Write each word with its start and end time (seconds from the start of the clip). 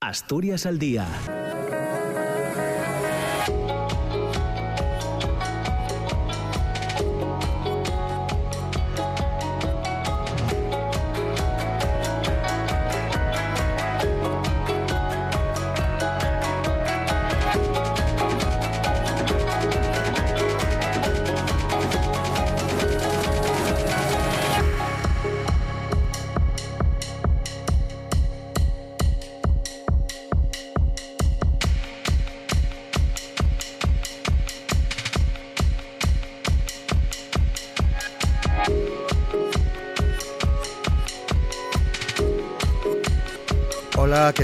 Asturias 0.00 0.64
al 0.64 0.78
día 0.78 1.08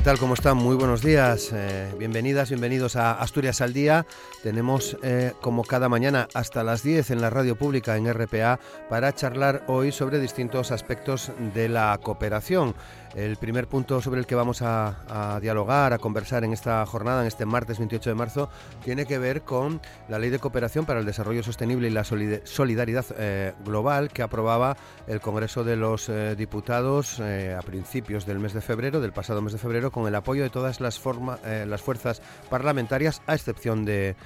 tal? 0.04 0.18
¿Cómo 0.18 0.34
están? 0.34 0.58
Muy 0.58 0.76
buenos 0.76 1.00
días. 1.00 1.50
Eh, 1.54 1.90
bienvenidas, 1.98 2.50
bienvenidos 2.50 2.94
a 2.94 3.12
Asturias 3.12 3.62
al 3.62 3.72
Día. 3.72 4.04
Tenemos 4.42 4.98
eh, 5.02 5.32
como 5.40 5.64
cada 5.64 5.88
mañana 5.88 6.28
hasta 6.34 6.62
las 6.62 6.82
10 6.82 7.12
en 7.12 7.22
la 7.22 7.30
radio 7.30 7.56
pública 7.56 7.96
en 7.96 8.12
RPA 8.12 8.60
para 8.90 9.14
charlar 9.14 9.64
hoy 9.66 9.92
sobre 9.92 10.18
distintos 10.18 10.72
aspectos 10.72 11.32
de 11.54 11.70
la 11.70 11.98
cooperación. 12.02 12.74
El 13.14 13.36
primer 13.36 13.68
punto 13.68 14.02
sobre 14.02 14.18
el 14.18 14.26
que 14.26 14.34
vamos 14.34 14.60
a, 14.60 15.38
dialogar, 15.40 15.92
a 15.92 15.98
conversar 15.98 16.42
en 16.42 16.52
esta 16.52 16.84
jornada, 16.84 17.20
en 17.20 17.28
este 17.28 17.46
martes 17.46 17.78
28 17.78 18.10
de 18.10 18.14
marzo, 18.14 18.50
tiene 18.82 19.06
que 19.06 19.18
ver 19.18 19.42
con 19.42 19.80
la 20.08 20.18
Ley 20.18 20.30
de 20.30 20.40
Cooperación 20.40 20.84
para 20.84 20.98
el 20.98 21.06
Desarrollo 21.06 21.44
Sostenible 21.44 21.86
y 21.86 21.90
la 21.92 22.02
Solidaridad 22.02 23.06
eh, 23.16 23.52
Global 23.64 24.10
que 24.10 24.22
aprobaba 24.22 24.76
el 25.06 25.20
Congreso 25.20 25.62
de 25.62 25.76
los 25.76 26.08
eh, 26.08 26.34
Diputados 26.34 27.20
eh, 27.20 27.56
a 27.56 27.62
principios 27.62 28.26
del 28.26 28.40
mes 28.40 28.52
de 28.52 28.60
febrero, 28.60 29.00
del 29.00 29.12
pasado 29.12 29.40
mes 29.42 29.52
de 29.52 29.60
febrero, 29.60 29.92
con 29.92 30.08
el 30.08 30.14
apoyo 30.16 30.42
de 30.42 30.50
todas 30.50 30.80
las, 30.80 31.00
las 31.44 31.82
fuerzas 31.82 32.20
parlamentarias, 32.50 33.22
a 33.28 33.34
excepción 33.34 33.84
de 33.84 34.16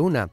una. 0.00 0.30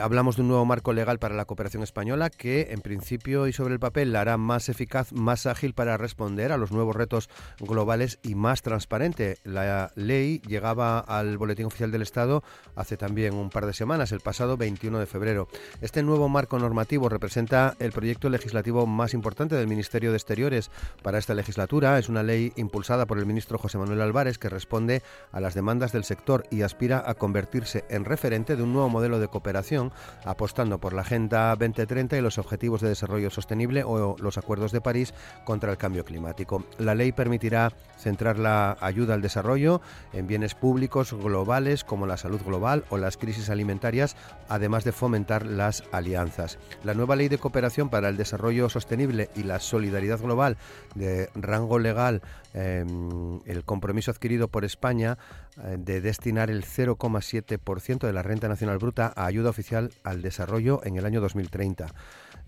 hablamos 0.00 0.36
de 0.36 0.42
un 0.42 0.48
nuevo 0.48 0.64
marco 0.64 0.94
legal 0.94 1.18
para 1.18 1.34
la 1.34 1.44
cooperación 1.44 1.82
española 1.82 2.30
que, 2.30 2.68
en 2.70 2.80
principio 2.80 3.46
y 3.46 3.52
sobre 3.52 3.74
el 3.74 3.80
papel, 3.80 4.12
la 4.12 4.22
hará 4.22 4.38
más 4.38 4.70
eficaz, 4.70 5.12
más 5.12 5.44
ágil 5.44 5.74
para 5.74 5.98
responder 5.98 6.52
a 6.52 6.56
los 6.56 6.72
nuevos 6.72 6.96
retos 6.96 7.28
globales 7.60 8.18
y 8.22 8.34
más 8.34 8.62
transparente. 8.62 9.38
La 9.44 9.92
ley 9.94 10.40
llegaba 10.46 10.98
al 10.98 11.38
Boletín 11.38 11.66
Oficial 11.66 11.90
del 11.90 12.02
Estado 12.02 12.42
hace 12.76 12.96
también 12.96 13.34
un 13.34 13.50
par 13.50 13.66
de 13.66 13.72
semanas, 13.72 14.12
el 14.12 14.20
pasado 14.20 14.56
21 14.56 14.98
de 14.98 15.06
febrero. 15.06 15.48
Este 15.80 16.02
nuevo 16.02 16.28
marco 16.28 16.58
normativo 16.58 17.08
representa 17.08 17.76
el 17.78 17.92
proyecto 17.92 18.28
legislativo 18.28 18.86
más 18.86 19.14
importante 19.14 19.56
del 19.56 19.68
Ministerio 19.68 20.10
de 20.10 20.16
Exteriores 20.16 20.70
para 21.02 21.18
esta 21.18 21.34
legislatura. 21.34 21.98
Es 21.98 22.08
una 22.08 22.22
ley 22.22 22.52
impulsada 22.56 23.06
por 23.06 23.18
el 23.18 23.26
ministro 23.26 23.58
José 23.58 23.78
Manuel 23.78 24.00
Álvarez 24.00 24.38
que 24.38 24.48
responde 24.48 25.02
a 25.30 25.40
las 25.40 25.54
demandas 25.54 25.92
del 25.92 26.04
sector 26.04 26.44
y 26.50 26.62
aspira 26.62 27.02
a 27.06 27.14
convertirse 27.14 27.84
en 27.88 28.04
referente 28.04 28.56
de 28.56 28.62
un 28.62 28.72
nuevo 28.72 28.88
modelo 28.88 29.18
de 29.18 29.28
cooperación, 29.28 29.92
apostando 30.24 30.78
por 30.78 30.92
la 30.92 31.02
Agenda 31.02 31.50
2030 31.56 32.16
y 32.16 32.20
los 32.20 32.38
Objetivos 32.38 32.80
de 32.80 32.88
Desarrollo 32.88 33.30
Sostenible 33.30 33.84
o 33.84 34.16
los 34.18 34.38
Acuerdos 34.38 34.72
de 34.72 34.80
París 34.80 35.14
contra 35.44 35.70
el 35.70 35.78
cambio 35.78 36.04
climático. 36.04 36.64
La 36.78 36.94
ley 36.94 37.12
permite 37.12 37.31
permitirá 37.32 37.72
centrar 37.96 38.38
la 38.38 38.76
ayuda 38.82 39.14
al 39.14 39.22
desarrollo 39.22 39.80
en 40.12 40.26
bienes 40.26 40.54
públicos 40.54 41.14
globales 41.14 41.82
como 41.82 42.06
la 42.06 42.18
salud 42.18 42.42
global 42.42 42.84
o 42.90 42.98
las 42.98 43.16
crisis 43.16 43.48
alimentarias, 43.48 44.16
además 44.50 44.84
de 44.84 44.92
fomentar 44.92 45.46
las 45.46 45.82
alianzas. 45.92 46.58
La 46.84 46.92
nueva 46.92 47.16
ley 47.16 47.28
de 47.28 47.38
cooperación 47.38 47.88
para 47.88 48.10
el 48.10 48.18
desarrollo 48.18 48.68
sostenible 48.68 49.30
y 49.34 49.44
la 49.44 49.60
solidaridad 49.60 50.20
global 50.20 50.58
de 50.94 51.30
rango 51.34 51.78
legal, 51.78 52.20
em, 52.52 53.40
el 53.46 53.64
compromiso 53.64 54.10
adquirido 54.10 54.48
por 54.48 54.66
España 54.66 55.16
eh, 55.56 55.76
de 55.78 56.02
destinar 56.02 56.50
el 56.50 56.64
0,7% 56.64 58.06
de 58.06 58.12
la 58.12 58.22
renta 58.22 58.46
nacional 58.46 58.76
bruta 58.76 59.10
a 59.16 59.24
ayuda 59.24 59.48
oficial 59.48 59.90
al 60.04 60.20
desarrollo 60.20 60.82
en 60.84 60.96
el 60.96 61.06
año 61.06 61.22
2030. 61.22 61.86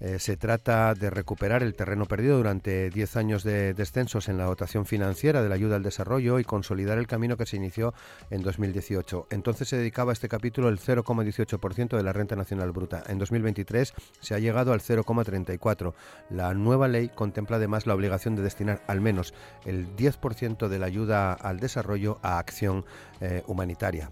Eh, 0.00 0.18
se 0.18 0.36
trata 0.36 0.94
de 0.94 1.10
recuperar 1.10 1.62
el 1.62 1.74
terreno 1.74 2.06
perdido 2.06 2.36
durante 2.36 2.90
10 2.90 3.16
años 3.16 3.44
de 3.44 3.74
descensos 3.74 4.28
en 4.28 4.38
la 4.38 4.44
dotación 4.44 4.86
financiera 4.86 5.42
de 5.42 5.48
la 5.48 5.54
ayuda 5.54 5.76
al 5.76 5.82
desarrollo 5.82 6.38
y 6.38 6.44
consolidar 6.44 6.98
el 6.98 7.06
camino 7.06 7.36
que 7.36 7.46
se 7.46 7.56
inició 7.56 7.94
en 8.30 8.42
2018. 8.42 9.28
Entonces 9.30 9.68
se 9.68 9.76
dedicaba 9.76 10.12
a 10.12 10.14
este 10.14 10.28
capítulo 10.28 10.68
el 10.68 10.78
0,18% 10.78 11.96
de 11.96 12.02
la 12.02 12.12
renta 12.12 12.36
nacional 12.36 12.72
bruta. 12.72 13.02
En 13.06 13.18
2023 13.18 13.94
se 14.20 14.34
ha 14.34 14.38
llegado 14.38 14.72
al 14.72 14.80
0,34%. 14.80 15.94
La 16.30 16.54
nueva 16.54 16.88
ley 16.88 17.08
contempla 17.08 17.56
además 17.56 17.86
la 17.86 17.94
obligación 17.94 18.36
de 18.36 18.42
destinar 18.42 18.82
al 18.86 19.00
menos 19.00 19.34
el 19.64 19.94
10% 19.96 20.68
de 20.68 20.78
la 20.78 20.86
ayuda 20.86 21.32
al 21.32 21.60
desarrollo 21.60 22.18
a 22.22 22.38
acción 22.38 22.84
eh, 23.20 23.42
humanitaria. 23.46 24.10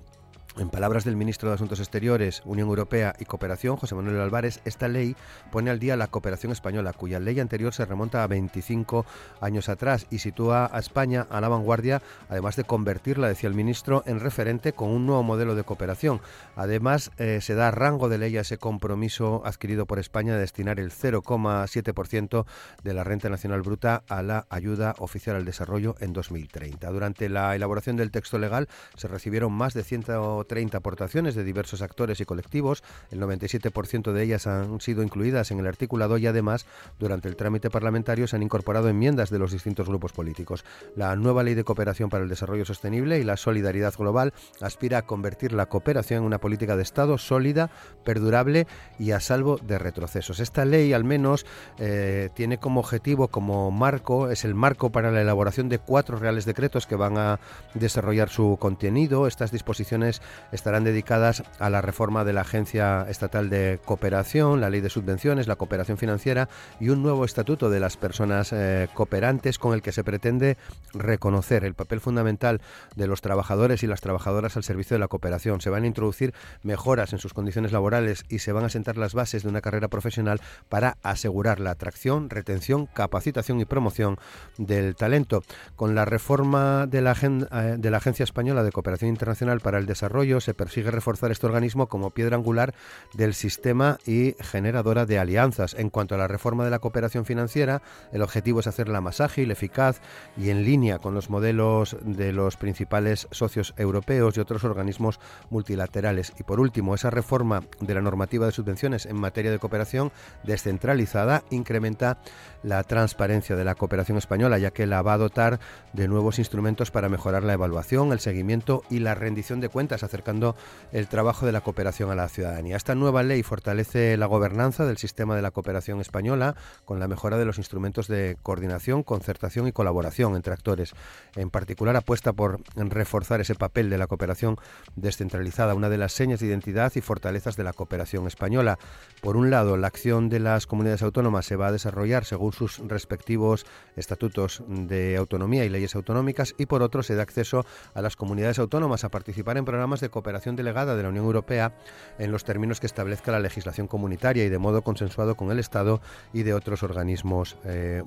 En 0.58 0.68
palabras 0.68 1.04
del 1.04 1.16
ministro 1.16 1.48
de 1.48 1.54
Asuntos 1.54 1.80
Exteriores, 1.80 2.42
Unión 2.44 2.68
Europea 2.68 3.14
y 3.18 3.24
Cooperación, 3.24 3.78
José 3.78 3.94
Manuel 3.94 4.20
Álvarez, 4.20 4.60
esta 4.66 4.86
ley 4.86 5.16
pone 5.50 5.70
al 5.70 5.78
día 5.78 5.96
la 5.96 6.08
cooperación 6.08 6.52
española, 6.52 6.92
cuya 6.92 7.20
ley 7.20 7.40
anterior 7.40 7.72
se 7.72 7.86
remonta 7.86 8.22
a 8.22 8.26
25 8.26 9.06
años 9.40 9.70
atrás 9.70 10.06
y 10.10 10.18
sitúa 10.18 10.68
a 10.70 10.78
España 10.78 11.26
a 11.30 11.40
la 11.40 11.48
vanguardia, 11.48 12.02
además 12.28 12.56
de 12.56 12.64
convertirla, 12.64 13.28
decía 13.28 13.48
el 13.48 13.54
ministro, 13.54 14.02
en 14.04 14.20
referente 14.20 14.74
con 14.74 14.90
un 14.90 15.06
nuevo 15.06 15.22
modelo 15.22 15.54
de 15.54 15.64
cooperación. 15.64 16.20
Además, 16.54 17.12
eh, 17.16 17.38
se 17.40 17.54
da 17.54 17.70
rango 17.70 18.10
de 18.10 18.18
ley 18.18 18.36
a 18.36 18.42
ese 18.42 18.58
compromiso 18.58 19.40
adquirido 19.46 19.86
por 19.86 19.98
España 19.98 20.34
de 20.34 20.40
destinar 20.40 20.78
el 20.78 20.90
0,7% 20.90 22.44
de 22.82 22.92
la 22.92 23.04
renta 23.04 23.30
nacional 23.30 23.62
bruta 23.62 24.02
a 24.06 24.22
la 24.22 24.46
ayuda 24.50 24.96
oficial 24.98 25.36
al 25.36 25.46
desarrollo 25.46 25.94
en 26.00 26.12
2030. 26.12 26.90
Durante 26.90 27.30
la 27.30 27.56
elaboración 27.56 27.96
del 27.96 28.10
texto 28.10 28.38
legal 28.38 28.68
se 28.96 29.08
recibieron 29.08 29.50
más 29.52 29.72
de 29.72 29.82
100 29.82 30.02
30 30.44 30.78
aportaciones 30.78 31.34
de 31.34 31.44
diversos 31.44 31.82
actores 31.82 32.20
y 32.20 32.24
colectivos. 32.24 32.82
El 33.10 33.20
97% 33.20 34.12
de 34.12 34.22
ellas 34.22 34.46
han 34.46 34.80
sido 34.80 35.02
incluidas 35.02 35.50
en 35.50 35.60
el 35.60 35.66
articulado 35.66 36.18
y 36.18 36.26
además 36.26 36.66
durante 36.98 37.28
el 37.28 37.36
trámite 37.36 37.70
parlamentario 37.70 38.26
se 38.26 38.36
han 38.36 38.42
incorporado 38.42 38.88
enmiendas 38.88 39.30
de 39.30 39.38
los 39.38 39.52
distintos 39.52 39.88
grupos 39.88 40.12
políticos. 40.12 40.64
La 40.96 41.14
nueva 41.16 41.42
ley 41.42 41.54
de 41.54 41.64
cooperación 41.64 42.10
para 42.10 42.22
el 42.22 42.28
desarrollo 42.28 42.64
sostenible 42.64 43.18
y 43.18 43.24
la 43.24 43.36
solidaridad 43.36 43.94
global 43.96 44.32
aspira 44.60 44.98
a 44.98 45.02
convertir 45.02 45.52
la 45.52 45.66
cooperación 45.66 46.20
en 46.20 46.24
una 46.24 46.38
política 46.38 46.76
de 46.76 46.82
Estado 46.82 47.18
sólida, 47.18 47.70
perdurable 48.04 48.66
y 48.98 49.12
a 49.12 49.20
salvo 49.20 49.58
de 49.58 49.78
retrocesos. 49.78 50.40
Esta 50.40 50.64
ley 50.64 50.92
al 50.92 51.04
menos 51.04 51.46
eh, 51.78 52.30
tiene 52.34 52.58
como 52.58 52.80
objetivo, 52.80 53.28
como 53.28 53.70
marco, 53.70 54.30
es 54.30 54.44
el 54.44 54.54
marco 54.54 54.90
para 54.90 55.10
la 55.10 55.20
elaboración 55.20 55.68
de 55.68 55.78
cuatro 55.78 56.18
reales 56.18 56.44
decretos 56.44 56.86
que 56.86 56.96
van 56.96 57.18
a 57.18 57.40
desarrollar 57.74 58.28
su 58.28 58.56
contenido. 58.58 59.26
Estas 59.26 59.50
disposiciones 59.50 60.22
estarán 60.52 60.84
dedicadas 60.84 61.42
a 61.58 61.70
la 61.70 61.80
reforma 61.80 62.24
de 62.24 62.32
la 62.32 62.42
Agencia 62.42 63.06
Estatal 63.08 63.50
de 63.50 63.80
Cooperación, 63.84 64.60
la 64.60 64.70
Ley 64.70 64.80
de 64.80 64.90
Subvenciones, 64.90 65.46
la 65.46 65.56
cooperación 65.56 65.98
financiera 65.98 66.48
y 66.80 66.88
un 66.90 67.02
nuevo 67.02 67.24
estatuto 67.24 67.70
de 67.70 67.80
las 67.80 67.96
personas 67.96 68.52
eh, 68.52 68.88
cooperantes 68.94 69.58
con 69.58 69.74
el 69.74 69.82
que 69.82 69.92
se 69.92 70.04
pretende 70.04 70.56
reconocer 70.92 71.64
el 71.64 71.74
papel 71.74 72.00
fundamental 72.00 72.60
de 72.96 73.06
los 73.06 73.20
trabajadores 73.20 73.82
y 73.82 73.86
las 73.86 74.00
trabajadoras 74.00 74.56
al 74.56 74.64
servicio 74.64 74.94
de 74.94 75.00
la 75.00 75.08
cooperación. 75.08 75.60
Se 75.60 75.70
van 75.70 75.84
a 75.84 75.86
introducir 75.86 76.34
mejoras 76.62 77.12
en 77.12 77.18
sus 77.18 77.34
condiciones 77.34 77.72
laborales 77.72 78.24
y 78.28 78.40
se 78.40 78.52
van 78.52 78.64
a 78.64 78.68
sentar 78.68 78.96
las 78.96 79.14
bases 79.14 79.42
de 79.42 79.48
una 79.48 79.60
carrera 79.60 79.88
profesional 79.88 80.40
para 80.68 80.96
asegurar 81.02 81.60
la 81.60 81.70
atracción, 81.70 82.30
retención, 82.30 82.86
capacitación 82.86 83.60
y 83.60 83.64
promoción 83.64 84.18
del 84.58 84.94
talento. 84.96 85.42
Con 85.76 85.94
la 85.94 86.04
reforma 86.04 86.86
de 86.86 87.00
la, 87.00 87.12
eh, 87.12 87.76
de 87.78 87.90
la 87.90 87.96
Agencia 87.98 88.24
Española 88.24 88.62
de 88.62 88.72
Cooperación 88.72 89.10
Internacional 89.10 89.60
para 89.60 89.78
el 89.78 89.86
Desarrollo, 89.86 90.21
se 90.40 90.54
persigue 90.54 90.90
reforzar 90.90 91.30
este 91.30 91.46
organismo 91.46 91.88
como 91.88 92.10
piedra 92.10 92.36
angular 92.36 92.74
del 93.12 93.34
sistema 93.34 93.98
y 94.06 94.34
generadora 94.40 95.06
de 95.06 95.18
alianzas. 95.18 95.74
En 95.74 95.90
cuanto 95.90 96.14
a 96.14 96.18
la 96.18 96.28
reforma 96.28 96.64
de 96.64 96.70
la 96.70 96.78
cooperación 96.78 97.24
financiera, 97.24 97.82
el 98.12 98.22
objetivo 98.22 98.60
es 98.60 98.66
hacerla 98.66 99.00
más 99.00 99.20
ágil, 99.20 99.50
eficaz 99.50 100.00
y 100.36 100.50
en 100.50 100.64
línea 100.64 100.98
con 100.98 101.14
los 101.14 101.30
modelos 101.30 101.96
de 102.02 102.32
los 102.32 102.56
principales 102.56 103.28
socios 103.30 103.74
europeos 103.76 104.36
y 104.36 104.40
otros 104.40 104.64
organismos 104.64 105.20
multilaterales. 105.50 106.32
Y 106.38 106.44
por 106.44 106.60
último, 106.60 106.94
esa 106.94 107.10
reforma 107.10 107.62
de 107.80 107.94
la 107.94 108.00
normativa 108.00 108.46
de 108.46 108.52
subvenciones 108.52 109.06
en 109.06 109.16
materia 109.16 109.50
de 109.50 109.58
cooperación 109.58 110.12
descentralizada 110.44 111.42
incrementa 111.50 112.18
la 112.62 112.82
transparencia 112.84 113.56
de 113.56 113.64
la 113.64 113.74
cooperación 113.74 114.18
española, 114.18 114.58
ya 114.58 114.70
que 114.70 114.86
la 114.86 115.02
va 115.02 115.14
a 115.14 115.18
dotar 115.18 115.60
de 115.92 116.08
nuevos 116.08 116.38
instrumentos 116.38 116.90
para 116.90 117.08
mejorar 117.08 117.42
la 117.42 117.54
evaluación, 117.54 118.12
el 118.12 118.20
seguimiento 118.20 118.82
y 118.90 119.00
la 119.00 119.14
rendición 119.14 119.60
de 119.60 119.68
cuentas 119.68 120.02
acercando 120.02 120.56
el 120.92 121.08
trabajo 121.08 121.46
de 121.46 121.52
la 121.52 121.60
cooperación 121.60 122.10
a 122.10 122.14
la 122.14 122.28
ciudadanía. 122.28 122.76
Esta 122.76 122.94
nueva 122.94 123.22
ley 123.22 123.42
fortalece 123.42 124.16
la 124.16 124.26
gobernanza 124.26 124.84
del 124.86 124.98
sistema 124.98 125.36
de 125.36 125.42
la 125.42 125.50
cooperación 125.50 126.00
española 126.00 126.54
con 126.84 127.00
la 127.00 127.08
mejora 127.08 127.38
de 127.38 127.44
los 127.44 127.58
instrumentos 127.58 128.08
de 128.08 128.36
coordinación, 128.42 129.02
concertación 129.02 129.66
y 129.66 129.72
colaboración 129.72 130.36
entre 130.36 130.52
actores. 130.52 130.94
En 131.36 131.50
particular, 131.50 131.96
apuesta 131.96 132.32
por 132.32 132.60
reforzar 132.76 133.40
ese 133.40 133.54
papel 133.54 133.90
de 133.90 133.98
la 133.98 134.06
cooperación 134.06 134.56
descentralizada, 134.96 135.74
una 135.74 135.88
de 135.88 135.98
las 135.98 136.12
señas 136.12 136.40
de 136.40 136.46
identidad 136.46 136.92
y 136.94 137.00
fortalezas 137.00 137.56
de 137.56 137.64
la 137.64 137.72
cooperación 137.72 138.26
española. 138.26 138.78
Por 139.20 139.36
un 139.36 139.50
lado, 139.50 139.76
la 139.76 139.88
acción 139.88 140.28
de 140.28 140.40
las 140.40 140.66
comunidades 140.66 141.02
autónomas 141.02 141.46
se 141.46 141.56
va 141.56 141.68
a 141.68 141.72
desarrollar 141.72 142.24
según 142.24 142.51
sus 142.52 142.78
respectivos 142.78 143.66
estatutos 143.96 144.62
de 144.68 145.16
autonomía 145.16 145.64
y 145.64 145.68
leyes 145.68 145.94
autonómicas 145.94 146.54
y 146.58 146.66
por 146.66 146.82
otro 146.82 147.02
se 147.02 147.14
da 147.14 147.22
acceso 147.22 147.64
a 147.94 148.02
las 148.02 148.16
comunidades 148.16 148.58
autónomas 148.58 149.04
a 149.04 149.10
participar 149.10 149.56
en 149.56 149.64
programas 149.64 150.00
de 150.00 150.10
cooperación 150.10 150.56
delegada 150.56 150.96
de 150.96 151.02
la 151.02 151.08
Unión 151.08 151.24
Europea 151.24 151.74
en 152.18 152.30
los 152.30 152.44
términos 152.44 152.80
que 152.80 152.86
establezca 152.86 153.32
la 153.32 153.40
legislación 153.40 153.86
comunitaria 153.86 154.44
y 154.44 154.48
de 154.48 154.58
modo 154.58 154.82
consensuado 154.82 155.36
con 155.36 155.50
el 155.50 155.58
Estado 155.58 156.00
y 156.32 156.42
de 156.42 156.54
otros 156.54 156.82
organismos 156.82 157.56
eh, 157.64 158.02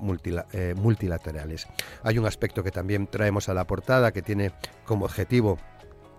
eh, 0.52 0.74
multilaterales. 0.76 1.66
Hay 2.02 2.18
un 2.18 2.26
aspecto 2.26 2.62
que 2.62 2.70
también 2.70 3.06
traemos 3.06 3.48
a 3.48 3.54
la 3.54 3.66
portada 3.66 4.12
que 4.12 4.22
tiene 4.22 4.52
como 4.84 5.04
objetivo 5.04 5.58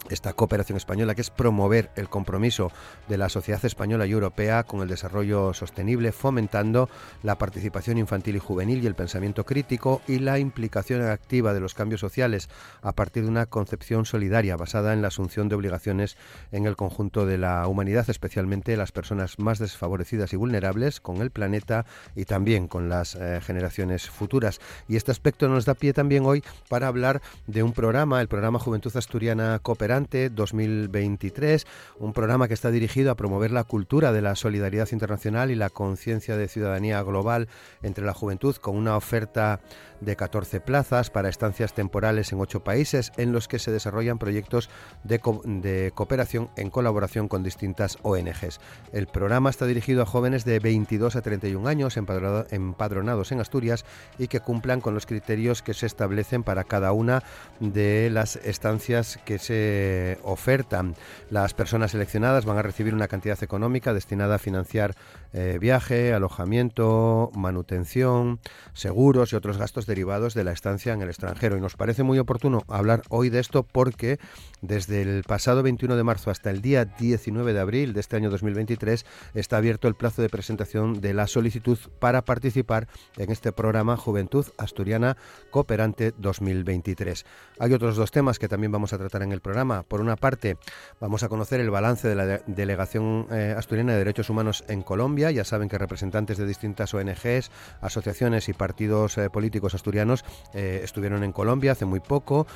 esta 0.09 0.33
cooperación 0.33 0.77
española, 0.77 1.15
que 1.15 1.21
es 1.21 1.29
promover 1.29 1.89
el 1.95 2.09
compromiso 2.09 2.71
de 3.07 3.17
la 3.17 3.29
sociedad 3.29 3.63
española 3.65 4.05
y 4.05 4.11
europea 4.11 4.63
con 4.63 4.81
el 4.81 4.87
desarrollo 4.87 5.53
sostenible, 5.53 6.11
fomentando 6.11 6.89
la 7.23 7.37
participación 7.37 7.97
infantil 7.97 8.35
y 8.35 8.39
juvenil 8.39 8.83
y 8.83 8.87
el 8.87 8.95
pensamiento 8.95 9.45
crítico 9.45 10.01
y 10.07 10.19
la 10.19 10.39
implicación 10.39 11.01
activa 11.01 11.53
de 11.53 11.59
los 11.59 11.73
cambios 11.73 12.01
sociales 12.01 12.49
a 12.81 12.93
partir 12.93 13.23
de 13.23 13.29
una 13.29 13.45
concepción 13.45 14.05
solidaria 14.05 14.55
basada 14.55 14.93
en 14.93 15.01
la 15.01 15.09
asunción 15.09 15.49
de 15.49 15.55
obligaciones 15.55 16.17
en 16.51 16.65
el 16.65 16.75
conjunto 16.75 17.25
de 17.25 17.37
la 17.37 17.67
humanidad, 17.67 18.09
especialmente 18.09 18.77
las 18.77 18.91
personas 18.91 19.39
más 19.39 19.59
desfavorecidas 19.59 20.33
y 20.33 20.37
vulnerables 20.37 21.01
con 21.01 21.17
el 21.21 21.31
planeta 21.31 21.85
y 22.15 22.25
también 22.25 22.67
con 22.67 22.89
las 22.89 23.15
eh, 23.15 23.39
generaciones 23.41 24.09
futuras. 24.09 24.59
Y 24.87 24.95
este 24.95 25.11
aspecto 25.11 25.47
nos 25.47 25.65
da 25.65 25.73
pie 25.73 25.93
también 25.93 26.25
hoy 26.25 26.43
para 26.69 26.87
hablar 26.87 27.21
de 27.47 27.63
un 27.63 27.73
programa, 27.73 28.21
el 28.21 28.27
programa 28.27 28.59
Juventud 28.59 28.95
Asturiana 28.95 29.59
Cooperante 29.59 29.96
2023, 30.05 31.65
un 31.99 32.13
programa 32.13 32.47
que 32.47 32.53
está 32.53 32.71
dirigido 32.71 33.11
a 33.11 33.15
promover 33.15 33.51
la 33.51 33.63
cultura 33.63 34.11
de 34.11 34.21
la 34.21 34.35
solidaridad 34.35 34.89
internacional 34.91 35.51
y 35.51 35.55
la 35.55 35.69
conciencia 35.69 36.37
de 36.37 36.47
ciudadanía 36.47 37.01
global 37.01 37.47
entre 37.81 38.05
la 38.05 38.13
juventud 38.13 38.55
con 38.57 38.75
una 38.75 38.95
oferta 38.95 39.59
de 40.01 40.15
14 40.15 40.61
plazas 40.61 41.09
para 41.09 41.29
estancias 41.29 41.73
temporales 41.73 42.31
en 42.31 42.39
ocho 42.39 42.63
países 42.63 43.11
en 43.17 43.31
los 43.31 43.47
que 43.47 43.59
se 43.59 43.71
desarrollan 43.71 44.19
proyectos 44.19 44.69
de, 45.03 45.19
de, 45.45 45.91
cooperación 45.93 46.49
en 46.55 46.69
colaboración 46.69 47.27
con 47.27 47.43
distintas 47.43 47.97
ONGs. 48.03 48.59
El 48.93 49.07
programa 49.07 49.49
está 49.49 49.65
dirigido 49.65 50.03
a 50.03 50.05
jóvenes 50.05 50.45
de 50.45 50.59
22 50.59 51.15
a 51.15 51.21
31 51.21 51.67
años 51.67 51.97
empadronados 51.97 53.31
en 53.31 53.39
Asturias 53.39 53.85
y 54.17 54.27
que 54.27 54.39
cumplan 54.39 54.81
con 54.81 54.93
los 54.93 55.05
criterios 55.05 55.61
que 55.61 55.73
se 55.73 55.85
establecen 55.85 56.43
para 56.43 56.63
cada 56.63 56.91
una 56.91 57.23
de 57.59 58.09
las 58.11 58.35
estancias 58.37 59.19
que 59.25 59.39
se 59.39 59.86
ofertan. 60.23 60.95
Las 61.29 61.53
personas 61.53 61.91
seleccionadas 61.91 62.45
van 62.45 62.57
a 62.57 62.61
recibir 62.61 62.93
una 62.93 63.07
cantidad 63.07 63.41
económica 63.43 63.93
destinada 63.93 64.35
a 64.35 64.39
financiar 64.39 64.95
eh, 65.33 65.57
viaje, 65.59 66.13
alojamiento, 66.13 67.31
manutención, 67.35 68.39
seguros 68.73 69.33
y 69.33 69.35
otros 69.35 69.57
gastos 69.57 69.85
derivados 69.85 70.33
de 70.33 70.43
la 70.43 70.51
estancia 70.51 70.93
en 70.93 71.01
el 71.01 71.09
extranjero. 71.09 71.57
Y 71.57 71.61
nos 71.61 71.75
parece 71.75 72.03
muy 72.03 72.19
oportuno 72.19 72.63
hablar 72.67 73.03
hoy 73.09 73.29
de 73.29 73.39
esto 73.39 73.63
porque 73.63 74.19
desde 74.61 75.01
el 75.01 75.23
pasado 75.23 75.63
21 75.63 75.95
de 75.95 76.03
marzo 76.03 76.31
hasta 76.31 76.49
el 76.49 76.61
día 76.61 76.85
19 76.85 77.53
de 77.53 77.59
abril 77.59 77.93
de 77.93 77.99
este 77.99 78.15
año 78.15 78.29
2023 78.29 79.05
está 79.33 79.57
abierto 79.57 79.87
el 79.87 79.95
plazo 79.95 80.21
de 80.21 80.29
presentación 80.29 81.01
de 81.01 81.13
la 81.13 81.27
solicitud 81.27 81.77
para 81.99 82.23
participar 82.23 82.87
en 83.17 83.31
este 83.31 83.51
programa 83.51 83.97
Juventud 83.97 84.45
Asturiana 84.57 85.17
Cooperante 85.51 86.13
2023. 86.17 87.25
Hay 87.59 87.73
otros 87.73 87.95
dos 87.95 88.11
temas 88.11 88.39
que 88.39 88.47
también 88.47 88.71
vamos 88.71 88.93
a 88.93 88.97
tratar 88.97 89.23
en 89.23 89.31
el 89.31 89.41
programa. 89.41 89.76
Por 89.83 90.01
una 90.01 90.15
parte, 90.15 90.57
vamos 90.99 91.23
a 91.23 91.29
conocer 91.29 91.59
el 91.59 91.69
balance 91.69 92.07
de 92.07 92.15
la 92.15 92.41
Delegación 92.47 93.27
eh, 93.31 93.53
Asturiana 93.57 93.93
de 93.93 93.99
Derechos 93.99 94.29
Humanos 94.29 94.63
en 94.67 94.81
Colombia. 94.81 95.31
Ya 95.31 95.43
saben 95.43 95.69
que 95.69 95.77
representantes 95.77 96.37
de 96.37 96.45
distintas 96.45 96.93
ONGs, 96.93 97.51
asociaciones 97.81 98.49
y 98.49 98.53
partidos 98.53 99.17
eh, 99.17 99.29
políticos 99.29 99.75
asturianos 99.75 100.23
eh, 100.53 100.81
estuvieron 100.83 101.23
en 101.23 101.31
Colombia 101.31 101.73
hace 101.73 101.85
muy 101.85 101.99
poco 101.99 102.47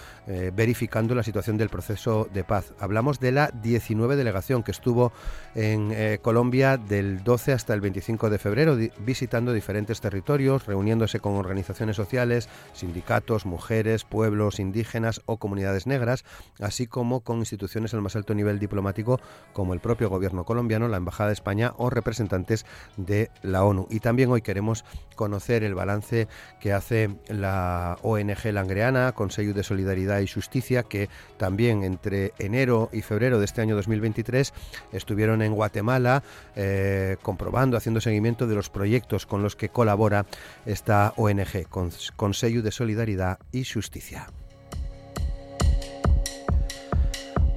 verificando 0.53 1.15
la 1.15 1.23
situación 1.23 1.57
del 1.57 1.69
proceso 1.69 2.27
de 2.33 2.43
paz. 2.43 2.73
Hablamos 2.79 3.19
de 3.19 3.31
la 3.31 3.51
19 3.61 4.15
delegación 4.15 4.63
que 4.63 4.71
estuvo 4.71 5.11
en 5.55 6.17
Colombia 6.21 6.77
del 6.77 7.23
12 7.23 7.53
hasta 7.53 7.73
el 7.73 7.81
25 7.81 8.29
de 8.29 8.37
febrero 8.37 8.77
visitando 8.99 9.53
diferentes 9.53 9.99
territorios, 9.99 10.65
reuniéndose 10.65 11.19
con 11.19 11.33
organizaciones 11.33 11.95
sociales, 11.95 12.49
sindicatos, 12.73 13.45
mujeres, 13.45 14.03
pueblos 14.03 14.59
indígenas 14.59 15.21
o 15.25 15.37
comunidades 15.37 15.87
negras, 15.87 16.23
así 16.59 16.87
como 16.87 17.00
con 17.23 17.39
instituciones 17.39 17.93
al 17.93 18.01
más 18.01 18.15
alto 18.15 18.33
nivel 18.33 18.59
diplomático 18.59 19.19
como 19.53 19.73
el 19.73 19.79
propio 19.79 20.09
gobierno 20.09 20.43
colombiano, 20.43 20.87
la 20.87 20.97
Embajada 20.97 21.29
de 21.29 21.33
España 21.33 21.73
o 21.77 21.89
representantes 21.89 22.65
de 22.97 23.31
la 23.41 23.63
ONU. 23.63 23.87
Y 23.89 23.99
también 23.99 24.29
hoy 24.29 24.41
queremos 24.41 24.85
conocer 25.15 25.63
el 25.63 25.75
balance 25.75 26.27
que 26.59 26.73
hace 26.73 27.09
la 27.27 27.97
ONG 28.03 28.45
Langreana, 28.51 29.11
Consejo 29.13 29.53
de 29.53 29.63
Solidaridad 29.63 30.19
y 30.19 30.27
Justicia, 30.27 30.83
que 30.83 31.09
también 31.37 31.83
entre 31.83 32.33
enero 32.37 32.89
y 32.93 33.01
febrero 33.01 33.39
de 33.39 33.45
este 33.45 33.61
año 33.61 33.75
2023 33.75 34.53
estuvieron 34.91 35.41
en 35.41 35.53
Guatemala 35.53 36.23
eh, 36.55 37.17
comprobando, 37.21 37.77
haciendo 37.77 38.01
seguimiento 38.01 38.47
de 38.47 38.55
los 38.55 38.69
proyectos 38.69 39.25
con 39.25 39.41
los 39.41 39.55
que 39.55 39.69
colabora 39.69 40.25
esta 40.65 41.13
ONG, 41.17 41.67
Consejo 42.15 42.61
de 42.61 42.71
Solidaridad 42.71 43.39
y 43.51 43.65
Justicia. 43.65 44.27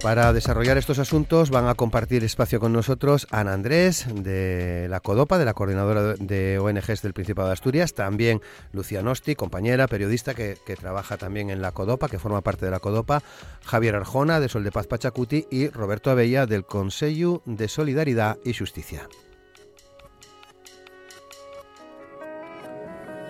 Para 0.05 0.35
desarrollar 0.35 0.77
estos 0.77 0.99
asuntos 0.99 1.49
van 1.49 1.67
a 1.67 1.77
compartir 1.77 2.25
espacio 2.25 2.61
con 2.61 2.75
nosotros 2.75 3.27
Ana 3.31 3.55
Andrés 3.55 4.06
de 4.15 4.87
la 4.91 5.01
CODOPA, 5.01 5.39
de 5.39 5.47
la 5.47 5.55
Coordinadora 5.55 6.12
de 6.12 6.59
ONGs 6.59 7.01
del 7.01 7.15
Principado 7.15 7.49
de 7.49 7.55
Asturias, 7.55 7.95
también 7.95 8.43
Lucía 8.73 9.01
Nosti, 9.01 9.35
compañera, 9.35 9.89
periodista 9.89 10.35
que, 10.35 10.59
trabaja 10.79 11.17
también 11.17 11.49
en 11.49 11.62
la 11.62 11.73
CODOPA, 11.73 12.11
que 12.11 12.19
forma 12.19 12.43
parte 12.43 12.67
de 12.67 12.71
la 12.71 12.81
CODOPA, 12.81 13.23
Javier 13.65 13.95
Arjona 13.95 14.41
de 14.41 14.51
Sol 14.51 14.62
de 14.62 14.73
Paz 14.73 14.87
Pachacuti 14.87 15.47
y 15.51 15.69
Roberto 15.69 16.11
Abella 16.11 16.45
del 16.45 16.67
Consejo 16.67 17.41
de 17.47 17.67
Solidaridad 17.69 18.37
y 18.45 18.53
Justicia. 18.53 19.09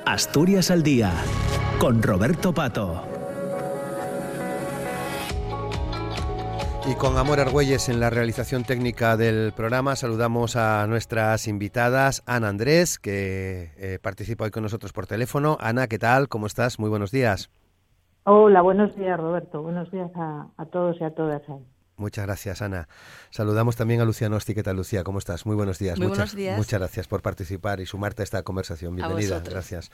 Asturias 0.06 0.72
al 0.72 0.82
Día, 0.82 1.12
con 1.78 2.02
Roberto 2.02 2.52
Pato. 2.52 3.13
Y 6.86 6.96
con 6.96 7.16
Amor 7.16 7.40
Argüelles 7.40 7.88
en 7.88 7.98
la 7.98 8.10
realización 8.10 8.62
técnica 8.62 9.16
del 9.16 9.52
programa 9.56 9.96
saludamos 9.96 10.54
a 10.54 10.86
nuestras 10.86 11.48
invitadas, 11.48 12.22
Ana 12.26 12.48
Andrés, 12.48 12.98
que 12.98 13.72
eh, 13.78 13.98
participa 14.02 14.44
hoy 14.44 14.50
con 14.50 14.64
nosotros 14.64 14.92
por 14.92 15.06
teléfono. 15.06 15.56
Ana, 15.60 15.86
¿qué 15.86 15.98
tal? 15.98 16.28
¿Cómo 16.28 16.46
estás? 16.46 16.78
Muy 16.78 16.90
buenos 16.90 17.10
días. 17.10 17.48
Hola, 18.24 18.60
buenos 18.60 18.94
días 18.96 19.18
Roberto. 19.18 19.62
Buenos 19.62 19.90
días 19.90 20.10
a, 20.14 20.66
todos 20.70 20.96
y 21.00 21.04
a 21.04 21.14
todas. 21.14 21.40
Muchas 21.96 22.26
gracias, 22.26 22.60
Ana. 22.60 22.88
Saludamos 23.30 23.76
también 23.76 24.02
a 24.02 24.04
Lucía 24.04 24.28
Nosti. 24.28 24.54
¿Qué 24.54 24.62
tal, 24.62 24.76
Lucía? 24.76 25.04
¿Cómo 25.04 25.18
estás? 25.18 25.46
Muy 25.46 25.56
buenos 25.56 25.78
días. 25.78 25.96
Muy 25.96 26.08
muchas, 26.08 26.18
buenos 26.18 26.36
días. 26.36 26.56
Muchas 26.58 26.80
gracias 26.80 27.08
por 27.08 27.22
participar 27.22 27.80
y 27.80 27.86
sumarte 27.86 28.22
a 28.22 28.24
esta 28.24 28.42
conversación. 28.42 28.94
Bienvenida. 28.94 29.40
gracias. 29.40 29.90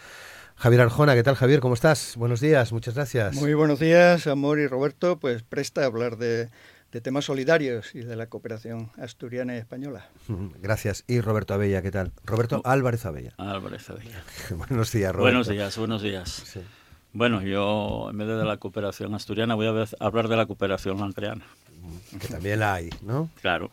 Javier 0.57 0.81
Arjona, 0.81 1.15
¿qué 1.15 1.23
tal, 1.23 1.37
Javier? 1.37 1.61
¿Cómo 1.61 1.75
estás? 1.75 2.17
Buenos 2.17 2.41
días. 2.41 2.73
Muchas 2.73 2.95
gracias. 2.95 3.37
Muy 3.37 3.55
buenos 3.55 3.79
días, 3.79 4.27
Amor 4.27 4.59
y 4.59 4.67
Roberto. 4.67 5.19
Pues 5.19 5.43
presta 5.43 5.83
a 5.83 5.87
hablar 5.87 6.17
de 6.17 6.49
de 6.93 7.01
temas 7.01 7.25
solidarios 7.25 7.95
y 7.95 8.01
de 8.01 8.17
la 8.17 8.27
cooperación 8.29 8.91
asturiana 8.99 9.55
y 9.55 9.59
española. 9.59 10.09
Gracias. 10.61 11.05
Y 11.07 11.21
Roberto 11.21 11.55
Abella, 11.55 11.83
¿qué 11.83 11.91
tal? 11.91 12.13
Roberto 12.25 12.63
Álvarez 12.65 13.07
Abella. 13.07 13.35
Álvarez 13.39 13.89
Abella. 13.91 14.23
buenos 14.57 14.93
días, 14.93 15.13
Roberto. 15.13 15.23
Buenos 15.23 15.49
días, 15.49 15.79
buenos 15.79 16.03
días. 16.03 16.59
Bueno, 17.13 17.43
yo 17.43 18.09
en 18.11 18.19
vez 18.19 18.29
de 18.29 18.45
la 18.45 18.57
cooperación 18.59 19.15
asturiana 19.15 19.55
voy 19.55 19.67
a 19.67 19.87
hablar 19.99 20.29
de 20.29 20.37
la 20.37 20.47
cooperación 20.47 20.99
lancreana. 20.99 21.45
Que 22.21 22.29
también 22.29 22.61
la 22.61 22.75
hay, 22.75 22.91
¿no? 23.03 23.31
Claro. 23.41 23.71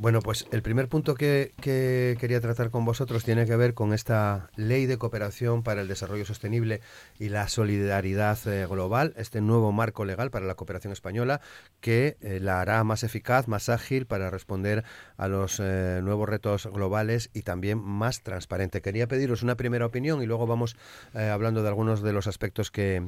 Bueno, 0.00 0.20
pues 0.20 0.46
el 0.50 0.62
primer 0.62 0.88
punto 0.88 1.14
que, 1.14 1.52
quería 1.60 2.40
tratar 2.40 2.70
con 2.70 2.86
vosotros 2.86 3.22
tiene 3.22 3.44
que 3.44 3.54
ver 3.54 3.74
con 3.74 3.92
esta 3.92 4.48
ley 4.56 4.86
de 4.86 4.96
cooperación 4.96 5.62
para 5.62 5.82
el 5.82 5.88
desarrollo 5.88 6.24
sostenible 6.24 6.80
y 7.18 7.28
la 7.28 7.48
solidaridad 7.48 8.38
eh, 8.46 8.64
global, 8.64 9.12
este 9.18 9.42
nuevo 9.42 9.72
marco 9.72 10.06
legal 10.06 10.30
para 10.30 10.46
la 10.46 10.54
cooperación 10.54 10.94
española 10.94 11.42
que 11.82 12.16
eh, 12.22 12.40
la 12.40 12.62
hará 12.62 12.82
más 12.82 13.04
eficaz, 13.04 13.46
más 13.46 13.68
ágil 13.68 14.06
para 14.06 14.30
responder 14.30 14.84
a 15.18 15.28
los 15.28 15.60
eh, 15.60 16.00
nuevos 16.02 16.26
retos 16.26 16.66
globales 16.68 17.28
y 17.34 17.42
también 17.42 17.76
más 17.78 18.22
transparente. 18.22 18.80
Quería 18.80 19.06
pediros 19.06 19.42
una 19.42 19.56
primera 19.56 19.84
opinión 19.84 20.22
y 20.22 20.26
luego 20.26 20.46
vamos 20.46 20.76
hablando 21.12 21.60
de 21.60 21.68
algunos 21.68 22.00
de 22.00 22.14
los 22.14 22.26
aspectos 22.26 22.70
que, 22.70 23.02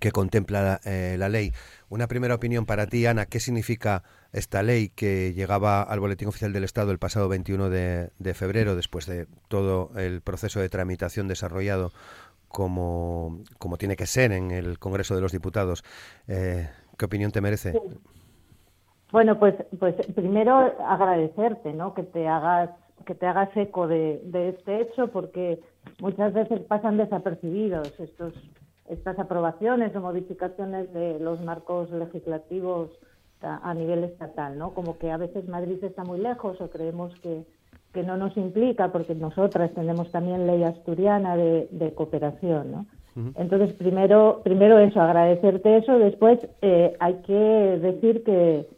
que 0.00 0.10
contempla 0.10 0.80
la 0.84 1.28
ley. 1.28 1.52
Una 1.88 2.08
primera 2.08 2.34
opinión 2.34 2.66
para 2.66 2.88
ti, 2.88 3.06
Ana, 3.06 3.26
¿qué 3.26 3.38
significa 3.38 4.02
esta 4.32 4.62
ley 4.62 4.90
que 4.90 5.32
llegaba 5.32 5.82
al 5.82 6.00
Boletín 6.00 6.28
Oficial 6.28 6.52
del 6.52 6.64
Estado 6.64 6.90
el 6.92 6.98
pasado 6.98 7.28
21 7.28 7.70
de, 7.70 8.34
febrero, 8.34 8.76
después 8.76 9.06
de 9.06 9.26
todo 9.48 9.90
el 9.96 10.20
proceso 10.20 10.60
de 10.60 10.68
tramitación 10.68 11.28
desarrollado 11.28 11.92
como, 12.48 13.40
como 13.58 13.76
tiene 13.76 13.96
que 13.96 14.06
ser 14.06 14.32
en 14.32 14.50
el 14.50 14.78
Congreso 14.78 15.14
de 15.14 15.20
los 15.20 15.32
Diputados? 15.32 15.84
Eh, 16.26 16.68
¿Qué 16.96 17.04
opinión 17.04 17.30
te 17.30 17.40
merece? 17.40 17.78
Bueno, 19.12 19.38
pues, 19.38 19.54
pues 19.78 19.94
primero 20.14 20.74
agradecerte, 20.86 21.72
¿no? 21.72 21.94
Que 21.94 22.02
te 22.02 22.28
hagas 22.28 22.70
que 23.06 23.14
te 23.14 23.26
hagas 23.26 23.48
eco 23.56 23.86
de, 23.86 24.20
de 24.24 24.50
este 24.50 24.82
hecho, 24.82 25.06
porque 25.06 25.60
muchas 26.00 26.34
veces 26.34 26.60
pasan 26.68 26.98
desapercibidos 26.98 27.98
estos 27.98 28.34
estas 28.88 29.18
aprobaciones 29.18 29.94
o 29.94 30.00
modificaciones 30.00 30.92
de 30.92 31.18
los 31.20 31.40
marcos 31.42 31.90
legislativos 31.90 32.90
a, 33.42 33.74
nivel 33.74 34.04
estatal, 34.04 34.58
¿no? 34.58 34.74
Como 34.74 34.98
que 34.98 35.10
a 35.10 35.16
veces 35.16 35.48
Madrid 35.48 35.82
está 35.82 36.04
muy 36.04 36.18
lejos 36.18 36.60
o 36.60 36.70
creemos 36.70 37.14
que, 37.20 37.44
que 37.92 38.02
no 38.02 38.16
nos 38.16 38.36
implica 38.36 38.90
porque 38.92 39.14
nosotras 39.14 39.72
tenemos 39.74 40.10
también 40.10 40.46
ley 40.46 40.62
asturiana 40.64 41.36
de, 41.36 41.92
cooperación, 41.94 42.72
¿no? 42.72 42.86
Entonces, 43.34 43.72
primero, 43.72 44.42
primero 44.44 44.78
eso, 44.78 45.00
agradecerte 45.00 45.78
eso. 45.78 45.98
Después, 45.98 46.38
eh, 46.62 46.94
hay 47.00 47.14
que 47.26 47.32
decir 47.32 48.22
que, 48.22 48.68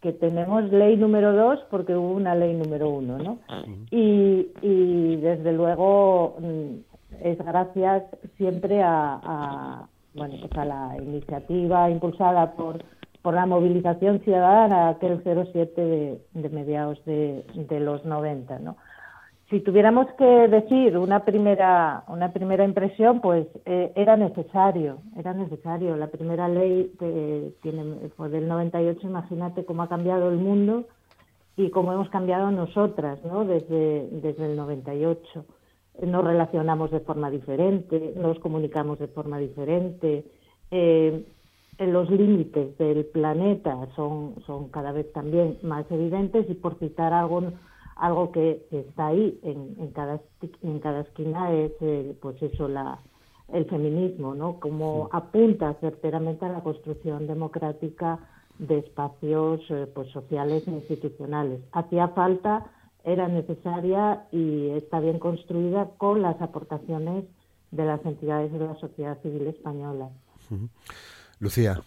que 0.00 0.12
tenemos 0.12 0.64
ley 0.72 0.96
número 0.96 1.34
dos 1.34 1.60
porque 1.70 1.94
hubo 1.94 2.12
una 2.12 2.34
ley 2.34 2.54
número 2.54 2.88
uno, 2.88 3.18
¿no? 3.18 3.38
y, 3.90 4.48
y 4.62 5.16
desde 5.16 5.52
luego 5.52 6.36
mm, 6.40 6.90
es 7.22 7.38
gracias 7.38 8.04
siempre 8.36 8.80
a, 8.82 9.86
bueno, 10.14 10.34
pues 10.40 10.52
a 10.56 10.64
la 10.64 10.96
iniciativa 11.02 11.90
impulsada 11.90 12.52
por, 12.52 12.82
por 13.22 13.34
la 13.34 13.46
movilización 13.46 14.20
ciudadana, 14.20 14.88
aquel 14.88 15.22
07 15.22 16.20
de, 16.32 16.48
mediados 16.50 17.02
de, 17.04 17.44
los 17.80 18.04
90, 18.04 18.58
¿no? 18.60 18.76
Si 19.50 19.60
tuviéramos 19.60 20.06
que 20.16 20.24
decir 20.24 20.96
una 20.96 21.24
primera, 21.24 22.04
una 22.06 22.32
primera 22.32 22.64
impresión, 22.64 23.20
pues 23.20 23.48
eh, 23.64 23.92
era 23.96 24.16
necesario, 24.16 24.98
era 25.16 25.34
necesario. 25.34 25.96
La 25.96 26.06
primera 26.06 26.48
ley 26.48 26.92
que 27.00 27.52
fue 28.16 28.28
del 28.28 28.46
98, 28.46 29.00
imagínate 29.08 29.64
cómo 29.64 29.82
ha 29.82 29.88
cambiado 29.88 30.30
el 30.30 30.36
mundo 30.36 30.84
y 31.56 31.70
cómo 31.70 31.92
hemos 31.92 32.08
cambiado 32.10 32.52
nosotras, 32.52 33.18
¿no? 33.24 33.44
Desde, 33.44 34.08
desde 34.12 34.46
el 34.46 34.56
98 34.56 35.44
nos 36.06 36.24
relacionamos 36.24 36.90
de 36.90 37.00
forma 37.00 37.30
diferente, 37.30 38.14
nos 38.16 38.38
comunicamos 38.38 38.98
de 38.98 39.08
forma 39.08 39.38
diferente. 39.38 40.24
Eh, 40.70 41.24
los 41.86 42.10
límites 42.10 42.76
del 42.78 43.06
planeta 43.06 43.88
son, 43.96 44.34
son 44.46 44.68
cada 44.68 44.92
vez 44.92 45.10
también 45.12 45.58
más 45.62 45.90
evidentes 45.90 46.48
y 46.48 46.54
por 46.54 46.78
citar 46.78 47.12
algo, 47.12 47.42
algo 47.96 48.32
que 48.32 48.66
está 48.70 49.08
ahí 49.08 49.38
en, 49.42 49.76
en, 49.78 49.90
cada, 49.92 50.20
en 50.62 50.78
cada 50.80 51.00
esquina 51.00 51.52
es 51.52 51.72
eh, 51.80 52.14
pues 52.20 52.42
eso, 52.42 52.68
la, 52.68 52.98
el 53.48 53.64
feminismo, 53.64 54.34
¿no? 54.34 54.60
Como 54.60 55.08
apunta 55.12 55.74
certeramente 55.80 56.44
a 56.44 56.50
la 56.50 56.62
construcción 56.62 57.26
democrática 57.26 58.18
de 58.58 58.78
espacios 58.78 59.60
eh, 59.70 59.86
pues 59.94 60.08
sociales 60.10 60.68
e 60.68 60.72
institucionales. 60.72 61.60
Hacía 61.72 62.08
falta 62.08 62.66
era 63.04 63.28
necesaria 63.28 64.26
y 64.30 64.68
está 64.70 65.00
bien 65.00 65.18
construida 65.18 65.88
con 65.96 66.20
las 66.20 66.40
aportaciones 66.42 67.24
de 67.70 67.84
las 67.84 68.04
entidades 68.04 68.52
de 68.52 68.58
la 68.58 68.74
sociedad 68.76 69.20
civil 69.22 69.46
española. 69.46 70.10
Lucía. 71.40 71.82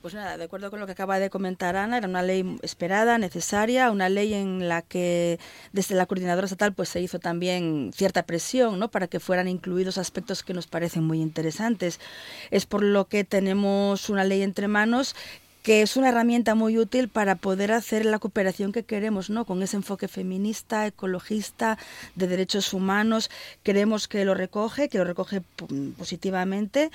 Pues 0.00 0.14
nada, 0.14 0.36
de 0.36 0.42
acuerdo 0.42 0.68
con 0.68 0.80
lo 0.80 0.86
que 0.86 0.92
acaba 0.92 1.20
de 1.20 1.30
comentar 1.30 1.76
Ana, 1.76 1.98
era 1.98 2.08
una 2.08 2.22
ley 2.22 2.58
esperada, 2.62 3.18
necesaria, 3.18 3.92
una 3.92 4.08
ley 4.08 4.34
en 4.34 4.68
la 4.68 4.82
que 4.82 5.38
desde 5.72 5.94
la 5.94 6.06
coordinadora 6.06 6.46
estatal 6.46 6.72
pues 6.72 6.88
se 6.88 7.00
hizo 7.00 7.20
también 7.20 7.92
cierta 7.94 8.24
presión, 8.24 8.80
¿no? 8.80 8.90
para 8.90 9.06
que 9.06 9.20
fueran 9.20 9.46
incluidos 9.46 9.98
aspectos 9.98 10.42
que 10.42 10.54
nos 10.54 10.66
parecen 10.66 11.04
muy 11.04 11.20
interesantes. 11.20 12.00
Es 12.50 12.66
por 12.66 12.82
lo 12.82 13.06
que 13.06 13.22
tenemos 13.22 14.10
una 14.10 14.24
ley 14.24 14.42
entre 14.42 14.66
manos 14.66 15.14
que 15.62 15.82
es 15.82 15.96
una 15.96 16.08
herramienta 16.08 16.54
muy 16.54 16.76
útil 16.76 17.08
para 17.08 17.36
poder 17.36 17.72
hacer 17.72 18.04
la 18.04 18.18
cooperación 18.18 18.72
que 18.72 18.82
queremos, 18.82 19.30
¿no? 19.30 19.44
Con 19.44 19.62
ese 19.62 19.76
enfoque 19.76 20.08
feminista, 20.08 20.86
ecologista, 20.86 21.78
de 22.16 22.26
derechos 22.26 22.74
humanos, 22.74 23.30
queremos 23.62 24.08
que 24.08 24.24
lo 24.24 24.34
recoge, 24.34 24.88
que 24.88 24.98
lo 24.98 25.04
recoge 25.04 25.42
positivamente. 25.96 26.90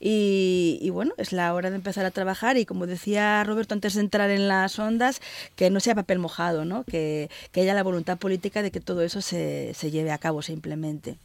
Y, 0.00 0.88
bueno, 0.90 1.12
es 1.16 1.32
la 1.32 1.52
hora 1.54 1.70
de 1.70 1.76
empezar 1.76 2.06
a 2.06 2.10
trabajar 2.10 2.56
y 2.56 2.64
como 2.64 2.86
decía 2.86 3.42
Roberto 3.44 3.74
antes 3.74 3.94
de 3.94 4.00
entrar 4.00 4.30
en 4.30 4.46
las 4.46 4.78
ondas, 4.78 5.20
que 5.56 5.70
no 5.70 5.80
sea 5.80 5.94
papel 5.94 6.18
mojado, 6.18 6.64
¿no? 6.64 6.84
que, 6.84 7.28
haya 7.54 7.74
la 7.74 7.82
voluntad 7.82 8.18
política 8.18 8.62
de 8.62 8.70
que 8.70 8.80
todo 8.80 9.02
eso 9.02 9.20
se, 9.20 9.72
se 9.74 9.90
lleve 9.90 10.12
a 10.12 10.18
cabo, 10.18 10.42
se 10.42 10.52
implemente. 10.52 11.16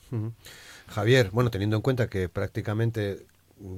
Javier, 0.87 1.29
bueno, 1.31 1.51
teniendo 1.51 1.75
en 1.75 1.81
cuenta 1.83 2.07
que 2.07 2.27
prácticamente, 2.29 3.19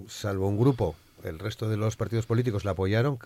salvo 0.07 0.47
un 0.47 0.57
grupo 0.57 0.95
el 1.25 1.39
resto 1.39 1.67
de 1.69 1.77
los 1.77 1.95
partidos 1.95 2.25
políticos 2.25 2.65
la 2.65 2.71
apoyaron. 2.71 3.19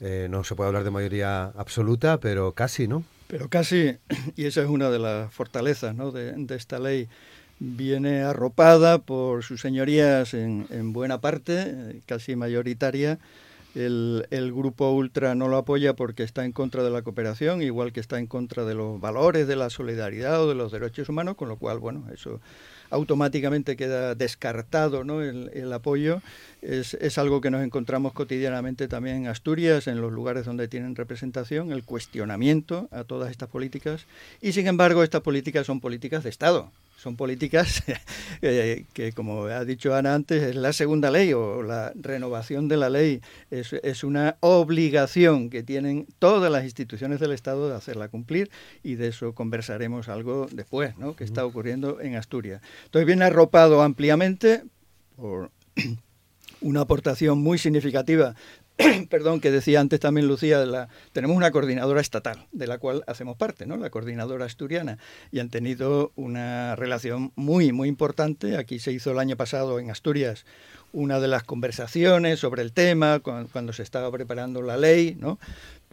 Eh, 0.00 0.28
no 0.30 0.44
se 0.44 0.54
puede 0.54 0.68
hablar 0.68 0.84
de 0.84 0.90
mayoría 0.90 1.44
absoluta, 1.56 2.18
pero 2.18 2.52
casi, 2.52 2.86
¿no? 2.86 3.04
Pero 3.28 3.48
casi, 3.48 3.96
y 4.36 4.44
esa 4.44 4.62
es 4.62 4.68
una 4.68 4.90
de 4.90 4.98
las 4.98 5.32
fortalezas 5.32 5.94
¿no? 5.94 6.10
de, 6.10 6.46
esta 6.54 6.78
ley, 6.78 7.08
viene 7.58 8.22
arropada 8.22 8.98
por 8.98 9.42
sus 9.42 9.60
señorías 9.60 10.34
en, 10.34 10.66
en 10.70 10.92
buena 10.92 11.20
parte, 11.20 12.00
casi 12.06 12.36
mayoritaria. 12.36 13.18
El, 13.74 14.26
el, 14.30 14.52
grupo 14.52 14.92
ultra 14.92 15.34
no 15.34 15.48
lo 15.48 15.56
apoya 15.56 15.94
porque 15.94 16.22
está 16.22 16.44
en 16.44 16.52
contra 16.52 16.84
de 16.84 16.90
la 16.90 17.02
cooperación, 17.02 17.60
igual 17.60 17.92
que 17.92 17.98
está 17.98 18.20
en 18.20 18.28
contra 18.28 18.64
de 18.64 18.74
los 18.74 19.00
valores 19.00 19.48
de 19.48 19.56
la 19.56 19.68
solidaridad 19.68 20.40
o 20.40 20.48
de 20.48 20.54
los 20.54 20.70
derechos 20.70 21.08
humanos, 21.08 21.34
con 21.34 21.48
lo 21.48 21.56
cual, 21.56 21.80
bueno, 21.80 22.04
eso 22.14 22.40
automáticamente 22.90 23.76
queda 23.76 24.14
descartado 24.14 25.02
¿no? 25.02 25.22
el, 25.22 25.72
apoyo. 25.72 26.22
Es, 26.62 26.94
es, 26.94 27.18
algo 27.18 27.40
que 27.40 27.50
nos 27.50 27.64
encontramos 27.64 28.12
cotidianamente 28.12 28.86
también 28.86 29.16
en 29.16 29.26
Asturias, 29.26 29.88
en 29.88 30.00
los 30.00 30.12
lugares 30.12 30.44
donde 30.44 30.68
tienen 30.68 30.94
representación, 30.94 31.72
el 31.72 31.82
cuestionamiento 31.82 32.88
a 32.92 33.02
todas 33.02 33.32
estas 33.32 33.48
políticas. 33.48 34.06
Y 34.40 34.52
sin 34.52 34.68
embargo, 34.68 35.02
estas 35.02 35.22
políticas 35.22 35.66
son 35.66 35.80
políticas 35.80 36.22
de 36.22 36.30
Estado 36.30 36.70
son 37.04 37.16
políticas 37.16 37.84
eh, 38.42 38.86
que, 38.94 39.12
como 39.12 39.44
ha 39.44 39.64
dicho 39.66 39.94
Ana 39.94 40.14
antes, 40.14 40.42
es 40.42 40.56
la 40.56 40.72
segunda 40.72 41.10
ley 41.10 41.34
o 41.34 41.62
la 41.62 41.92
renovación 41.94 42.66
de 42.66 42.78
la 42.78 42.88
ley. 42.88 43.20
Es, 43.50 43.74
es, 43.74 44.04
una 44.04 44.38
obligación 44.40 45.50
que 45.50 45.62
tienen 45.62 46.06
todas 46.18 46.50
las 46.50 46.64
instituciones 46.64 47.20
del 47.20 47.32
Estado 47.32 47.68
de 47.68 47.76
hacerla 47.76 48.08
cumplir 48.08 48.50
y 48.82 48.94
de 48.94 49.08
eso 49.08 49.34
conversaremos 49.34 50.08
algo 50.08 50.46
después, 50.50 50.96
¿no? 50.96 51.14
que 51.14 51.24
está 51.24 51.44
ocurriendo 51.44 52.00
en 52.00 52.16
Asturias. 52.16 52.62
Entonces 52.86 53.06
viene 53.06 53.26
arropado 53.26 53.82
ampliamente 53.82 54.62
por 55.14 55.50
una 56.62 56.80
aportación 56.80 57.38
muy 57.38 57.58
significativa 57.58 58.34
perdón, 59.08 59.40
que 59.40 59.50
decía 59.50 59.80
antes 59.80 60.00
también 60.00 60.26
Lucía, 60.26 60.64
la, 60.66 60.88
tenemos 61.12 61.36
una 61.36 61.50
coordinadora 61.50 62.00
estatal, 62.00 62.46
de 62.52 62.66
la 62.66 62.78
cual 62.78 63.04
hacemos 63.06 63.36
parte, 63.36 63.66
¿no? 63.66 63.76
la 63.76 63.90
coordinadora 63.90 64.46
asturiana, 64.46 64.98
y 65.30 65.38
han 65.38 65.48
tenido 65.48 66.12
una 66.16 66.74
relación 66.76 67.32
muy, 67.36 67.72
muy 67.72 67.88
importante. 67.88 68.56
Aquí 68.56 68.78
se 68.78 68.92
hizo 68.92 69.12
el 69.12 69.18
año 69.18 69.36
pasado 69.36 69.78
en 69.78 69.90
Asturias 69.90 70.44
una 70.94 71.18
de 71.18 71.28
las 71.28 71.42
conversaciones 71.42 72.38
sobre 72.38 72.62
el 72.62 72.72
tema, 72.72 73.20
cuando, 73.20 73.72
se 73.72 73.82
estaba 73.82 74.10
preparando 74.12 74.62
la 74.62 74.76
ley, 74.76 75.16
¿no? 75.18 75.38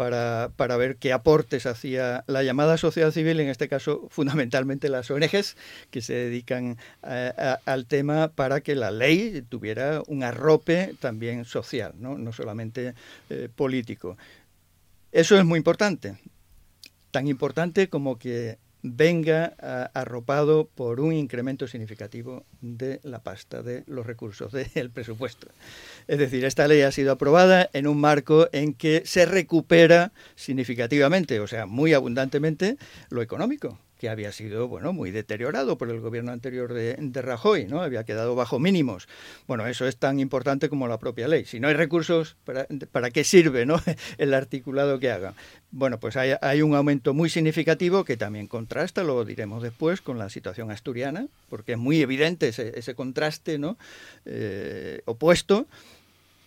Para, 0.02 0.50
para, 0.56 0.78
ver 0.78 0.96
qué 0.96 1.14
aportes 1.14 1.68
hacía 1.68 2.24
la 2.26 2.42
llamada 2.42 2.78
sociedad 2.78 3.12
civil, 3.12 3.40
en 3.40 3.50
este 3.50 3.68
caso 3.68 4.08
fundamentalmente 4.10 4.90
las 4.90 5.12
ONGs, 5.12 5.56
que 5.92 6.02
se 6.02 6.14
dedican 6.14 6.80
al 7.04 7.86
tema 7.86 8.30
para 8.30 8.62
que 8.62 8.74
la 8.74 8.90
ley 8.90 9.44
tuviera 9.48 10.02
un 10.08 10.24
arrope 10.24 10.96
también 11.00 11.46
social, 11.46 11.94
no, 12.00 12.18
no 12.18 12.34
solamente 12.34 12.96
eh, 13.30 13.48
político. 13.56 14.18
Eso 15.12 15.38
es 15.38 15.46
muy 15.46 15.58
importante, 15.58 16.18
tan 17.12 17.28
importante 17.28 17.88
como 17.88 18.18
que 18.18 18.58
venga 18.82 19.54
arropado 19.94 20.68
por 20.68 21.00
un 21.00 21.14
incremento 21.14 21.68
significativo 21.68 22.44
de 22.62 23.00
la 23.04 23.22
pasta 23.22 23.62
de 23.62 23.84
los 23.86 24.08
recursos 24.08 24.52
del 24.52 24.90
presupuesto. 24.90 25.48
Es 26.08 26.20
decir, 26.20 26.46
esta 26.46 26.68
ley 26.68 26.82
ha 26.82 26.92
sido 26.92 27.12
aprobada 27.12 27.70
en 27.74 27.88
un 27.88 28.00
marco 28.00 28.50
en 28.52 28.74
que 28.74 29.04
se 29.06 29.26
recupera 29.26 30.12
significativamente, 30.36 31.40
o 31.40 31.48
sea, 31.48 31.66
muy 31.66 31.94
abundantemente, 31.94 32.78
lo 33.10 33.22
económico 33.22 33.78
que 34.02 34.10
había 34.10 34.32
sido 34.32 34.68
bueno 34.68 34.94
muy 34.94 35.12
deteriorado 35.12 35.78
por 35.78 35.92
el 35.92 36.00
gobierno 36.00 36.32
anterior 36.32 36.74
de, 36.74 37.22
Rajoy, 37.22 37.68
¿no? 37.68 37.84
Había 37.84 38.04
quedado 38.04 38.34
bajo 38.34 38.58
mínimos. 38.58 39.08
Bueno, 39.46 39.68
eso 39.68 39.86
es 39.86 39.96
tan 39.96 40.20
importante 40.20 40.70
como 40.70 40.88
la 40.88 40.98
propia 40.98 41.28
ley. 41.28 41.46
Si 41.46 41.60
no 41.60 41.68
hay 41.68 41.76
recursos, 41.76 42.36
¿para, 42.44 42.66
para 42.92 43.12
qué 43.12 43.24
sirve 43.24 43.68
¿no? 43.68 43.80
el 44.18 44.34
articulado 44.34 45.00
que 45.00 45.12
haga? 45.12 45.36
Bueno, 45.70 46.00
pues 46.00 46.18
hay, 46.18 46.62
un 46.64 46.74
aumento 46.74 47.14
muy 47.14 47.30
significativo 47.30 48.04
que 48.04 48.18
también 48.18 48.48
contrasta, 48.48 49.04
lo 49.04 49.24
diremos 49.24 49.62
después, 49.62 50.02
con 50.02 50.18
la 50.18 50.32
situación 50.32 50.72
asturiana, 50.72 51.28
porque 51.48 51.74
es 51.74 51.78
muy 51.78 52.02
evidente 52.02 52.48
ese, 52.48 52.96
contraste 52.96 53.60
¿no? 53.60 53.78
Eh, 54.26 55.04
opuesto 55.06 55.68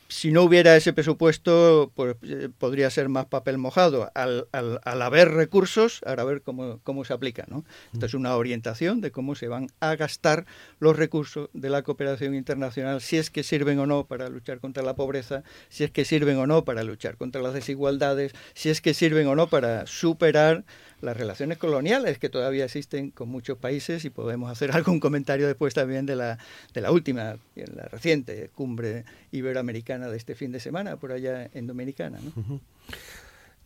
si 0.09 0.33
no 0.33 0.43
hubiera 0.43 0.77
ese 0.77 0.93
presupuesto, 0.93 1.91
pues, 1.95 2.17
eh, 2.23 2.49
podría 2.57 2.91
ser 2.91 3.09
más 3.09 3.27
papel 3.27 3.59
mojado. 3.59 4.11
Al, 4.15 4.49
haber 4.85 5.33
recursos, 5.33 6.01
ahora 6.07 6.25
ver 6.25 6.43
cómo, 6.43 6.81
cómo 6.83 7.05
se 7.05 7.13
aplica. 7.13 7.45
¿no? 7.49 7.65
Esto 7.93 8.07
es 8.07 8.15
una 8.15 8.37
orientación 8.37 9.01
de 9.01 9.11
cómo 9.11 9.35
se 9.35 9.49
van 9.49 9.69
a 9.81 9.97
gastar 9.97 10.47
los 10.79 10.97
recursos 10.97 11.49
de 11.53 11.71
la 11.71 11.83
cooperación 11.83 12.35
internacional, 12.35 13.01
si 13.01 13.17
es 13.17 13.31
que 13.31 13.43
sirven 13.43 13.79
o 13.79 13.87
no 13.87 14.07
para 14.07 14.29
luchar 14.29 14.61
contra 14.61 14.83
la 14.83 14.95
pobreza, 14.95 15.43
si 15.69 15.85
es 15.85 15.91
que 15.91 16.05
sirven 16.05 16.37
o 16.39 16.47
no 16.47 16.65
para 16.65 16.85
luchar 16.85 17.17
contra 17.17 17.43
las 17.43 17.55
desigualdades, 17.55 18.33
si 18.55 18.69
es 18.69 18.81
que 18.81 18.95
sirven 18.95 19.27
o 19.27 19.35
no 19.35 19.49
para 19.49 19.87
superar 19.87 20.65
las 21.05 21.17
relaciones 21.17 21.59
coloniales 21.59 22.19
que 22.19 22.29
todavía 22.29 22.65
existen 22.65 23.11
con 23.11 23.29
muchos 23.29 23.59
países 23.59 24.05
y 24.05 24.11
podemos 24.11 24.51
hacer 24.51 24.73
algún 24.77 25.01
comentario 25.01 25.47
después 25.47 25.75
también 25.75 26.07
de 26.07 26.17
la, 26.17 26.39
de 26.73 26.81
la 26.81 26.91
última, 26.91 27.37
la 27.55 27.85
reciente 27.85 28.51
cumbre 28.55 29.05
iberoamericana 29.31 30.09
de 30.09 30.17
este 30.17 30.35
fin 30.35 30.53
de 30.53 30.61
semana 30.61 30.97
por 30.97 31.13
allá 31.13 31.49
en 31.53 31.67
Dominicana. 31.67 32.19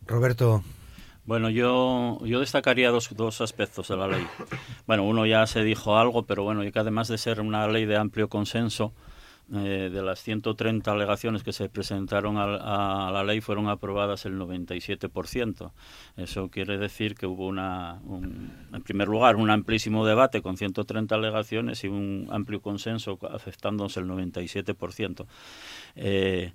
Roberto. 0.05 0.63
Bueno, 1.25 1.51
yo, 1.51 2.17
yo 2.25 2.39
destacaría 2.39 2.89
dos, 2.89 3.09
dos 3.15 3.41
aspectos 3.41 3.87
de 3.89 3.97
la 3.97 4.07
ley. 4.07 4.25
Bueno, 4.87 5.03
uno 5.03 5.27
ya 5.27 5.45
se 5.45 5.63
dijo 5.63 5.97
algo, 5.97 6.23
pero 6.23 6.43
bueno, 6.43 6.63
y 6.63 6.71
que 6.71 6.79
además 6.79 7.07
de 7.07 7.19
ser 7.19 7.39
una 7.39 7.67
ley 7.67 7.85
de 7.85 7.97
amplio 7.97 8.29
consenso, 8.29 8.93
eh, 9.51 9.89
de 9.91 10.03
las 10.03 10.21
130 10.21 10.91
alegaciones 10.91 11.43
que 11.43 11.53
se 11.53 11.69
presentaron 11.69 12.37
a, 12.37 13.09
la 13.11 13.23
ley 13.23 13.41
fueron 13.41 13.67
aprobadas 13.67 14.25
el 14.25 14.37
97%. 14.37 15.71
Eso 16.17 16.49
quiere 16.49 16.77
decir 16.77 17.15
que 17.15 17.25
hubo 17.25 17.47
una, 17.47 17.99
en 18.71 18.83
primer 18.83 19.07
lugar, 19.07 19.37
un 19.37 19.49
amplísimo 19.49 20.05
debate 20.05 20.43
con 20.43 20.55
130 20.55 21.15
alegaciones 21.15 21.83
y 21.83 21.87
un 21.87 22.27
amplio 22.31 22.61
consenso 22.61 23.17
aceptándose 23.31 23.99
el 24.01 24.07
97%. 24.07 25.25
Eh, 25.95 26.53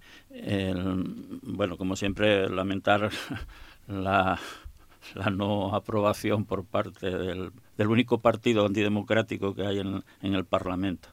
bueno, 1.42 1.76
como 1.76 1.96
siempre, 1.96 2.48
lamentar 2.48 3.10
la, 3.88 4.38
la 5.14 5.30
no 5.30 5.74
aprobación 5.74 6.44
por 6.44 6.64
parte 6.64 7.10
del, 7.10 7.50
único 7.78 8.18
partido 8.18 8.66
antidemocrático 8.66 9.52
que 9.52 9.66
hay 9.66 9.80
en 9.80 10.34
el 10.34 10.44
Parlamento. 10.44 11.08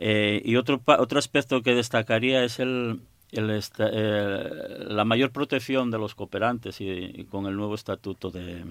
Eh, 0.00 0.40
y 0.44 0.54
otro, 0.54 0.80
otro 0.86 1.18
aspecto 1.18 1.60
que 1.62 1.74
destacaría 1.74 2.44
es 2.44 2.60
el, 2.60 3.00
eh, 3.32 4.84
la 4.86 5.04
mayor 5.04 5.32
protección 5.32 5.90
de 5.90 5.98
los 5.98 6.14
cooperantes 6.14 6.80
y, 6.80 7.26
con 7.28 7.46
el 7.46 7.56
nuevo 7.56 7.74
estatuto 7.74 8.30
de, 8.30 8.64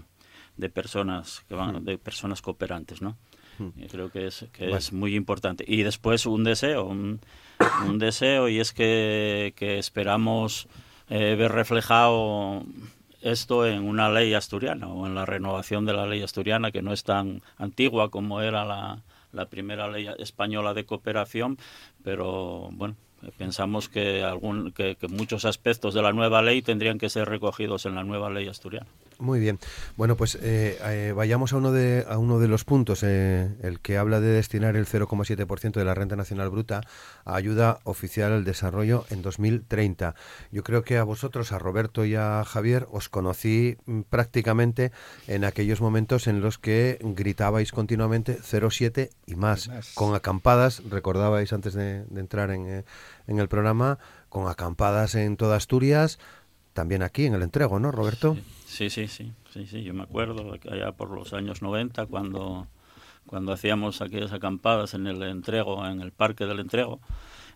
de 0.55 0.69
personas 0.69 1.43
que 1.49 1.53
van, 1.53 1.75
hmm. 1.75 1.83
de 1.83 1.97
personas 1.97 2.41
cooperantes, 2.41 3.01
¿no? 3.01 3.17
Hmm. 3.59 3.71
creo 3.91 4.09
que 4.09 4.27
es 4.27 4.45
que 4.53 4.71
es 4.71 4.93
muy 4.93 5.15
importante. 5.15 5.65
Y 5.67 5.83
después 5.83 6.25
un 6.25 6.45
deseo, 6.45 6.85
un, 6.85 7.19
deseo 7.97 8.47
y 8.47 8.59
es 8.59 8.71
que, 8.71 9.53
que 9.57 9.79
esperamos 9.79 10.69
eh, 11.09 11.35
ver 11.35 11.51
reflejado 11.51 12.63
esto 13.21 13.65
en 13.65 13.83
una 13.83 14.09
ley 14.09 14.33
asturiana 14.33 14.87
o 14.87 15.07
en 15.07 15.15
la 15.15 15.25
renovación 15.25 15.85
de 15.85 15.93
la 15.93 16.05
ley 16.05 16.21
asturiana 16.21 16.71
que 16.71 16.81
no 16.81 16.93
es 16.93 17.03
tan 17.03 17.41
antigua 17.57 18.09
como 18.11 18.41
era 18.41 18.63
la, 18.63 19.01
la 19.31 19.45
primera 19.45 19.87
ley 19.89 20.07
española 20.19 20.73
de 20.73 20.85
cooperación, 20.85 21.57
pero 22.03 22.69
bueno, 22.71 22.95
pensamos 23.37 23.89
que, 23.89 24.23
algún, 24.23 24.71
que, 24.71 24.95
muchos 25.09 25.45
aspectos 25.45 25.93
de 25.93 26.01
la 26.01 26.13
nueva 26.13 26.41
ley 26.41 26.61
tendrían 26.61 26.97
que 26.97 27.09
ser 27.09 27.27
recogidos 27.27 27.85
en 27.85 27.95
la 27.95 28.03
nueva 28.03 28.29
ley 28.29 28.47
asturiana. 28.47 28.87
Muy 29.19 29.39
bien. 29.39 29.59
Bueno, 29.95 30.15
pues 30.15 30.35
eh, 30.35 30.77
eh, 30.83 31.13
vayamos 31.15 31.51
a 31.51 31.57
uno 31.57 31.71
de 31.71 32.05
a 32.07 32.19
uno 32.19 32.37
de 32.37 32.47
los 32.47 32.65
puntos, 32.65 33.01
eh, 33.01 33.49
el 33.63 33.79
que 33.79 33.97
habla 33.97 34.19
de 34.19 34.27
destinar 34.27 34.75
el 34.75 34.85
0,7% 34.85 35.71
de 35.71 35.85
la 35.85 35.95
renta 35.95 36.15
nacional 36.15 36.49
bruta 36.49 36.81
a 37.25 37.35
ayuda 37.35 37.79
oficial 37.83 38.31
al 38.31 38.43
desarrollo 38.43 39.05
en 39.09 39.23
2030. 39.23 40.13
Yo 40.51 40.63
creo 40.63 40.83
que 40.83 40.97
a 40.97 41.03
vosotros, 41.03 41.51
a 41.51 41.57
Roberto 41.57 42.05
y 42.05 42.13
a 42.13 42.43
Javier, 42.45 42.87
os 42.91 43.09
conocí 43.09 43.77
mm, 43.85 44.01
prácticamente 44.01 44.91
en 45.25 45.45
aquellos 45.45 45.81
momentos 45.81 46.27
en 46.27 46.41
los 46.41 46.59
que 46.59 46.99
gritabais 47.01 47.71
continuamente 47.71 48.37
0,7 48.37 49.09
y 49.25 49.35
más, 49.35 49.69
con 49.95 50.13
acampadas, 50.13 50.83
recordabais 50.89 51.53
antes 51.53 51.73
de, 51.73 52.05
entrar 52.15 52.51
en, 52.51 52.85
en 53.25 53.39
el 53.39 53.47
programa, 53.47 53.97
con 54.29 54.47
acampadas 54.47 55.15
en 55.15 55.37
toda 55.37 55.57
Asturias, 55.57 56.19
también 56.73 57.01
aquí 57.01 57.25
en 57.25 57.33
el 57.33 57.41
entrego, 57.41 57.79
¿no, 57.79 57.91
Roberto? 57.91 58.35
Sí, 58.35 58.43
sí, 58.89 59.07
sí, 59.07 59.31
sí, 59.53 59.65
sí, 59.65 59.83
yo 59.83 59.93
me 59.93 60.03
acuerdo 60.03 60.53
allá 60.69 60.91
por 60.91 61.11
los 61.11 61.33
años 61.33 61.61
90 61.61 62.05
cuando, 62.07 62.67
cuando 63.25 63.53
hacíamos 63.53 64.01
aquellas 64.01 64.33
acampadas 64.33 64.93
en 64.93 65.07
el 65.07 65.21
entrego, 65.23 65.85
en 65.85 66.01
el 66.01 66.11
parque 66.11 66.45
del 66.45 66.59
entrego. 66.59 66.99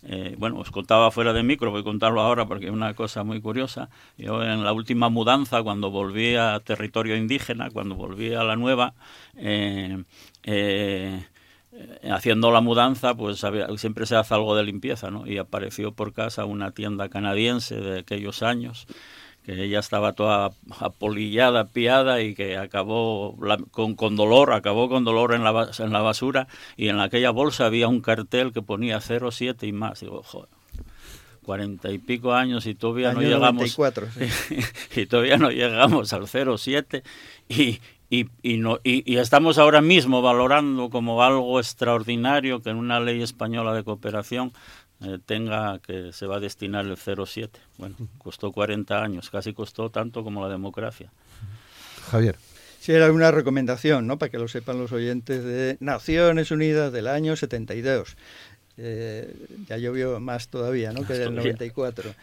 Eh, 0.04 0.36
bueno, 0.40 0.60
os 0.60 0.72
contaba 0.72 1.12
fuera 1.12 1.32
de 1.32 1.44
micro, 1.44 1.70
voy 1.70 1.82
a 1.82 1.84
contarlo 1.84 2.22
ahora 2.22 2.48
porque 2.48 2.66
es 2.66 2.72
una 2.72 2.94
cosa 2.94 3.24
muy 3.24 3.40
curiosa. 3.40 3.90
Yo 4.18 4.44
en 4.44 4.64
la 4.64 4.74
última 4.74 5.10
mudanza, 5.10 5.62
cuando 5.62 5.92
volví 5.92 6.36
a 6.36 6.60
territorio 6.60 7.16
indígena, 7.16 7.70
cuando 7.70 7.96
volví 7.96 8.34
a 8.34 8.44
la 8.44 8.56
nueva, 8.56 8.94
eh, 9.36 10.04
eh, 10.44 11.24
haciendo 12.12 12.52
la 12.52 12.62
mudanza, 12.62 13.16
pues 13.16 13.46
siempre 13.78 14.06
se 14.06 14.16
hace 14.16 14.34
algo 14.34 14.56
de 14.56 14.64
limpieza, 14.64 15.12
¿no? 15.12 15.28
Y 15.28 15.38
apareció 15.38 15.92
por 15.94 16.14
casa 16.14 16.46
una 16.46 16.72
tienda 16.72 17.10
canadiense 17.10 17.76
de 17.76 18.00
aquellos 18.00 18.42
años 18.44 18.88
que 19.44 19.64
ella 19.64 19.80
estaba 19.80 20.14
toda 20.14 20.52
apolillada, 20.80 21.66
piada 21.66 22.22
y 22.22 22.36
que 22.36 22.58
acabó 22.58 23.38
con, 23.72 23.96
con, 23.96 24.16
dolor, 24.16 24.54
acabó 24.54 24.88
con 24.90 25.04
dolor 25.04 25.34
en 25.34 25.44
la, 25.44 25.70
en 25.80 25.92
la 25.92 26.02
basura 26.02 26.48
y 26.78 26.90
en 26.90 27.00
aquella 27.00 27.32
bolsa 27.32 27.66
había 27.66 27.88
un 27.88 28.02
cartel 28.02 28.54
que 28.54 28.62
ponía 28.62 29.00
07 29.02 29.66
y 29.66 29.72
más. 29.72 30.02
Digo, 30.02 30.22
joder, 30.24 30.50
cuarenta 31.44 31.92
y 31.92 31.98
pico 31.98 32.34
años 32.34 32.66
y 32.66 32.76
todavía 32.76 33.14
no 33.14 33.22
llegamos 33.22 33.78
y 34.96 35.06
todavía 35.08 35.38
no 35.38 35.50
llegamos 35.50 36.14
al 36.14 36.28
07 36.28 37.04
y, 37.50 37.80
y, 38.10 38.28
y, 38.44 38.58
no, 38.58 38.80
y, 38.84 39.12
y, 39.12 39.18
estamos 39.18 39.58
ahora 39.58 39.82
mismo 39.82 40.22
valorando 40.22 40.90
como 40.90 41.24
algo 41.24 41.60
extraordinario 41.60 42.62
que 42.62 42.70
en 42.70 42.78
una 42.78 43.00
ley 43.00 43.22
española 43.22 43.74
de 43.74 43.84
cooperación 43.84 44.54
eh, 45.04 45.18
tenga 45.26 45.80
que 45.80 46.14
se 46.14 46.28
va 46.28 46.38
a 46.38 46.40
destinar 46.40 46.86
el 46.86 46.96
0,7. 46.96 47.50
Bueno, 47.78 47.96
costó 48.18 48.52
40 48.52 49.02
años, 49.02 49.30
casi 49.30 49.54
costó 49.54 49.90
tanto 49.90 50.24
como 50.24 50.42
la 50.42 50.50
democracia. 50.50 51.12
Javier. 52.10 52.36
Sí, 52.80 52.92
era 52.94 53.12
una 53.12 53.30
recomendación, 53.32 54.08
¿no? 54.08 54.18
Para 54.18 54.32
que 54.32 54.40
lo 54.40 54.48
sepan 54.48 54.80
los 54.80 54.92
oyentes 54.92 55.44
de 55.44 55.78
Naciones 55.80 56.50
Unidas 56.50 56.92
del 56.92 57.08
año 57.08 57.36
72. 57.36 58.18
Eh, 58.78 59.36
ya 59.68 59.78
llovió 59.78 60.20
más 60.20 60.48
todavía, 60.48 60.92
¿no? 60.92 61.06
Que 61.06 61.14
del 61.14 61.36
94 61.36 62.16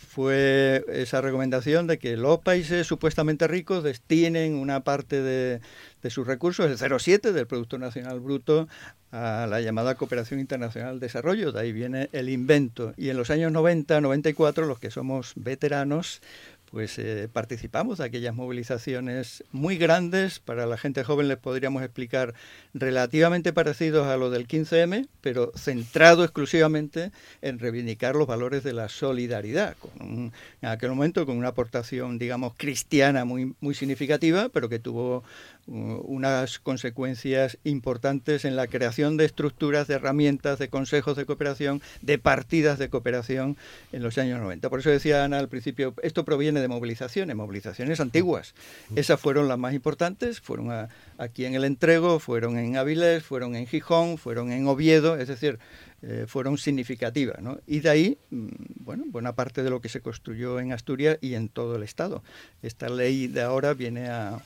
fue 0.00 0.84
esa 0.88 1.20
recomendación 1.20 1.86
de 1.86 1.98
que 1.98 2.16
los 2.16 2.40
países 2.40 2.86
supuestamente 2.86 3.46
ricos 3.46 3.84
destinen 3.84 4.54
una 4.54 4.80
parte 4.80 5.20
de, 5.22 5.60
de 6.02 6.10
sus 6.10 6.26
recursos, 6.26 6.66
el 6.66 6.78
0,7 6.78 7.32
del 7.32 7.46
Producto 7.46 7.78
Nacional 7.78 8.18
Bruto, 8.18 8.66
a 9.12 9.46
la 9.48 9.60
llamada 9.60 9.96
cooperación 9.96 10.40
internacional 10.40 11.00
de 11.00 11.06
desarrollo. 11.06 11.52
De 11.52 11.60
ahí 11.60 11.72
viene 11.72 12.08
el 12.12 12.28
invento. 12.28 12.94
Y 12.96 13.10
en 13.10 13.16
los 13.16 13.30
años 13.30 13.52
90, 13.52 14.00
94, 14.00 14.66
los 14.66 14.78
que 14.78 14.90
somos 14.90 15.32
veteranos, 15.36 16.22
pues 16.70 16.98
eh, 16.98 17.28
participamos 17.32 17.98
de 17.98 18.04
aquellas 18.04 18.34
movilizaciones 18.34 19.44
muy 19.50 19.76
grandes, 19.76 20.38
para 20.38 20.66
la 20.66 20.76
gente 20.76 21.02
joven 21.02 21.28
les 21.28 21.36
podríamos 21.36 21.82
explicar 21.82 22.34
relativamente 22.74 23.52
parecidos 23.52 24.06
a 24.06 24.16
lo 24.16 24.30
del 24.30 24.46
15M, 24.46 25.08
pero 25.20 25.52
centrado 25.56 26.22
exclusivamente 26.22 27.10
en 27.42 27.58
reivindicar 27.58 28.14
los 28.14 28.28
valores 28.28 28.62
de 28.62 28.72
la 28.72 28.88
solidaridad, 28.88 29.76
con 29.78 30.32
en 30.62 30.68
aquel 30.68 30.90
momento 30.90 31.26
con 31.26 31.36
una 31.36 31.48
aportación, 31.48 32.18
digamos, 32.18 32.54
cristiana 32.56 33.24
muy, 33.24 33.54
muy 33.60 33.74
significativa, 33.74 34.48
pero 34.48 34.68
que 34.68 34.78
tuvo 34.78 35.24
unas 35.70 36.58
consecuencias 36.58 37.58
importantes 37.62 38.44
en 38.44 38.56
la 38.56 38.66
creación 38.66 39.16
de 39.16 39.24
estructuras, 39.24 39.86
de 39.86 39.94
herramientas, 39.94 40.58
de 40.58 40.68
consejos 40.68 41.16
de 41.16 41.26
cooperación, 41.26 41.80
de 42.02 42.18
partidas 42.18 42.78
de 42.78 42.90
cooperación 42.90 43.56
en 43.92 44.02
los 44.02 44.18
años 44.18 44.40
90. 44.40 44.68
Por 44.68 44.80
eso 44.80 44.90
decía 44.90 45.24
Ana 45.24 45.38
al 45.38 45.48
principio, 45.48 45.94
esto 46.02 46.24
proviene 46.24 46.60
de 46.60 46.68
movilizaciones, 46.68 47.36
movilizaciones 47.36 48.00
antiguas. 48.00 48.54
Esas 48.96 49.20
fueron 49.20 49.46
las 49.46 49.58
más 49.58 49.72
importantes, 49.72 50.40
fueron 50.40 50.88
aquí 51.18 51.44
en 51.44 51.54
el 51.54 51.64
Entrego, 51.64 52.18
fueron 52.18 52.58
en 52.58 52.76
Avilés, 52.76 53.22
fueron 53.22 53.54
en 53.54 53.66
Gijón, 53.66 54.18
fueron 54.18 54.50
en 54.50 54.66
Oviedo, 54.66 55.16
es 55.16 55.28
decir, 55.28 55.60
eh, 56.02 56.24
fueron 56.26 56.58
significativas. 56.58 57.38
Y 57.66 57.80
de 57.80 57.90
ahí, 57.90 58.18
mm, 58.30 58.48
bueno, 58.80 59.04
buena 59.06 59.34
parte 59.34 59.62
de 59.62 59.70
lo 59.70 59.80
que 59.80 59.88
se 59.88 60.00
construyó 60.00 60.58
en 60.58 60.72
Asturias 60.72 61.18
y 61.20 61.34
en 61.34 61.48
todo 61.48 61.76
el 61.76 61.82
Estado. 61.82 62.24
Esta 62.62 62.88
ley 62.88 63.28
de 63.28 63.42
ahora 63.42 63.74
viene 63.74 64.08
a 64.08 64.40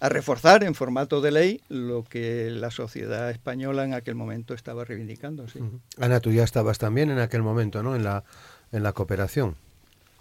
a 0.00 0.08
reforzar 0.08 0.64
en 0.64 0.74
formato 0.74 1.20
de 1.20 1.32
ley 1.32 1.60
lo 1.68 2.04
que 2.04 2.50
la 2.50 2.70
sociedad 2.70 3.30
española 3.30 3.84
en 3.84 3.94
aquel 3.94 4.14
momento 4.14 4.54
estaba 4.54 4.84
reivindicando. 4.84 5.48
Sí. 5.48 5.60
Ana, 5.98 6.20
tú 6.20 6.30
ya 6.30 6.44
estabas 6.44 6.78
también 6.78 7.10
en 7.10 7.18
aquel 7.18 7.42
momento, 7.42 7.82
¿no? 7.82 7.96
En 7.96 8.04
la, 8.04 8.24
en 8.72 8.82
la 8.82 8.92
cooperación. 8.92 9.56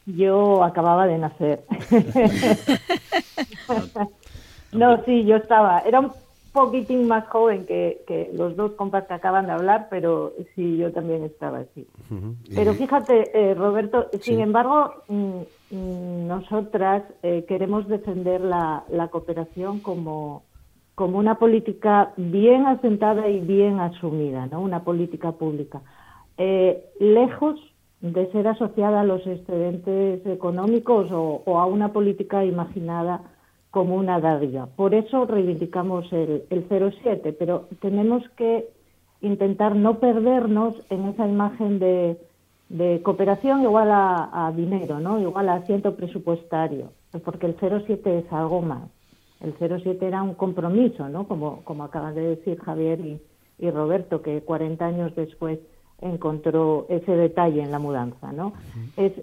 Yo 0.05 0.63
acababa 0.63 1.05
de 1.05 1.17
nacer. 1.17 1.63
no, 4.71 5.03
sí, 5.03 5.25
yo 5.25 5.35
estaba. 5.35 5.79
Era 5.81 5.99
un 5.99 6.11
poquitín 6.53 7.07
más 7.07 7.27
joven 7.27 7.65
que, 7.65 8.31
los 8.33 8.55
dos 8.55 8.71
compas 8.71 9.05
que 9.05 9.13
acaban 9.13 9.45
de 9.45 9.51
hablar, 9.51 9.87
pero 9.91 10.33
sí, 10.55 10.77
yo 10.77 10.91
también 10.91 11.23
estaba 11.23 11.59
así. 11.59 11.85
Pero 12.55 12.73
fíjate, 12.73 13.29
eh, 13.33 13.53
Roberto, 13.53 14.09
sin 14.21 14.39
embargo, 14.39 15.03
mm, 15.07 15.41
nosotras 15.71 17.03
eh, 17.23 17.45
queremos 17.47 17.88
defender 17.88 18.41
la, 18.41 18.84
cooperación 19.12 19.80
como, 19.80 20.43
como 20.95 21.17
una 21.17 21.36
política 21.36 22.13
bien 22.15 22.65
asentada 22.65 23.27
y 23.27 23.39
bien 23.41 23.80
asumida, 23.80 24.47
¿no? 24.47 24.62
Una 24.62 24.84
política 24.84 25.34
pública. 25.34 25.82
Eh, 26.38 26.86
lejos 26.99 27.60
de 28.01 28.32
ser 28.32 28.47
asociada 28.47 29.01
a 29.01 29.06
los 29.06 29.25
excedentes 29.25 30.25
económicos 30.25 31.08
o 31.12 31.60
a 31.60 31.65
una 31.65 31.91
política 31.91 32.45
imaginada 32.45 33.21
como 33.71 33.95
una 33.95 34.19
dádiva. 34.19 34.67
Por 34.75 34.93
eso 34.93 35.25
reivindicamos 35.25 36.12
el, 36.12 36.45
el 36.49 36.93
07, 37.03 37.34
pero 37.34 37.67
tenemos 37.80 38.23
que 38.36 38.69
intentar 39.21 39.75
no 39.75 39.99
perdernos 39.99 40.75
en 40.89 41.06
esa 41.08 41.27
imagen 41.27 41.80
de, 41.80 42.17
de 42.69 43.01
cooperación 43.01 43.63
igual 43.63 43.89
a, 43.91 44.51
dinero, 44.56 44.99
¿no? 44.99 45.19
igual 45.19 45.49
a 45.49 45.56
asiento 45.56 45.95
presupuestario, 45.95 46.91
porque 47.23 47.45
el 47.45 47.56
07 47.60 48.19
es 48.19 48.34
algo 48.34 48.62
más. 48.62 48.89
El 49.39 49.53
07 49.53 50.06
era 50.06 50.23
un 50.23 50.34
compromiso, 50.34 51.08
¿no? 51.10 51.27
como, 51.27 51.63
como 51.63 51.84
acaban 51.84 52.15
de 52.15 52.36
decir 52.36 52.60
Javier 52.60 52.99
y, 52.99 53.21
y 53.60 53.69
Roberto, 53.69 54.21
que 54.21 54.41
40 54.41 54.86
años 54.86 55.15
después 55.15 55.60
encontró 56.01 56.86
ese 56.89 57.12
detalle 57.12 57.62
en 57.62 57.71
la 57.71 57.80
mudanza, 57.80 58.32
¿no? 58.32 58.53
Es 58.97 59.13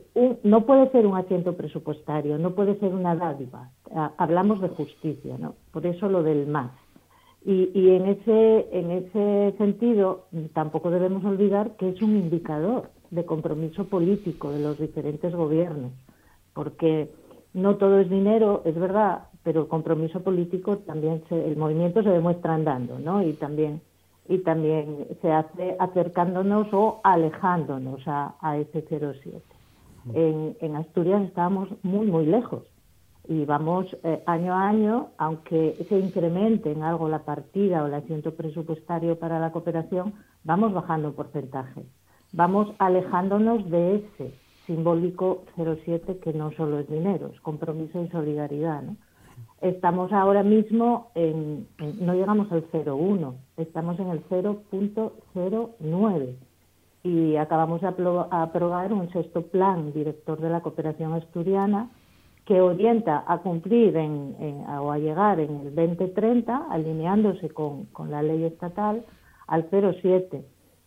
no 0.43 0.67
puede 0.67 0.91
ser 0.91 1.07
un 1.07 1.17
asiento 1.17 1.57
presupuestario, 1.57 2.37
no 2.39 2.51
puede 2.51 2.79
ser 2.81 2.93
una 2.93 3.15
dádiva. 3.15 3.71
Hablamos 4.17 4.61
de 4.61 4.69
justicia, 4.71 5.37
¿no? 5.39 5.55
Por 5.71 5.87
eso 5.87 6.09
lo 6.09 6.25
del 6.25 6.49
más. 6.49 6.73
Y, 7.45 7.71
y 7.75 7.91
en 7.91 8.07
ese 8.07 8.69
en 8.73 8.91
ese 8.91 9.55
sentido 9.57 10.27
tampoco 10.53 10.91
debemos 10.91 11.25
olvidar 11.25 11.77
que 11.77 11.91
es 11.91 12.03
un 12.03 12.17
indicador 12.17 12.91
de 13.11 13.25
compromiso 13.25 13.85
político 13.85 14.51
de 14.51 14.61
los 14.61 14.79
diferentes 14.79 15.35
gobiernos, 15.35 15.93
porque 16.53 17.11
no 17.53 17.77
todo 17.77 18.01
es 18.01 18.11
dinero, 18.11 18.63
es 18.65 18.75
verdad, 18.75 19.29
pero 19.43 19.63
el 19.63 19.69
compromiso 19.69 20.23
político 20.23 20.79
también 20.79 21.23
se, 21.29 21.47
el 21.47 21.57
movimiento 21.57 22.03
se 22.03 22.11
demuestra 22.11 22.55
andando, 22.55 22.99
¿no? 22.99 23.23
Y 23.23 23.35
también 23.35 23.81
y 24.27 24.39
también 24.39 25.07
se 25.21 25.31
hace 25.31 25.77
acercándonos 25.79 26.69
o 26.73 27.01
alejándonos 27.05 28.01
a, 28.07 28.57
ese 28.57 28.83
07. 28.83 29.43
En, 30.15 30.57
en, 30.61 30.77
Asturias 30.77 31.23
estábamos 31.23 31.69
muy, 31.83 32.07
muy 32.07 32.27
lejos 32.27 32.63
y 33.27 33.45
vamos 33.45 33.87
eh, 34.03 34.23
año 34.27 34.55
a 34.55 34.69
año, 34.69 35.09
aunque 35.17 35.77
se 35.89 35.99
incremente 35.99 36.71
en 36.71 36.83
algo 36.83 37.09
la 37.09 37.21
partida 37.21 37.83
o 37.83 37.87
el 37.87 37.95
asiento 37.95 38.35
presupuestario 38.35 39.19
para 39.19 39.39
la 39.39 39.51
cooperación, 39.51 40.15
vamos 40.43 40.73
bajando 40.73 41.15
porcentaje. 41.15 41.85
Vamos 42.37 42.75
alejándonos 42.81 43.71
de 43.71 43.95
ese 43.95 44.35
simbólico 44.67 45.45
07 45.55 46.19
que 46.19 46.33
no 46.33 46.51
solo 46.51 46.81
es 46.81 46.89
dinero, 46.89 47.31
es 47.33 47.41
compromiso 47.41 48.03
y 48.03 48.09
solidaridad. 48.09 48.83
Estamos 49.61 50.13
ahora 50.13 50.43
mismo 50.43 51.13
en, 51.15 51.69
no 52.01 52.13
llegamos 52.13 52.51
al 52.51 52.69
0,1, 52.73 53.35
estamos 53.57 54.01
en 54.01 54.09
el 54.09 54.29
0.09 54.29 56.35
y 57.05 57.37
acabamos 57.37 57.83
de 57.83 57.87
aprobar 57.87 58.93
un 58.93 59.13
sexto 59.13 59.43
plan 59.43 59.93
director 59.93 60.41
de 60.41 60.51
la 60.51 60.61
cooperación 60.61 61.13
asturiana 61.13 61.89
que 62.47 62.61
orienta 62.61 63.23
a 63.29 63.39
cumplir 63.39 63.97
en, 63.97 64.65
o 64.69 64.91
a 64.91 64.99
llegar 64.99 65.39
en 65.39 65.69
el 65.69 65.73
2030, 65.73 66.67
alineándose 66.69 67.51
con, 67.51 67.85
con 67.93 68.11
la 68.11 68.25
ley 68.25 68.43
estatal, 68.43 69.05
al 69.47 69.71
0,7. 69.71 70.43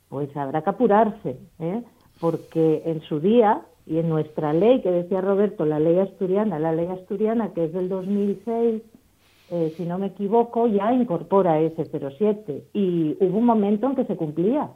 Pues 0.09 0.35
habrá 0.37 0.61
que 0.61 0.69
apurarse, 0.69 1.37
¿eh? 1.59 1.83
porque 2.19 2.83
en 2.85 3.01
su 3.01 3.19
día 3.19 3.61
y 3.85 3.99
en 3.99 4.09
nuestra 4.09 4.53
ley, 4.53 4.81
que 4.81 4.91
decía 4.91 5.21
Roberto, 5.21 5.65
la 5.65 5.79
ley 5.79 5.99
asturiana, 5.99 6.59
la 6.59 6.73
ley 6.73 6.87
asturiana 6.87 7.53
que 7.53 7.65
es 7.65 7.73
del 7.73 7.89
2006, 7.89 8.81
eh, 9.49 9.73
si 9.77 9.85
no 9.85 9.97
me 9.97 10.07
equivoco, 10.07 10.67
ya 10.67 10.91
incorpora 10.93 11.59
ese 11.59 11.85
07. 11.85 12.65
Y 12.73 13.15
hubo 13.21 13.37
un 13.37 13.45
momento 13.45 13.87
en 13.87 13.95
que 13.95 14.05
se 14.05 14.17
cumplía. 14.17 14.69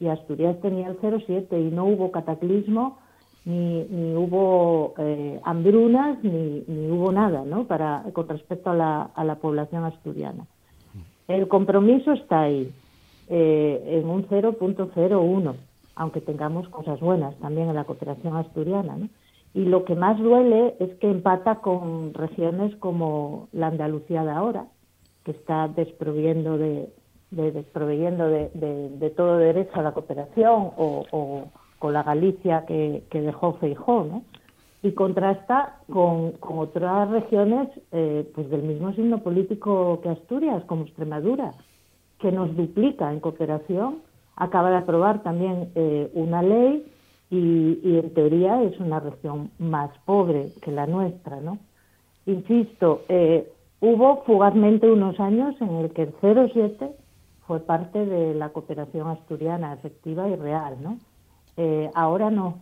Y 0.00 0.08
Asturias 0.08 0.60
tenía 0.60 0.88
el 0.88 0.98
07 1.00 1.58
y 1.58 1.70
no 1.70 1.86
hubo 1.86 2.12
cataclismo, 2.12 2.98
ni, 3.44 3.84
ni 3.84 4.14
hubo 4.14 4.94
eh, 4.98 5.40
hambrunas, 5.44 6.22
ni, 6.22 6.62
ni, 6.66 6.90
hubo 6.90 7.10
nada 7.10 7.44
¿no? 7.44 7.64
Para, 7.64 8.04
con 8.12 8.28
respecto 8.28 8.70
a 8.70 8.74
la, 8.74 9.02
a 9.14 9.24
la 9.24 9.36
población 9.36 9.84
asturiana. 9.84 10.46
El 11.26 11.48
compromiso 11.48 12.12
está 12.12 12.42
ahí, 12.42 12.70
eh, 13.28 14.00
en 14.00 14.08
un 14.08 14.26
0.01 14.28 15.54
aunque 15.98 16.20
tengamos 16.20 16.68
cosas 16.68 17.00
buenas 17.00 17.34
también 17.38 17.68
en 17.68 17.74
la 17.74 17.84
cooperación 17.84 18.36
asturiana. 18.36 18.96
Y 19.52 19.64
lo 19.64 19.84
que 19.84 19.96
más 19.96 20.16
duele 20.18 20.76
es 20.78 20.94
que 20.98 21.10
empata 21.10 21.56
con 21.56 22.14
regiones 22.14 22.74
como 22.76 23.48
la 23.52 23.66
Andalucía 23.66 24.24
de 24.24 24.30
ahora, 24.30 24.66
que 25.24 25.32
está 25.32 25.66
desproviendo 25.66 26.56
de, 26.56 26.88
desproveyendo 27.30 28.28
de, 28.28 29.12
todo 29.16 29.38
derecho 29.38 29.72
a 29.74 29.82
la 29.82 29.92
cooperación, 29.92 30.70
o, 30.76 31.46
con 31.80 31.92
la 31.92 32.04
Galicia 32.04 32.64
que, 32.66 33.02
dejó 33.10 33.54
Feijó, 33.54 34.22
y 34.84 34.92
contrasta 34.92 35.80
con, 35.90 36.34
otras 36.40 37.10
regiones 37.10 37.68
eh, 37.90 38.30
pues 38.36 38.48
del 38.50 38.62
mismo 38.62 38.92
signo 38.92 39.18
político 39.18 40.00
que 40.00 40.10
Asturias, 40.10 40.62
como 40.66 40.84
Extremadura, 40.84 41.54
que 42.18 42.32
nos 42.32 42.56
duplica 42.56 43.12
en 43.12 43.20
cooperación 43.20 44.02
acaba 44.36 44.70
de 44.70 44.76
aprobar 44.76 45.22
también 45.22 45.70
eh, 45.74 46.10
una 46.14 46.42
ley 46.42 46.86
y, 47.30 47.98
en 47.98 48.14
teoría 48.14 48.62
es 48.62 48.78
una 48.80 49.00
región 49.00 49.50
más 49.58 49.90
pobre 50.06 50.50
que 50.62 50.72
la 50.72 50.86
nuestra, 50.86 51.40
¿no? 51.40 51.58
Insisto, 52.24 53.02
eh, 53.08 53.50
hubo 53.80 54.22
fugazmente 54.24 54.90
unos 54.90 55.18
años 55.20 55.54
en 55.60 55.76
el 55.76 55.90
que 55.90 56.02
el 56.02 56.14
07 56.20 56.90
fue 57.46 57.60
parte 57.60 58.06
de 58.06 58.34
la 58.34 58.50
cooperación 58.50 59.08
asturiana 59.08 59.74
efectiva 59.74 60.28
y 60.28 60.36
real, 60.36 60.76
¿no? 60.82 60.98
Eh, 61.56 61.90
ahora 61.94 62.30
no, 62.30 62.60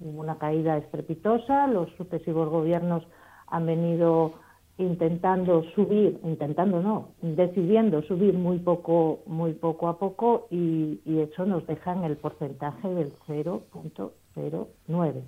hubo 0.00 0.20
una 0.20 0.38
caída 0.38 0.76
estrepitosa, 0.78 1.66
los 1.66 1.90
sucesivos 1.96 2.48
gobiernos 2.48 3.04
han 3.46 3.66
venido 3.66 4.32
intentando 4.78 5.64
subir, 5.74 6.18
intentando 6.22 6.80
no, 6.80 7.08
decidiendo 7.20 8.00
subir 8.02 8.34
muy 8.34 8.58
poco, 8.58 9.20
muy 9.26 9.52
poco 9.52 9.88
a 9.88 9.98
poco 9.98 10.46
y, 10.50 11.00
eso 11.18 11.44
nos 11.44 11.66
deja 11.66 11.92
en 11.92 12.04
el 12.04 12.16
porcentaje 12.16 12.88
del 12.88 13.12
0.09. 13.26 15.22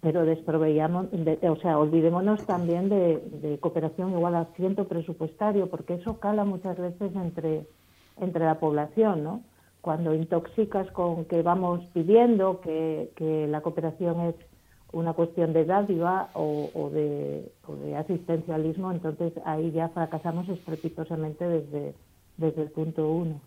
Pero 0.00 0.24
desproveíamos, 0.24 1.06
o 1.12 1.56
sea, 1.56 1.78
olvidémonos 1.78 2.44
también 2.46 2.88
de, 2.88 3.58
cooperación 3.60 4.10
igual 4.12 4.34
a 4.34 4.46
ciento 4.56 4.88
presupuestario, 4.88 5.68
porque 5.68 5.94
eso 5.94 6.18
cala 6.18 6.44
muchas 6.44 6.76
veces 6.76 7.14
entre, 7.14 7.66
entre 8.20 8.44
la 8.44 8.58
población, 8.58 9.22
¿no? 9.22 9.42
Cuando 9.80 10.14
intoxicas 10.14 10.90
con 10.90 11.26
que 11.26 11.42
vamos 11.42 11.84
pidiendo 11.92 12.60
que, 12.60 13.10
que 13.16 13.46
la 13.46 13.60
cooperación 13.60 14.20
es 14.22 14.34
una 14.94 15.12
cuestión 15.12 15.52
de 15.52 15.64
dádiva 15.64 16.30
o, 16.34 16.70
o, 16.72 16.90
de, 16.90 17.52
o, 17.66 17.76
de, 17.76 17.96
asistencialismo, 17.96 18.92
entonces 18.92 19.32
ahí 19.44 19.70
ya 19.72 19.88
fracasamos 19.90 20.48
estrepitosamente 20.48 21.46
desde, 21.46 21.94
desde 22.36 22.62
el 22.62 22.70
punto 22.70 23.10
uno. 23.10 23.40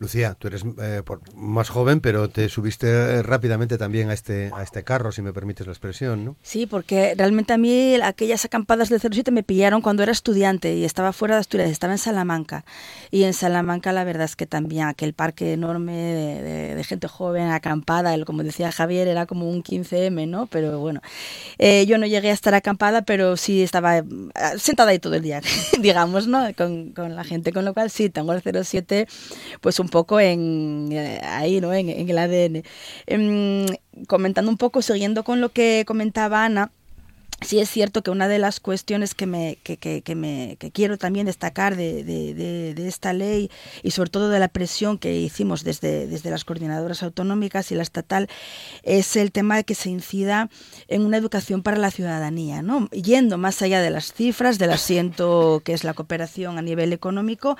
Lucía, 0.00 0.34
tú 0.38 0.46
eres 0.46 0.62
eh, 0.80 1.02
más 1.34 1.70
joven, 1.70 2.00
pero 2.00 2.30
te 2.30 2.48
subiste 2.48 2.86
eh, 2.86 3.22
rápidamente 3.22 3.78
también 3.78 4.10
a 4.10 4.14
este, 4.14 4.50
a 4.54 4.62
este 4.62 4.84
carro, 4.84 5.10
si 5.10 5.22
me 5.22 5.32
permites 5.32 5.66
la 5.66 5.72
expresión, 5.72 6.24
¿no? 6.24 6.36
Sí, 6.40 6.66
porque 6.66 7.14
realmente 7.16 7.52
a 7.52 7.58
mí 7.58 7.96
aquellas 7.96 8.44
acampadas 8.44 8.90
del 8.90 9.00
07 9.00 9.32
me 9.32 9.42
pillaron 9.42 9.82
cuando 9.82 10.04
era 10.04 10.12
estudiante 10.12 10.74
y 10.76 10.84
estaba 10.84 11.12
fuera 11.12 11.34
de 11.34 11.40
Asturias, 11.40 11.70
estaba 11.70 11.94
en 11.94 11.98
Salamanca. 11.98 12.64
Y 13.10 13.24
en 13.24 13.34
Salamanca 13.34 13.92
la 13.92 14.04
verdad 14.04 14.26
es 14.26 14.36
que 14.36 14.46
también 14.46 14.86
aquel 14.86 15.14
parque 15.14 15.54
enorme 15.54 15.92
de, 15.92 16.84
gente 16.84 17.08
joven 17.08 17.48
acampada, 17.48 18.14
el, 18.14 18.24
como 18.24 18.44
decía 18.44 18.70
Javier, 18.70 19.08
era 19.08 19.26
como 19.26 19.50
un 19.50 19.64
15M, 19.64 20.28
¿no? 20.28 20.46
Pero 20.46 20.78
bueno, 20.78 21.02
eh, 21.58 21.86
yo 21.86 21.98
no 21.98 22.06
llegué 22.06 22.30
a 22.30 22.34
estar 22.34 22.54
acampada, 22.54 23.02
pero 23.02 23.36
sí 23.36 23.62
estaba 23.62 24.04
sentada 24.58 24.90
ahí 24.90 25.00
todo 25.00 25.14
el 25.14 25.22
día, 25.22 25.40
digamos, 25.80 26.28
¿no? 26.28 26.54
Con, 26.56 26.92
con 26.92 27.16
la 27.16 27.24
gente, 27.24 27.52
con 27.52 27.64
lo 27.64 27.74
cual 27.74 27.90
sí, 27.90 28.10
tengo 28.10 28.32
el 28.32 28.42
07, 28.64 29.08
pues 29.60 29.80
un 29.80 29.87
un 29.88 29.90
poco 29.90 30.20
en, 30.20 30.90
eh, 30.92 31.20
ahí, 31.24 31.60
¿no? 31.60 31.72
En, 31.72 31.88
el 31.88 32.18
ADN. 32.18 32.62
Em, 33.06 33.66
comentando 34.06 34.50
un 34.50 34.58
poco, 34.58 34.82
siguiendo 34.82 35.24
con 35.24 35.40
lo 35.40 35.48
que 35.50 35.84
comentaba 35.86 36.44
Ana, 36.44 36.72
sí 37.40 37.60
es 37.60 37.70
cierto 37.70 38.02
que 38.02 38.10
una 38.10 38.26
de 38.26 38.38
las 38.38 38.58
cuestiones 38.58 39.14
que 39.14 39.26
me, 39.26 39.58
que, 39.62 39.76
que, 39.76 40.14
me 40.14 40.56
que 40.58 40.72
quiero 40.72 40.98
también 40.98 41.26
destacar 41.26 41.76
de, 41.76 42.02
de, 42.02 42.34
de, 42.74 42.88
esta 42.88 43.12
ley 43.12 43.50
y 43.82 43.92
sobre 43.92 44.10
todo 44.10 44.28
de 44.28 44.40
la 44.40 44.48
presión 44.48 44.98
que 44.98 45.16
hicimos 45.16 45.62
desde, 45.62 46.06
desde 46.06 46.30
las 46.30 46.44
coordinadoras 46.44 47.02
autonómicas 47.02 47.70
y 47.70 47.76
la 47.76 47.82
estatal 47.82 48.28
es 48.82 49.14
el 49.16 49.30
tema 49.30 49.56
de 49.56 49.64
que 49.64 49.74
se 49.74 49.88
incida 49.88 50.50
en 50.88 51.02
una 51.02 51.16
educación 51.16 51.62
para 51.62 51.76
la 51.76 51.90
ciudadanía, 51.90 52.62
¿no? 52.62 52.88
yendo 52.90 53.38
más 53.38 53.62
allá 53.62 53.80
de 53.80 53.90
las 53.90 54.12
cifras, 54.12 54.58
del 54.58 54.72
asiento 54.72 55.62
que 55.64 55.74
es 55.74 55.84
la 55.84 55.94
cooperación 55.94 56.58
a 56.58 56.62
nivel 56.62 56.92
económico, 56.92 57.56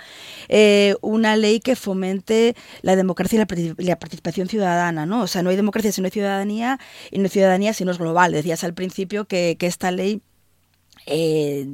eh, 0.48 0.96
una 1.02 1.36
ley 1.36 1.60
que 1.60 1.76
fomente 1.76 2.56
la 2.82 2.96
democracia 2.96 3.36
y 3.36 3.84
la, 3.84 3.98
participación 3.98 4.48
ciudadana. 4.48 5.06
¿no? 5.06 5.22
O 5.22 5.26
sea, 5.26 5.42
no 5.42 5.50
hay 5.50 5.56
democracia 5.56 5.92
si 5.92 6.00
no 6.00 6.06
hay 6.06 6.12
ciudadanía 6.12 6.80
y 7.10 7.18
no 7.18 7.24
hay 7.24 7.30
ciudadanía 7.30 7.72
si 7.72 7.84
no 7.84 7.92
es 7.92 7.98
global. 7.98 8.32
Decías 8.32 8.64
al 8.64 8.74
principio 8.74 9.26
que 9.26 9.67
esta 9.68 9.90
ley 9.90 10.22
eh, 11.06 11.66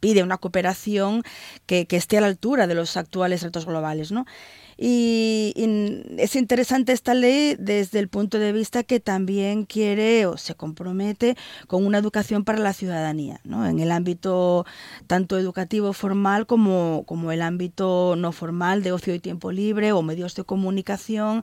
pide 0.00 0.22
una 0.22 0.38
cooperación 0.38 1.22
que, 1.66 1.86
esté 1.90 2.18
a 2.18 2.20
la 2.20 2.26
altura 2.26 2.66
de 2.66 2.74
los 2.74 2.96
actuales 2.96 3.42
retos 3.42 3.66
globales, 3.66 4.10
¿no? 4.10 4.26
Y, 4.78 5.54
es 6.18 6.36
interesante 6.36 6.92
esta 6.92 7.14
ley 7.14 7.56
desde 7.58 7.98
el 7.98 8.08
punto 8.08 8.38
de 8.38 8.52
vista 8.52 8.82
que 8.82 9.00
también 9.00 9.64
quiere 9.64 10.26
o 10.26 10.36
se 10.36 10.54
compromete 10.54 11.36
con 11.66 11.86
una 11.86 11.98
educación 11.98 12.44
para 12.44 12.58
la 12.58 12.74
ciudadanía, 12.74 13.40
¿no? 13.44 13.66
en 13.66 13.80
el 13.80 13.90
ámbito 13.90 14.66
tanto 15.06 15.38
educativo 15.38 15.92
formal 15.94 16.46
como, 16.46 17.04
como 17.06 17.32
el 17.32 17.40
ámbito 17.40 18.16
no 18.16 18.32
formal 18.32 18.82
de 18.82 18.92
ocio 18.92 19.14
y 19.14 19.18
tiempo 19.18 19.50
libre 19.50 19.92
o 19.92 20.02
medios 20.02 20.34
de 20.34 20.44
comunicación, 20.44 21.42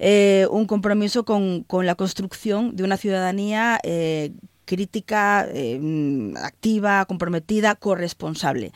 eh, 0.00 0.48
un 0.50 0.66
compromiso 0.66 1.24
con, 1.24 1.62
con, 1.62 1.86
la 1.86 1.94
construcción 1.94 2.74
de 2.74 2.82
una 2.82 2.96
ciudadanía 2.96 3.78
eh, 3.84 4.32
crítica, 4.64 5.46
eh, 5.52 6.32
activa, 6.42 7.04
comprometida, 7.06 7.74
corresponsable. 7.74 8.72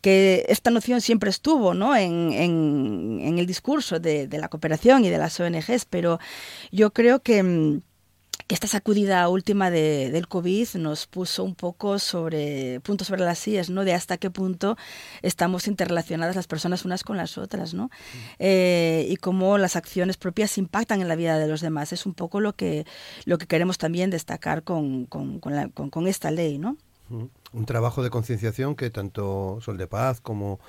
Que 0.00 0.44
esta 0.48 0.70
noción 0.70 1.00
siempre 1.00 1.30
estuvo 1.30 1.74
¿no? 1.74 1.96
en, 1.96 2.32
en, 2.32 3.38
el 3.38 3.46
discurso 3.46 4.00
de, 4.00 4.26
de, 4.26 4.38
la 4.38 4.48
cooperación 4.48 5.04
y 5.04 5.10
de 5.10 5.18
las 5.18 5.38
ONGs, 5.40 5.84
pero 5.86 6.18
yo 6.70 6.92
creo 6.92 7.20
que 7.22 7.80
mm, 8.50 8.54
esta 8.54 8.66
sacudida 8.66 9.28
última 9.28 9.70
de, 9.70 10.10
del 10.10 10.28
COVID 10.28 10.68
nos 10.74 11.06
puso 11.06 11.44
un 11.44 11.54
poco 11.54 11.98
sobre 11.98 12.80
puntos 12.80 13.08
sobre 13.08 13.22
las 13.22 13.38
sillas, 13.38 13.70
¿no? 13.70 13.84
De 13.84 13.94
hasta 13.94 14.18
qué 14.18 14.30
punto 14.30 14.76
estamos 15.22 15.66
interrelacionadas 15.68 16.36
las 16.36 16.46
personas 16.46 16.84
unas 16.84 17.04
con 17.04 17.16
las 17.16 17.38
otras, 17.38 17.74
¿no? 17.74 17.90
Eh, 18.38 19.06
y 19.08 19.16
cómo 19.16 19.58
las 19.58 19.76
acciones 19.76 20.16
propias 20.16 20.58
impactan 20.58 21.00
en 21.00 21.08
la 21.08 21.16
vida 21.16 21.38
de 21.38 21.48
los 21.48 21.60
demás. 21.60 21.92
Es 21.92 22.06
un 22.06 22.14
poco 22.14 22.40
lo 22.40 22.54
que 22.54 22.86
lo 23.24 23.38
que 23.38 23.46
queremos 23.46 23.78
también 23.78 24.10
destacar 24.10 24.62
con, 24.62 25.06
con, 25.06 25.40
con 25.40 26.06
esta 26.06 26.30
ley, 26.30 26.58
¿no? 26.58 26.76
Un 27.10 27.66
trabajo 27.66 28.04
de 28.04 28.10
concienciación 28.10 28.76
que 28.76 28.90
tanto 28.90 29.58
Sol 29.60 29.76
de 29.76 29.88
Paz 29.88 30.20
como 30.20 30.60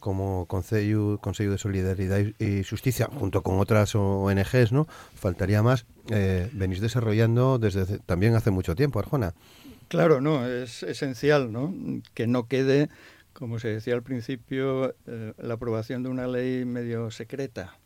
como 0.00 0.46
Consejo, 0.46 1.18
Consejo 1.18 1.52
de 1.52 1.58
Solidaridad 1.58 2.20
y 2.38 2.64
Justicia, 2.64 3.08
junto 3.12 3.42
con 3.42 3.60
otras 3.60 3.94
ONGs, 3.94 4.72
¿no? 4.72 4.86
Faltaría 5.14 5.62
más, 5.62 5.86
eh, 6.10 6.50
venís 6.52 6.80
desarrollando 6.80 7.58
desde 7.58 7.98
también 8.00 8.34
hace 8.34 8.50
mucho 8.50 8.74
tiempo, 8.74 8.98
Arjona. 8.98 9.34
Claro, 9.88 10.20
no, 10.20 10.46
es 10.46 10.82
esencial, 10.82 11.52
¿no? 11.52 11.74
Que 12.14 12.26
no 12.26 12.46
quede, 12.48 12.88
como 13.32 13.58
se 13.58 13.68
decía 13.68 13.94
al 13.94 14.02
principio, 14.02 14.94
eh, 15.06 15.32
la 15.38 15.54
aprobación 15.54 16.02
de 16.02 16.08
una 16.08 16.26
ley 16.26 16.64
medio 16.64 17.10
secreta, 17.10 17.78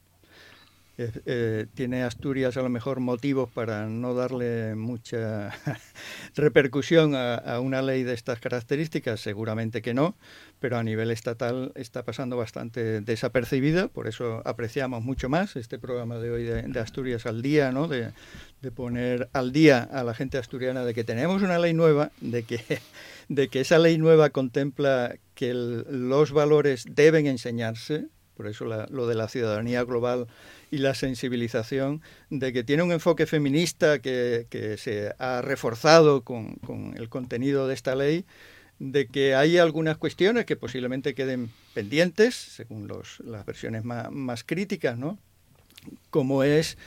eh, 0.96 1.66
tiene 1.74 2.04
Asturias 2.04 2.56
a 2.56 2.62
lo 2.62 2.68
mejor 2.68 3.00
motivos 3.00 3.50
para 3.50 3.86
no 3.86 4.14
darle 4.14 4.76
mucha 4.76 5.50
repercusión 6.36 7.14
a, 7.16 7.58
una 7.58 7.82
ley 7.82 8.04
de 8.04 8.14
estas 8.14 8.38
características, 8.38 9.20
seguramente 9.20 9.82
que 9.82 9.92
no, 9.92 10.16
pero 10.60 10.76
a 10.76 10.84
nivel 10.84 11.10
estatal 11.10 11.72
está 11.74 12.04
pasando 12.04 12.36
bastante 12.36 13.00
desapercibida, 13.00 13.88
por 13.88 14.06
eso 14.06 14.40
apreciamos 14.44 15.02
mucho 15.02 15.28
más 15.28 15.56
este 15.56 15.80
programa 15.80 16.18
de 16.18 16.30
hoy 16.30 16.44
de, 16.44 16.78
Asturias 16.78 17.26
al 17.26 17.42
día, 17.42 17.72
¿no? 17.72 17.88
De, 17.88 18.12
poner 18.74 19.28
al 19.34 19.52
día 19.52 19.82
a 19.82 20.04
la 20.04 20.14
gente 20.14 20.38
asturiana 20.38 20.86
de 20.86 20.94
que 20.94 21.04
tenemos 21.04 21.42
una 21.42 21.58
ley 21.58 21.74
nueva, 21.74 22.12
de 22.22 22.44
que, 22.44 22.60
de 23.28 23.48
que 23.48 23.60
esa 23.60 23.78
ley 23.78 23.98
nueva 23.98 24.30
contempla 24.30 25.16
que 25.34 25.52
los 25.52 26.32
valores 26.32 26.86
deben 26.88 27.26
enseñarse, 27.26 28.06
por 28.34 28.46
eso 28.46 28.64
lo 28.64 29.06
de 29.06 29.14
la 29.14 29.28
ciudadanía 29.28 29.84
global 29.84 30.28
y 30.70 30.78
la 30.78 30.94
sensibilización 30.94 32.02
de 32.30 32.52
que 32.52 32.64
tiene 32.64 32.82
un 32.82 32.92
enfoque 32.92 33.26
feminista 33.26 33.98
que, 34.00 34.46
se 34.78 35.12
ha 35.18 35.42
reforzado 35.42 36.22
con, 36.22 36.58
el 36.96 37.08
contenido 37.08 37.68
de 37.68 37.74
esta 37.74 37.94
ley, 37.94 38.24
de 38.78 39.06
que 39.06 39.34
hay 39.34 39.58
algunas 39.58 39.96
cuestiones 39.96 40.46
que 40.46 40.56
posiblemente 40.56 41.14
queden 41.14 41.50
pendientes, 41.74 42.34
según 42.34 42.90
las 43.24 43.46
versiones 43.46 43.84
más, 43.84 44.10
más 44.10 44.44
críticas, 44.44 44.98
¿no? 44.98 45.18
como 46.10 46.42
es 46.42 46.78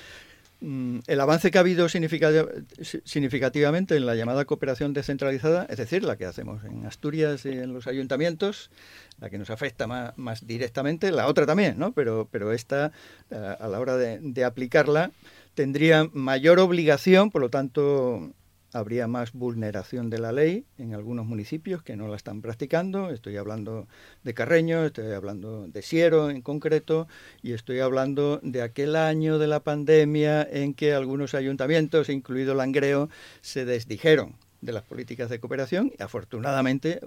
el 0.60 1.20
avance 1.20 1.52
que 1.52 1.58
ha 1.58 1.62
habido 1.62 1.88
significativamente 1.90 3.96
en 3.96 4.06
la 4.06 4.16
llamada 4.16 4.46
cooperación 4.46 4.94
descentralizada, 4.94 5.68
es 5.70 5.78
decir, 5.78 6.04
la 6.04 6.18
que 6.18 6.26
hacemos 6.26 6.64
en 6.64 6.86
Asturias 6.86 7.46
y 7.46 7.50
en 7.50 7.74
los 7.74 7.88
ayuntamientos, 7.88 8.72
la 9.20 9.30
que 9.30 9.38
nos 9.38 9.50
afecta 9.50 9.88
más, 9.88 10.48
directamente, 10.48 11.12
la 11.12 11.28
otra 11.28 11.46
también, 11.46 11.78
¿no? 11.78 11.92
Pero, 11.92 12.28
pero 12.32 12.54
esta, 12.54 12.92
eh, 13.30 13.56
a 13.60 13.68
la 13.68 13.80
hora 13.80 13.98
de 13.98 14.44
aplicarla, 14.44 15.12
tendría 15.58 16.08
mayor 16.14 16.60
obligación, 16.60 17.32
por 17.32 17.42
lo 17.42 17.50
tanto, 17.50 18.30
habría 18.78 19.08
más 19.08 19.34
vulneración 19.34 20.10
de 20.10 20.20
la 20.20 20.32
ley 20.32 20.66
en 20.78 20.94
algunos 20.94 21.26
municipios 21.26 21.82
que 21.82 21.96
no 21.96 22.08
la 22.08 22.16
están 22.16 22.42
practicando. 22.42 23.10
Estoy 23.10 23.38
hablando 23.38 23.88
de 24.24 24.34
Carreño, 24.34 24.86
estoy 24.86 25.12
hablando 25.12 25.68
de 25.68 25.82
Siero 25.82 26.30
en 26.30 26.42
concreto 26.42 27.08
y 27.42 27.54
estoy 27.54 27.80
hablando 27.80 28.40
de 28.44 28.62
aquel 28.62 28.96
año 28.96 29.40
de 29.40 29.48
la 29.48 29.62
pandemia 29.62 30.44
en 30.44 30.74
que 30.74 30.94
algunos 30.94 31.34
ayuntamientos, 31.34 32.10
incluido 32.10 32.54
Langreo, 32.54 33.10
se 33.42 33.66
desdijeron 33.66 34.36
de 34.62 34.72
las 34.72 34.84
políticas 34.84 35.30
de 35.30 35.40
cooperación 35.40 35.92
y 35.98 36.02
afortunadamente 36.02 37.00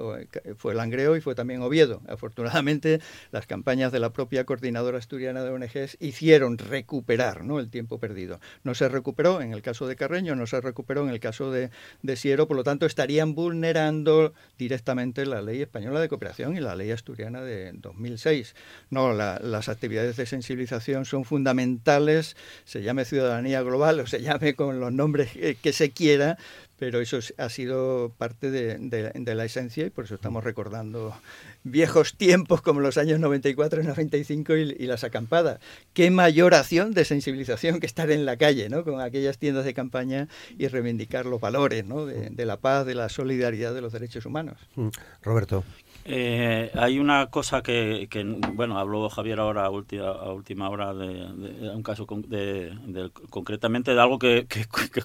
eh, 0.44 0.54
fue 0.56 0.74
Langreo 0.74 1.16
y 1.16 1.20
fue 1.20 1.34
también 1.34 1.62
Oviedo. 1.62 2.00
Afortunadamente 2.08 3.00
las 3.32 3.46
campañas 3.46 3.92
de 3.92 4.00
la 4.00 4.12
propia 4.12 4.44
coordinadora 4.44 4.98
asturiana 4.98 5.42
de 5.42 5.50
ONGs 5.50 5.96
hicieron 6.00 6.58
recuperar 6.58 7.44
¿no? 7.44 7.58
el 7.58 7.70
tiempo 7.70 7.98
perdido. 7.98 8.40
No 8.64 8.74
se 8.74 8.88
recuperó 8.88 9.40
en 9.40 9.52
el 9.52 9.62
caso 9.62 9.86
de 9.86 9.96
Carreño, 9.96 10.36
no 10.36 10.46
se 10.46 10.60
recuperó 10.60 11.02
en 11.02 11.10
el 11.10 11.20
caso 11.20 11.50
de, 11.50 11.70
de 12.02 12.16
Siero, 12.16 12.46
por 12.46 12.56
lo 12.56 12.64
tanto 12.64 12.86
estarían 12.86 13.34
vulnerando 13.34 14.32
directamente 14.58 15.26
la 15.26 15.42
ley 15.42 15.62
española 15.62 16.00
de 16.00 16.08
cooperación 16.08 16.56
y 16.56 16.60
la 16.60 16.76
ley 16.76 16.90
asturiana 16.90 17.42
de 17.42 17.72
2006. 17.74 18.54
No, 18.90 19.12
las 19.12 19.68
actividades 19.68 20.16
de 20.16 20.26
sensibilización 20.26 21.04
son 21.04 21.24
fundamentales, 21.24 22.36
se 22.64 22.82
llame 22.82 23.04
ciudadanía 23.04 23.62
global 23.62 24.00
o 24.00 24.06
se 24.06 24.22
llame 24.22 24.54
con 24.54 24.80
los 24.80 24.92
nombres 24.92 25.30
que 25.62 25.72
se 25.72 25.90
quiera, 25.90 26.38
pero 26.80 26.98
eso 27.00 27.18
ha 27.36 27.50
sido 27.50 28.10
parte 28.16 28.50
de, 28.50 29.34
la 29.34 29.44
esencia 29.44 29.84
y 29.84 29.90
por 29.90 30.06
eso 30.06 30.14
estamos 30.14 30.42
recordando 30.42 31.14
viejos 31.62 32.16
tiempos 32.16 32.62
como 32.62 32.80
los 32.80 32.96
años 32.96 33.20
94 33.20 33.82
y 33.82 33.84
95 33.84 34.56
y, 34.56 34.76
y 34.78 34.86
las 34.86 35.04
acampadas. 35.04 35.60
Qué 35.92 36.10
mayor 36.10 36.54
acción 36.54 36.92
de 36.92 37.04
sensibilización 37.04 37.80
que 37.80 37.86
estar 37.86 38.10
en 38.10 38.24
la 38.24 38.38
calle, 38.38 38.70
¿no? 38.70 38.82
Con 38.82 39.02
aquellas 39.02 39.36
tiendas 39.36 39.66
de 39.66 39.74
campaña 39.74 40.28
y 40.58 40.68
reivindicar 40.68 41.26
los 41.26 41.38
valores, 41.38 41.84
¿no? 41.84 42.06
De, 42.06 42.46
la 42.46 42.56
paz, 42.56 42.86
de 42.86 42.94
la 42.94 43.10
solidaridad, 43.10 43.74
de 43.74 43.82
los 43.82 43.92
derechos 43.92 44.24
humanos. 44.24 44.56
Mm. 44.76 44.88
Roberto. 45.22 45.62
Eh, 46.04 46.70
hay 46.74 46.98
una 46.98 47.26
cosa 47.26 47.62
que, 47.62 48.08
bueno, 48.54 48.78
habló 48.78 49.08
Javier 49.10 49.40
ahora 49.40 49.66
a 49.66 49.70
última, 49.70 50.08
a 50.08 50.32
última 50.32 50.68
hora 50.70 50.94
de, 50.94 51.70
un 51.74 51.82
caso 51.82 52.06
de, 52.26 53.10
concretamente 53.28 53.94
de 53.94 54.00
algo 54.00 54.18
que, 54.18 54.46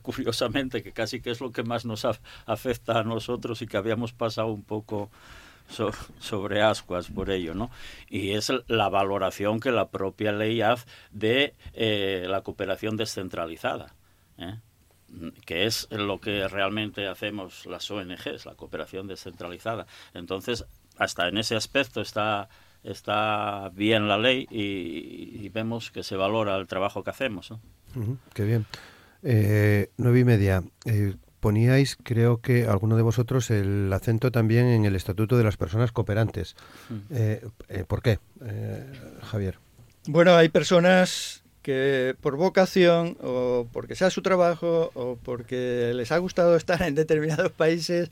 curiosamente, 0.01 0.81
que 0.84 0.91
casi 0.91 1.21
que 1.21 1.31
es 1.31 1.41
lo 1.41 1.51
que 1.51 1.63
más 1.63 1.86
nos 1.86 2.05
afecta 2.45 2.99
a 2.99 3.03
nosotros 3.03 3.62
y 3.62 3.67
que 3.67 3.77
habíamos 3.77 4.13
pasado 4.13 4.47
un 4.47 4.63
poco 4.63 5.10
sobre 6.19 6.62
ascuas 6.62 7.08
por 7.10 7.31
ello, 7.31 7.55
¿no? 7.55 7.71
Y 8.08 8.31
es 8.31 8.51
la 8.67 8.88
valoración 8.88 9.60
que 9.60 9.71
la 9.71 9.89
propia 9.89 10.31
ley 10.31 10.62
hace 10.62 10.86
de 11.12 11.55
eh, 11.73 12.25
la 12.29 12.41
cooperación 12.41 12.97
descentralizada. 12.97 13.95
¿eh? 14.38 14.60
que 15.45 15.65
es 15.65 15.88
lo 15.91 16.19
que 16.19 16.47
realmente 16.47 17.08
hacemos 17.08 17.65
las 17.65 17.89
ONGs, 17.89 18.45
la 18.45 18.55
cooperación 18.55 19.08
descentralizada. 19.08 19.88
Entonces, 20.13 20.65
hasta 20.97 21.27
en 21.27 21.38
ese 21.38 21.55
aspecto 21.55 22.01
está 22.01 22.49
está 22.86 23.71
bien 23.73 24.08
la 24.08 24.17
ley 24.17 24.47
y, 24.49 25.49
vemos 25.49 25.91
que 25.91 26.03
se 26.03 26.15
valora 26.15 26.58
el 26.58 26.67
trabajo 26.67 27.03
que 27.03 27.10
hacemos. 27.10 27.53
qué 28.34 28.43
bien. 28.43 28.65
Eh, 29.23 29.89
nueve 29.97 30.19
y 30.19 30.23
media. 30.23 30.63
Eh, 30.86 31.15
poníais, 31.39 31.97
creo 32.03 32.41
que 32.41 32.67
alguno 32.67 32.97
de 32.97 33.03
vosotros, 33.03 33.49
el 33.51 33.91
acento 33.93 34.31
también 34.31 34.67
en 34.67 34.86
el 34.86 34.95
Estatuto 34.95 35.38
de 35.38 35.43
las 35.43 35.58
Personas 35.58 35.91
Cooperantes. 35.91 36.55
Eh, 37.10 37.41
¿Por 37.88 38.01
qué, 38.01 38.19
Javier? 39.21 39.60
Bueno, 40.08 40.36
hay 40.36 40.49
personas 40.49 41.43
que 41.65 42.15
por 42.21 42.36
vocación 42.36 43.17
o 43.23 43.67
porque 43.71 43.95
sea 43.95 44.12
su 44.12 44.21
trabajo 44.21 44.91
o 44.93 45.17
porque 45.23 45.93
les 45.95 46.12
ha 46.12 46.17
gustado 46.19 46.55
estar 46.55 46.79
en 46.84 46.93
determinados 46.93 47.51
países 47.51 48.12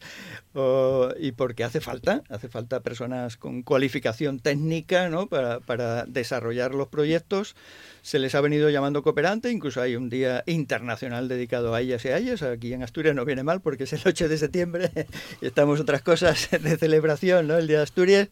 y 1.20 1.32
porque 1.32 1.64
hace 1.64 1.82
falta, 1.82 2.24
hace 2.30 2.48
falta 2.48 2.82
personas 2.82 3.38
con 3.38 3.64
cualificación 3.64 4.40
técnica 4.40 5.10
¿no? 5.10 5.28
para, 5.28 5.60
para 5.60 6.06
desarrollar 6.06 6.76
los 6.76 6.90
proyectos, 6.90 7.56
se 8.04 8.20
les 8.20 8.36
ha 8.36 8.42
venido 8.42 8.70
llamando 8.70 9.02
cooperante, 9.02 9.50
incluso 9.50 9.82
hay 9.82 9.96
un 9.96 10.10
día 10.10 10.44
internacional 10.46 11.28
dedicado 11.28 11.74
a 11.74 11.82
ellas 11.82 12.06
y 12.06 12.10
a 12.10 12.18
ellos, 12.18 12.44
aquí 12.44 12.74
en 12.74 12.84
Asturias 12.84 13.16
no 13.16 13.26
viene 13.26 13.44
mal 13.44 13.62
porque 13.62 13.86
es 13.86 13.94
el 13.94 14.02
8 14.06 14.30
de 14.30 14.38
septiembre 14.38 14.92
y 15.42 15.48
estamos 15.48 15.80
otras 15.80 16.02
cosas 16.02 16.50
de 16.62 16.78
celebración, 16.78 17.48
¿no? 17.48 17.58
el 17.58 17.68
Día 17.68 17.78
de 17.78 17.84
Asturias. 17.84 18.30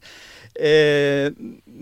Eh, 0.56 1.32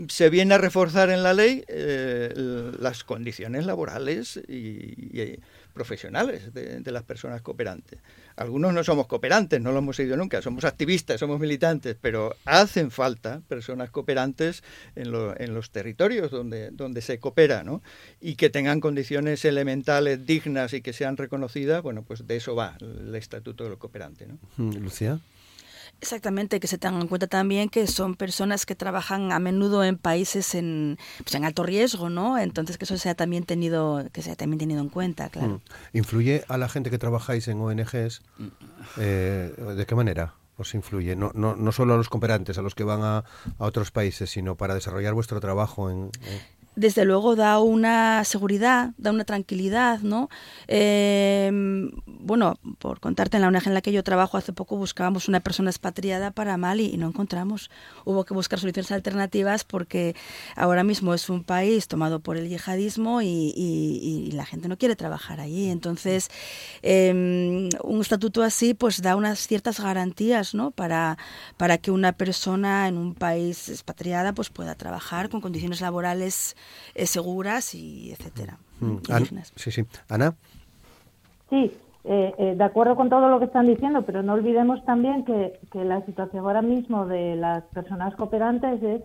se 0.07 0.29
viene 0.29 0.53
a 0.53 0.57
reforzar 0.59 1.09
en 1.09 1.23
la 1.23 1.33
ley 1.33 1.63
eh, 1.67 2.31
las 2.79 3.03
condiciones 3.03 3.65
laborales 3.65 4.39
y, 4.47 5.39
profesionales 5.73 6.53
de, 6.53 6.91
las 6.91 7.03
personas 7.03 7.41
cooperantes. 7.41 7.99
Algunos 8.35 8.73
no 8.73 8.83
somos 8.83 9.07
cooperantes, 9.07 9.61
no 9.61 9.71
lo 9.71 9.79
hemos 9.79 9.95
sido 9.95 10.17
nunca, 10.17 10.41
somos 10.41 10.65
activistas, 10.65 11.19
somos 11.19 11.39
militantes, 11.39 11.95
pero 11.99 12.35
hacen 12.45 12.89
falta 12.89 13.41
personas 13.47 13.91
cooperantes 13.91 14.63
en, 14.95 15.11
los 15.11 15.71
territorios 15.71 16.31
donde, 16.31 16.71
donde 16.71 17.01
se 17.01 17.19
coopera, 17.19 17.63
¿no? 17.63 17.81
Y 18.19 18.35
que 18.35 18.49
tengan 18.49 18.79
condiciones 18.79 19.45
elementales 19.45 20.25
dignas 20.25 20.73
y 20.73 20.81
que 20.81 20.93
sean 20.93 21.17
reconocidas, 21.17 21.83
bueno, 21.83 22.03
pues 22.03 22.25
de 22.25 22.37
eso 22.37 22.55
va 22.55 22.77
el 22.79 23.13
Estatuto 23.15 23.65
del 23.65 23.77
Cooperante, 23.77 24.25
¿no? 24.25 24.37
Mm, 24.57 24.77
Lucía. 24.77 25.19
Exactamente, 26.01 26.59
que 26.59 26.67
se 26.67 26.77
tengan 26.77 27.01
en 27.01 27.07
cuenta 27.07 27.27
también 27.27 27.69
que 27.69 27.85
son 27.87 28.15
personas 28.15 28.65
que 28.65 28.75
trabajan 28.75 29.31
a 29.31 29.39
menudo 29.39 29.83
en 29.83 29.97
países 29.97 30.55
en, 30.55 30.97
pues 31.19 31.35
en 31.35 31.43
alto 31.43 31.63
riesgo, 31.63 32.09
¿no? 32.09 32.37
Entonces 32.37 32.77
que 32.77 32.85
eso 32.85 32.97
sea 32.97 33.15
también 33.15 33.43
tenido, 33.43 34.07
que 34.11 34.21
sea 34.21 34.35
también 34.35 34.59
tenido 34.59 34.81
en 34.81 34.89
cuenta, 34.89 35.29
claro. 35.29 35.61
Mm. 35.93 35.97
¿Influye 35.97 36.43
a 36.47 36.57
la 36.57 36.69
gente 36.69 36.89
que 36.89 36.97
trabajáis 36.97 37.47
en 37.47 37.59
ONGs? 37.59 38.21
Eh, 38.97 39.53
¿De 39.75 39.85
qué 39.85 39.95
manera? 39.95 40.35
os 40.57 40.73
influye? 40.75 41.15
No, 41.15 41.31
no, 41.35 41.55
no 41.55 41.71
solo 41.71 41.93
a 41.93 41.97
los 41.97 42.09
cooperantes, 42.09 42.57
a 42.57 42.61
los 42.61 42.75
que 42.75 42.83
van 42.83 43.01
a, 43.01 43.17
a 43.19 43.23
otros 43.65 43.91
países, 43.91 44.29
sino 44.29 44.55
para 44.55 44.75
desarrollar 44.75 45.13
vuestro 45.13 45.39
trabajo 45.39 45.89
en 45.89 46.11
desde 46.79 47.03
luego 47.03 47.35
da 47.35 47.59
una 47.59 48.23
seguridad, 48.23 48.91
da 48.97 49.11
una 49.11 49.25
tranquilidad, 49.25 49.99
¿no? 49.99 50.29
Em, 50.67 51.91
bueno, 52.05 52.57
por 52.79 53.01
contarte, 53.01 53.35
en 53.35 53.41
la 53.41 53.49
ONG 53.49 53.67
en 53.67 53.73
la 53.73 53.81
que 53.81 53.91
yo 53.91 54.01
trabajo 54.01 54.37
hace 54.37 54.53
poco 54.53 54.77
buscábamos 54.77 55.27
una 55.27 55.41
persona 55.41 55.69
expatriada 55.69 56.31
para 56.31 56.55
Mali 56.55 56.89
y 56.93 56.97
no 56.97 57.07
encontramos. 57.07 57.69
Hubo 58.05 58.23
que 58.23 58.33
buscar 58.33 58.59
soluciones 58.59 58.93
alternativas 58.93 59.65
porque 59.65 60.15
ahora 60.55 60.85
mismo 60.85 61.13
es 61.13 61.29
un 61.29 61.43
país 61.43 61.89
tomado 61.89 62.21
por 62.21 62.37
el 62.37 62.47
yihadismo 62.47 63.21
y, 63.21 64.29
la 64.33 64.45
gente 64.45 64.69
no 64.69 64.77
quiere 64.77 64.95
trabajar 64.95 65.41
allí. 65.41 65.69
Entonces, 65.69 66.29
em, 66.81 67.69
un 67.83 68.01
estatuto 68.01 68.41
así 68.43 68.73
pues 68.73 69.01
da 69.01 69.15
unas 69.15 69.39
ciertas 69.47 69.79
garantías, 69.81 70.53
¿no? 70.53 70.71
Para, 70.71 71.17
para 71.57 71.77
que 71.77 71.91
una 71.91 72.13
persona 72.13 72.87
en 72.87 72.97
un 72.97 73.15
país 73.15 73.67
expatriada 73.69 74.33
pues 74.33 74.49
pueda 74.49 74.75
trabajar 74.75 75.29
con 75.29 75.41
condiciones 75.41 75.81
laborales 75.81 76.55
eh, 76.95 77.05
seguras 77.05 77.75
y 77.75 78.11
etcétera. 78.11 78.57
Mm, 78.79 78.97
sí, 79.55 79.71
sí. 79.71 79.85
Ana. 80.09 80.35
Sí, 81.49 81.71
eh, 82.05 82.33
eh, 82.37 82.55
de 82.55 82.63
acuerdo 82.63 82.95
con 82.95 83.09
todo 83.09 83.29
lo 83.29 83.39
que 83.39 83.45
están 83.45 83.67
diciendo, 83.67 84.03
pero 84.03 84.23
no 84.23 84.33
olvidemos 84.33 84.83
también 84.85 85.25
que, 85.25 85.59
la 85.73 86.05
situación 86.05 86.45
ahora 86.45 86.61
mismo 86.61 87.05
de 87.05 87.35
las 87.35 87.63
personas 87.65 88.15
cooperantes 88.15 88.81
es 88.81 89.01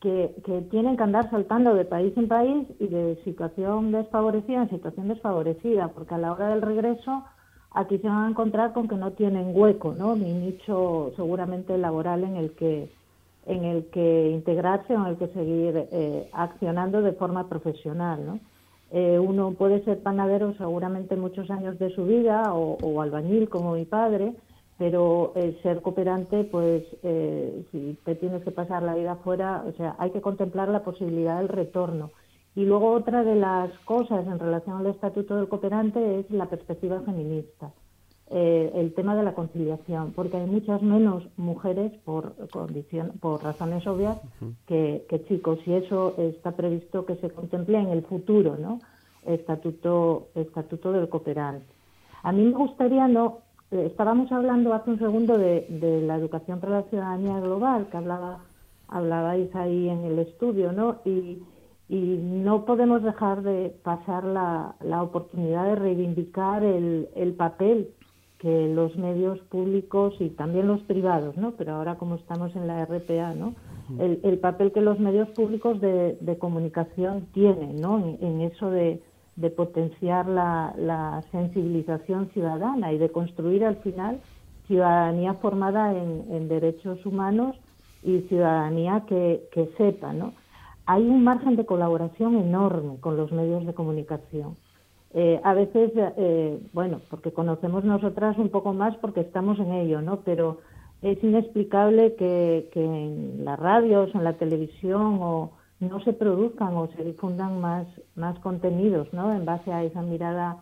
que, 0.00 0.34
tienen 0.70 0.96
que 0.96 1.02
andar 1.02 1.30
saltando 1.30 1.74
de 1.74 1.84
país 1.84 2.12
en 2.16 2.28
país 2.28 2.66
y 2.78 2.86
de 2.88 3.18
situación 3.24 3.90
desfavorecida 3.90 4.62
en 4.62 4.70
situación 4.70 5.08
desfavorecida, 5.08 5.88
porque 5.88 6.14
a 6.14 6.18
la 6.18 6.32
hora 6.32 6.48
del 6.50 6.62
regreso 6.62 7.24
aquí 7.72 7.98
se 7.98 8.08
van 8.08 8.24
a 8.24 8.30
encontrar 8.30 8.72
con 8.72 8.86
que 8.86 8.96
no 8.96 9.12
tienen 9.12 9.52
hueco, 9.54 9.94
¿no? 9.94 10.14
ni 10.14 10.32
nicho 10.32 11.12
seguramente 11.16 11.76
laboral 11.78 12.24
en 12.24 12.36
el 12.36 12.52
que 12.52 12.90
en 13.46 13.64
el 13.64 13.86
que 13.86 14.30
integrarse 14.30 14.94
o 14.96 15.00
en 15.00 15.06
el 15.06 15.16
que 15.16 15.28
seguir 15.28 15.88
eh, 15.90 16.28
accionando 16.32 17.00
de 17.02 17.12
forma 17.12 17.48
profesional. 17.48 18.26
¿no? 18.26 18.40
Eh, 18.90 19.18
uno 19.18 19.52
puede 19.52 19.84
ser 19.84 20.02
panadero 20.02 20.54
seguramente 20.54 21.16
muchos 21.16 21.50
años 21.50 21.78
de 21.78 21.90
su 21.90 22.04
vida 22.06 22.52
o, 22.52 23.00
albañil 23.00 23.48
como 23.48 23.74
mi 23.74 23.84
padre, 23.84 24.34
pero 24.78 25.32
eh, 25.36 25.58
ser 25.62 25.80
cooperante, 25.80 26.44
pues 26.44 26.84
si 27.70 27.98
te 28.04 28.14
tienes 28.16 28.42
que 28.42 28.50
pasar 28.50 28.82
la 28.82 28.94
vida 28.94 29.16
fuera, 29.16 29.64
o 29.66 29.72
sea, 29.72 29.96
hay 29.98 30.10
que 30.10 30.20
contemplar 30.20 30.68
la 30.68 30.84
posibilidad 30.84 31.38
del 31.38 31.48
retorno. 31.48 32.10
Y 32.54 32.64
luego 32.64 32.92
otra 32.92 33.22
de 33.22 33.36
las 33.36 33.70
cosas 33.80 34.26
en 34.26 34.38
relación 34.38 34.78
al 34.78 34.86
estatuto 34.86 35.36
del 35.36 35.48
cooperante 35.48 36.20
es 36.20 36.30
la 36.30 36.46
perspectiva 36.46 37.00
feminista. 37.00 37.70
Eh, 38.28 38.72
el 38.74 38.92
tema 38.92 39.14
de 39.14 39.22
la 39.22 39.34
conciliación, 39.34 40.12
porque 40.12 40.36
hay 40.36 40.46
muchas 40.46 40.82
menos 40.82 41.22
mujeres 41.36 41.92
por 42.04 42.34
condición, 42.48 43.12
por 43.20 43.44
razones 43.44 43.86
obvias 43.86 44.20
que, 44.66 45.06
chicos, 45.28 45.60
y 45.64 45.74
eso 45.74 46.16
está 46.18 46.50
previsto 46.50 47.06
que 47.06 47.14
se 47.16 47.30
contemple 47.30 47.78
en 47.78 47.88
el 47.90 48.02
futuro, 48.02 48.56
¿no? 48.58 48.80
Estatuto, 49.24 50.26
estatuto 50.34 50.90
del 50.90 51.08
cooperante. 51.08 51.66
A 52.24 52.32
mí 52.32 52.42
me 52.42 52.50
gustaría 52.50 53.06
no, 53.06 53.42
eh, 53.70 53.84
estábamos 53.86 54.32
hablando 54.32 54.74
hace 54.74 54.90
un 54.90 54.98
segundo 54.98 55.38
de, 55.38 56.02
la 56.04 56.16
educación 56.16 56.58
para 56.58 56.80
la 56.80 56.82
ciudadanía 56.82 57.38
global, 57.38 57.86
que 57.92 57.96
hablaba, 57.96 58.40
hablabais 58.88 59.54
ahí 59.54 59.88
en 59.88 60.02
el 60.02 60.18
estudio, 60.18 60.72
¿no? 60.72 60.96
Y, 61.04 61.42
no 61.88 62.64
podemos 62.64 63.04
dejar 63.04 63.42
de 63.42 63.72
pasar 63.84 64.24
la, 64.24 64.74
la 64.80 65.04
oportunidad 65.04 65.66
de 65.66 65.76
reivindicar 65.76 66.64
el, 66.64 67.08
el 67.14 67.34
papel 67.34 67.94
que 68.38 68.68
los 68.68 68.96
medios 68.96 69.38
públicos 69.48 70.14
y 70.20 70.28
también 70.30 70.66
los 70.66 70.80
privados, 70.82 71.36
¿no? 71.36 71.52
Pero 71.52 71.74
ahora 71.74 71.96
como 71.96 72.16
estamos 72.16 72.54
en 72.54 72.66
la 72.66 72.84
RPA, 72.84 73.34
¿no? 73.34 73.54
El, 73.98 74.38
papel 74.38 74.72
que 74.72 74.80
los 74.80 74.98
medios 74.98 75.28
públicos 75.30 75.80
de, 75.80 76.36
comunicación 76.40 77.28
tienen, 77.32 77.80
¿no? 77.80 78.16
En, 78.20 78.40
eso 78.40 78.70
de, 78.70 79.00
potenciar 79.56 80.26
la, 80.28 81.22
sensibilización 81.30 82.28
ciudadana 82.30 82.92
y 82.92 82.98
de 82.98 83.10
construir 83.10 83.64
al 83.64 83.76
final 83.76 84.20
ciudadanía 84.66 85.34
formada 85.34 85.94
en, 85.94 86.48
derechos 86.48 87.04
humanos 87.06 87.56
y 88.02 88.20
ciudadanía 88.22 89.04
que, 89.08 89.48
que 89.52 89.70
sepa, 89.78 90.12
¿no? 90.12 90.32
Hay 90.84 91.02
un 91.02 91.24
margen 91.24 91.56
de 91.56 91.64
colaboración 91.64 92.36
enorme 92.36 92.98
con 93.00 93.16
los 93.16 93.32
medios 93.32 93.66
de 93.66 93.74
comunicación 93.74 94.56
eh, 95.18 95.40
a 95.44 95.54
veces, 95.54 95.92
eh, 95.96 96.60
bueno, 96.74 97.00
porque 97.08 97.32
conocemos 97.32 97.84
nosotras 97.84 98.36
un 98.36 98.50
poco 98.50 98.74
más 98.74 98.94
porque 98.98 99.22
estamos 99.22 99.58
en 99.58 99.72
ello, 99.72 100.02
¿no? 100.02 100.20
Pero 100.26 100.58
es 101.00 101.24
inexplicable 101.24 102.16
que, 102.16 102.68
en 102.74 103.42
las 103.42 103.58
radios, 103.58 104.14
en 104.14 104.24
la 104.24 104.34
televisión 104.34 105.18
o 105.22 105.52
no 105.80 106.00
se 106.00 106.12
produzcan 106.12 106.76
o 106.76 106.88
se 106.88 107.02
difundan 107.02 107.62
más, 107.62 107.86
más 108.14 108.38
contenidos, 108.40 109.10
¿no? 109.14 109.32
En 109.32 109.46
base 109.46 109.72
a 109.72 109.84
esa 109.84 110.02
mirada 110.02 110.58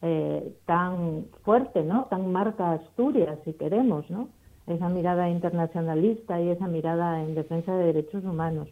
eh, 0.00 0.50
tan 0.64 1.26
fuerte, 1.44 1.82
¿no? 1.82 2.06
Tan 2.06 2.32
marca 2.32 2.72
Asturias, 2.72 3.38
si 3.44 3.52
queremos, 3.52 4.08
¿no? 4.08 4.30
Esa 4.66 4.88
mirada 4.88 5.28
internacionalista 5.28 6.40
y 6.40 6.48
esa 6.48 6.68
mirada 6.68 7.22
en 7.22 7.34
defensa 7.34 7.76
de 7.76 7.84
derechos 7.84 8.24
humanos. 8.24 8.70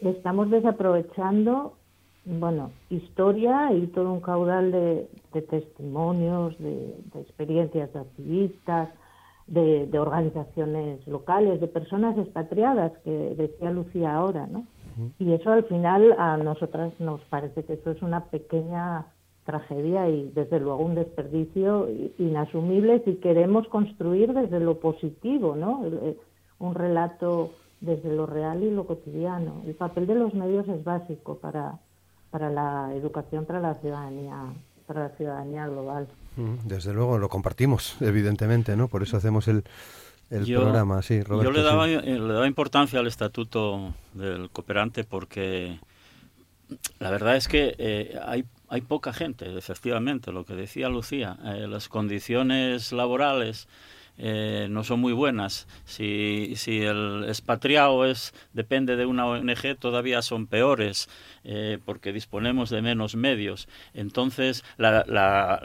estamos 0.00 0.48
desaprovechando 0.48 1.74
bueno, 2.24 2.70
historia 2.90 3.72
y 3.72 3.86
todo 3.88 4.12
un 4.12 4.20
caudal 4.20 4.70
de, 4.70 5.08
testimonios, 5.50 6.56
de, 6.58 6.94
experiencias 7.14 7.92
de 7.92 8.00
activistas, 8.00 8.88
de, 9.46 9.98
organizaciones 9.98 11.06
locales, 11.06 11.60
de 11.60 11.68
personas 11.68 12.16
expatriadas, 12.16 12.92
que 13.04 13.34
decía 13.36 13.70
Lucía 13.70 14.14
ahora, 14.14 14.46
¿no? 14.46 14.66
Y 15.18 15.32
eso 15.32 15.50
al 15.50 15.64
final 15.64 16.14
a 16.18 16.36
nosotras 16.36 16.92
nos 17.00 17.20
parece 17.22 17.64
que 17.64 17.74
eso 17.74 17.92
es 17.92 18.02
una 18.02 18.26
pequeña 18.26 19.06
tragedia 19.44 20.08
y 20.08 20.30
desde 20.34 20.60
luego 20.60 20.84
un 20.84 20.94
desperdicio 20.94 21.88
inasumible 22.18 23.02
si 23.04 23.14
queremos 23.16 23.66
construir 23.68 24.32
desde 24.32 24.60
lo 24.60 24.78
positivo, 24.78 25.56
¿no? 25.56 25.84
Eh, 25.86 26.16
un 26.58 26.74
relato 26.74 27.50
desde 27.80 28.14
lo 28.14 28.26
real 28.26 28.62
y 28.62 28.70
lo 28.70 28.86
cotidiano. 28.86 29.62
El 29.66 29.74
papel 29.74 30.06
de 30.06 30.14
los 30.14 30.32
medios 30.34 30.68
es 30.68 30.84
básico 30.84 31.38
para, 31.38 31.80
para 32.32 32.50
la 32.50 32.90
educación 32.94 33.44
para 33.44 33.60
la 33.60 33.74
ciudadanía 33.74 34.52
para 34.86 35.04
la 35.04 35.08
ciudadanía 35.10 35.68
global. 35.68 36.08
Mm, 36.36 36.66
desde 36.66 36.92
luego 36.92 37.18
lo 37.18 37.28
compartimos, 37.28 37.96
evidentemente, 38.00 38.76
¿no? 38.76 38.88
Por 38.88 39.04
eso 39.04 39.16
hacemos 39.16 39.46
el, 39.46 39.62
el 40.28 40.44
programa, 40.52 41.02
sí, 41.02 41.22
Roberto, 41.22 41.52
Yo 41.52 41.56
le 41.56 41.62
daba, 41.62 41.88
eh, 41.88 42.00
le 42.02 42.32
daba 42.32 42.46
importancia 42.48 42.98
al 42.98 43.06
estatuto 43.06 43.94
del 44.14 44.50
cooperante 44.50 45.04
porque 45.04 45.78
la 46.98 47.10
verdad 47.10 47.36
es 47.36 47.48
que 47.48 47.74
eh, 47.78 48.18
hay, 48.24 48.44
hay 48.68 48.80
poca 48.80 49.12
gente, 49.12 49.56
efectivamente, 49.56 50.32
lo 50.32 50.44
que 50.44 50.54
decía 50.54 50.88
Lucía, 50.88 51.36
eh, 51.44 51.66
las 51.68 51.88
condiciones 51.88 52.92
laborales 52.92 53.68
eh, 54.18 54.66
no 54.70 54.84
son 54.84 55.00
muy 55.00 55.12
buenas. 55.12 55.66
Si, 55.84 56.54
si 56.56 56.82
el 56.82 57.24
expatriado 57.28 58.04
es, 58.06 58.34
depende 58.52 58.96
de 58.96 59.06
una 59.06 59.26
ONG, 59.26 59.76
todavía 59.78 60.22
son 60.22 60.46
peores. 60.46 61.08
Eh, 61.44 61.80
porque 61.84 62.12
disponemos 62.12 62.70
de 62.70 62.82
menos 62.82 63.16
medios. 63.16 63.66
Entonces, 63.94 64.62
la, 64.76 65.04
la, 65.08 65.58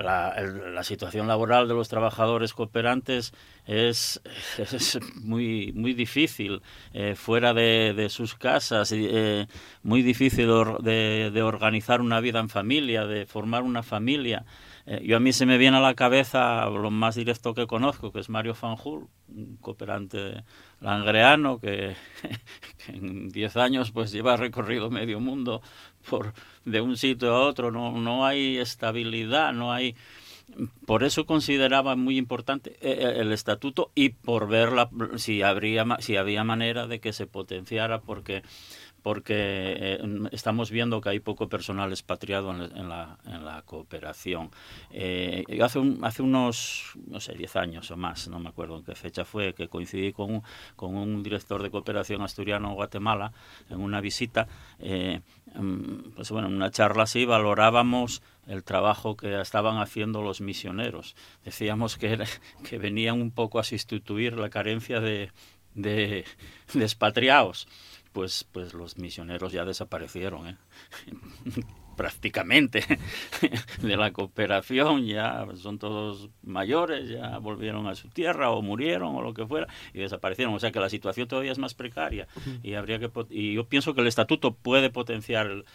la, 0.74 0.84
situación 0.84 1.28
laboral 1.28 1.68
de 1.68 1.76
los 1.76 1.88
trabajadores 1.88 2.54
cooperantes 2.54 3.32
es, 3.68 4.20
es 4.58 4.98
muy, 5.22 5.72
muy 5.76 5.94
difícil 5.94 6.64
eh, 6.94 7.14
fuera 7.16 7.54
de, 7.54 7.94
de, 7.96 8.10
sus 8.10 8.34
casas, 8.34 8.92
eh, 8.92 9.46
muy 9.84 10.02
difícil 10.02 10.50
de, 10.80 11.30
de, 11.32 11.42
organizar 11.44 12.02
una 12.02 12.22
vida 12.22 12.40
en 12.40 12.50
familia, 12.50 13.06
de 13.06 13.28
formar 13.28 13.62
una 13.62 13.84
familia. 13.84 14.46
Eh, 14.90 15.04
yo 15.04 15.18
a 15.18 15.20
mí 15.20 15.34
se 15.34 15.46
me 15.46 15.58
viene 15.58 15.76
a 15.78 15.82
la 15.82 15.96
cabeza 15.96 16.66
lo 16.70 16.90
más 16.92 17.16
directo 17.16 17.54
que 17.54 17.68
conozco, 17.68 18.14
que 18.14 18.22
es 18.22 18.30
Mario 18.30 18.56
Fanjul, 18.56 19.10
un 19.28 19.58
cooperante 19.58 20.46
langreano 20.80 21.60
que, 21.60 21.98
en 22.88 23.28
10 23.28 23.58
años 23.58 23.92
pues 23.92 24.14
lleva 24.14 24.38
recorrido 24.38 24.90
medio 24.90 25.20
mundo 25.20 25.62
por 26.10 26.34
de 26.64 26.80
un 26.80 26.96
sitio 26.96 27.36
a 27.36 27.46
otro, 27.46 27.70
no, 27.70 27.92
no 28.00 28.26
hay 28.26 28.58
estabilidad, 28.60 29.52
no 29.52 29.74
hay 29.74 29.94
por 30.86 31.04
eso 31.04 31.26
consideraba 31.26 31.98
muy 31.98 32.18
importante 32.18 32.78
eh, 32.82 33.00
eh, 33.00 33.14
el 33.18 33.34
estatuto 33.34 33.92
y 33.94 34.10
por 34.10 34.48
ver 34.48 34.72
la, 34.72 34.90
si 35.18 35.42
habría 35.42 35.86
si 36.00 36.16
había 36.16 36.46
manera 36.46 36.88
de 36.88 37.02
que 37.02 37.12
se 37.12 37.28
potenciara 37.28 38.00
porque 38.00 38.44
porque 39.08 39.36
eh, 39.38 40.00
estamos 40.34 40.70
viendo 40.70 41.00
que 41.00 41.08
hay 41.08 41.22
poco 41.22 41.48
personal 41.48 41.92
expatriado 41.92 42.52
en, 42.52 42.90
la, 42.90 43.18
en 43.26 43.46
la, 43.46 43.62
cooperación. 43.62 44.52
Eh, 44.92 45.46
hace, 45.64 46.22
unos, 46.22 46.92
no 47.08 47.22
sé, 47.22 47.34
10 47.34 47.56
años 47.56 47.90
o 47.90 47.96
más, 47.96 48.28
no 48.28 48.38
me 48.38 48.50
acuerdo 48.50 48.76
en 48.76 48.84
qué 48.84 48.96
fecha 48.96 49.24
fue, 49.24 49.54
que 49.54 49.70
coincidí 49.70 50.12
con 50.12 50.44
un, 50.78 51.24
director 51.24 51.64
de 51.64 51.72
cooperación 51.72 52.22
asturiano 52.22 52.68
en 52.68 52.76
Guatemala 52.76 53.32
en 53.70 53.80
una 53.80 54.02
visita. 54.02 54.50
Eh, 54.78 55.22
mm, 55.56 56.12
pues 56.14 56.30
bueno, 56.32 56.50
en 56.50 56.56
una 56.56 56.70
charla 56.70 57.04
así 57.04 57.24
valorábamos 57.24 58.22
el 58.46 58.66
trabajo 58.66 59.16
que 59.16 59.40
estaban 59.40 59.78
haciendo 59.78 60.22
los 60.22 60.42
misioneros. 60.42 61.16
Decíamos 61.46 61.96
que, 61.96 62.18
venían 62.78 63.22
un 63.22 63.32
poco 63.32 63.60
a 63.60 63.64
sustituir 63.64 64.34
la 64.34 64.50
carencia 64.50 65.00
de 65.00 65.32
expatriados 66.76 67.70
pues, 68.12 68.46
pues 68.52 68.74
los 68.74 68.98
misioneros 68.98 69.52
ya 69.52 69.66
desaparecieron. 69.66 70.48
¿eh? 70.48 70.58
prácticamente 71.98 72.86
de 73.82 73.98
la 73.98 74.14
cooperación, 74.14 75.06
ya 75.06 75.46
son 75.56 75.80
todos 75.80 76.30
mayores, 76.44 77.10
ya 77.10 77.40
volvieron 77.40 77.88
a 77.88 77.96
su 77.96 78.08
tierra 78.10 78.52
o 78.52 78.62
murieron 78.62 79.16
o 79.16 79.22
lo 79.22 79.34
que 79.34 79.46
fuera 79.46 79.68
y 79.94 80.00
desaparecieron. 80.00 80.54
O 80.54 80.60
sea 80.60 80.72
que 80.72 80.80
la 80.80 80.90
situación 80.90 81.28
todavía 81.28 81.52
es 81.52 81.58
más 81.58 81.74
precaria 81.74 82.28
y 82.64 82.76
habría 82.76 83.00
que 83.00 83.12
y 83.32 83.56
yo 83.56 83.68
pienso 83.68 83.94
que 83.94 84.02
el 84.02 84.08
estatuto 84.08 84.56
puede 84.56 84.90
potenciar 84.90 85.48
el, 85.48 85.66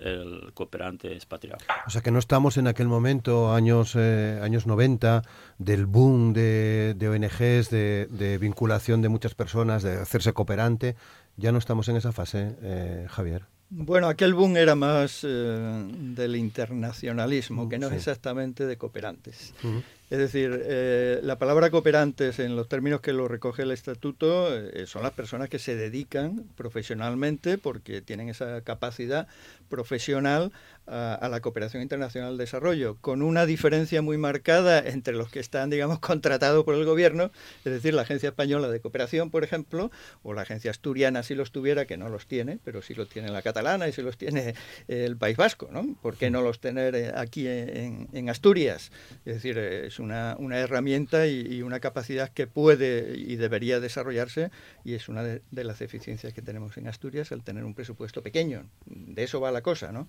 el, 0.00 0.52
cooperante 0.54 1.12
expatriado. 1.12 1.58
O 1.86 1.90
sea 1.90 2.00
que 2.00 2.12
no 2.12 2.20
estamos 2.20 2.56
en 2.56 2.68
aquel 2.68 2.86
momento, 2.86 3.52
años, 3.52 3.96
eh, 3.96 4.38
años 4.40 4.66
90, 4.66 5.22
del 5.58 5.86
boom 5.86 6.32
de, 6.32 6.94
de 6.96 7.08
ONGs, 7.08 7.68
de, 7.70 8.06
de, 8.10 8.38
vinculación 8.38 9.02
de 9.02 9.08
muchas 9.08 9.34
personas, 9.34 9.82
de 9.82 10.00
hacerse 10.00 10.32
cooperante. 10.32 10.94
Ya 11.36 11.52
no 11.52 11.58
estamos 11.58 11.88
en 11.88 11.96
esa 11.96 12.12
fase, 12.12 12.56
eh, 12.62 13.06
Javier. 13.08 13.46
Bueno, 13.74 14.08
aquel 14.08 14.34
boom 14.34 14.58
era 14.58 14.74
más 14.74 15.24
eh, 15.24 15.28
del 15.28 16.36
internacionalismo, 16.36 17.70
que 17.70 17.78
no 17.78 17.86
es 17.86 17.94
exactamente 17.94 18.66
de 18.66 18.76
cooperantes. 18.76 19.54
Es 20.10 20.18
decir, 20.18 20.62
eh, 20.66 21.20
la 21.22 21.38
palabra 21.38 21.70
cooperantes, 21.70 22.38
en 22.38 22.54
los 22.54 22.68
términos 22.68 23.00
que 23.00 23.14
lo 23.14 23.28
recoge 23.28 23.62
el 23.62 23.70
estatuto, 23.70 24.54
eh, 24.54 24.86
son 24.86 25.02
las 25.02 25.12
personas 25.12 25.48
que 25.48 25.58
se 25.58 25.74
dedican 25.74 26.44
profesionalmente, 26.54 27.56
porque 27.56 28.02
tienen 28.02 28.28
esa 28.28 28.60
capacidad 28.60 29.26
profesional 29.70 30.52
a, 30.86 31.28
la 31.30 31.40
cooperación 31.40 31.82
internacional 31.82 32.36
de 32.36 32.44
desarrollo, 32.44 32.96
con 33.00 33.22
una 33.22 33.46
diferencia 33.46 34.02
muy 34.02 34.18
marcada 34.18 34.80
entre 34.80 35.14
los 35.14 35.30
que 35.30 35.40
están, 35.40 35.70
digamos, 35.70 35.98
contratados 36.00 36.64
por 36.64 36.74
el 36.74 36.84
gobierno, 36.84 37.30
es 37.64 37.72
decir, 37.72 37.94
la 37.94 38.02
Agencia 38.02 38.28
Española 38.28 38.68
de 38.68 38.80
Cooperación, 38.80 39.30
por 39.30 39.44
ejemplo, 39.44 39.90
o 40.22 40.34
la 40.34 40.42
Agencia 40.42 40.70
Asturiana 40.70 41.22
si 41.22 41.34
los 41.34 41.52
tuviera, 41.52 41.86
que 41.86 41.96
no 41.96 42.08
los 42.08 42.26
tiene, 42.26 42.58
pero 42.64 42.82
sí 42.82 42.94
los 42.94 43.08
tiene 43.08 43.30
la 43.30 43.42
catalana 43.42 43.88
y 43.88 43.92
si 43.92 44.02
los 44.02 44.16
tiene 44.16 44.54
el 44.88 45.16
País 45.16 45.36
Vasco, 45.36 45.68
¿no? 45.70 45.96
¿Por 46.02 46.16
qué 46.16 46.30
no 46.30 46.42
los 46.42 46.60
tener 46.60 46.94
eh, 46.94 47.12
aquí 47.14 47.46
en, 47.46 48.08
en 48.12 48.28
Asturias? 48.28 48.90
Es 49.24 49.34
decir, 49.34 49.58
es 49.58 49.98
una, 49.98 50.36
una 50.38 50.58
herramienta 50.58 51.26
y, 51.26 51.62
una 51.62 51.80
capacidad 51.80 52.28
que 52.28 52.46
puede 52.46 53.16
y 53.16 53.36
debería 53.36 53.80
desarrollarse 53.80 54.50
y 54.84 54.94
es 54.94 55.08
una 55.08 55.22
de, 55.22 55.42
las 55.50 55.80
eficiencias 55.80 56.32
que 56.32 56.42
tenemos 56.42 56.76
en 56.76 56.88
Asturias, 56.88 57.30
el 57.32 57.42
tener 57.42 57.64
un 57.64 57.74
presupuesto 57.74 58.22
pequeño. 58.22 58.64
De 58.86 59.22
eso 59.22 59.40
va 59.40 59.52
la 59.52 59.62
cosa, 59.62 59.92
¿no? 59.92 60.08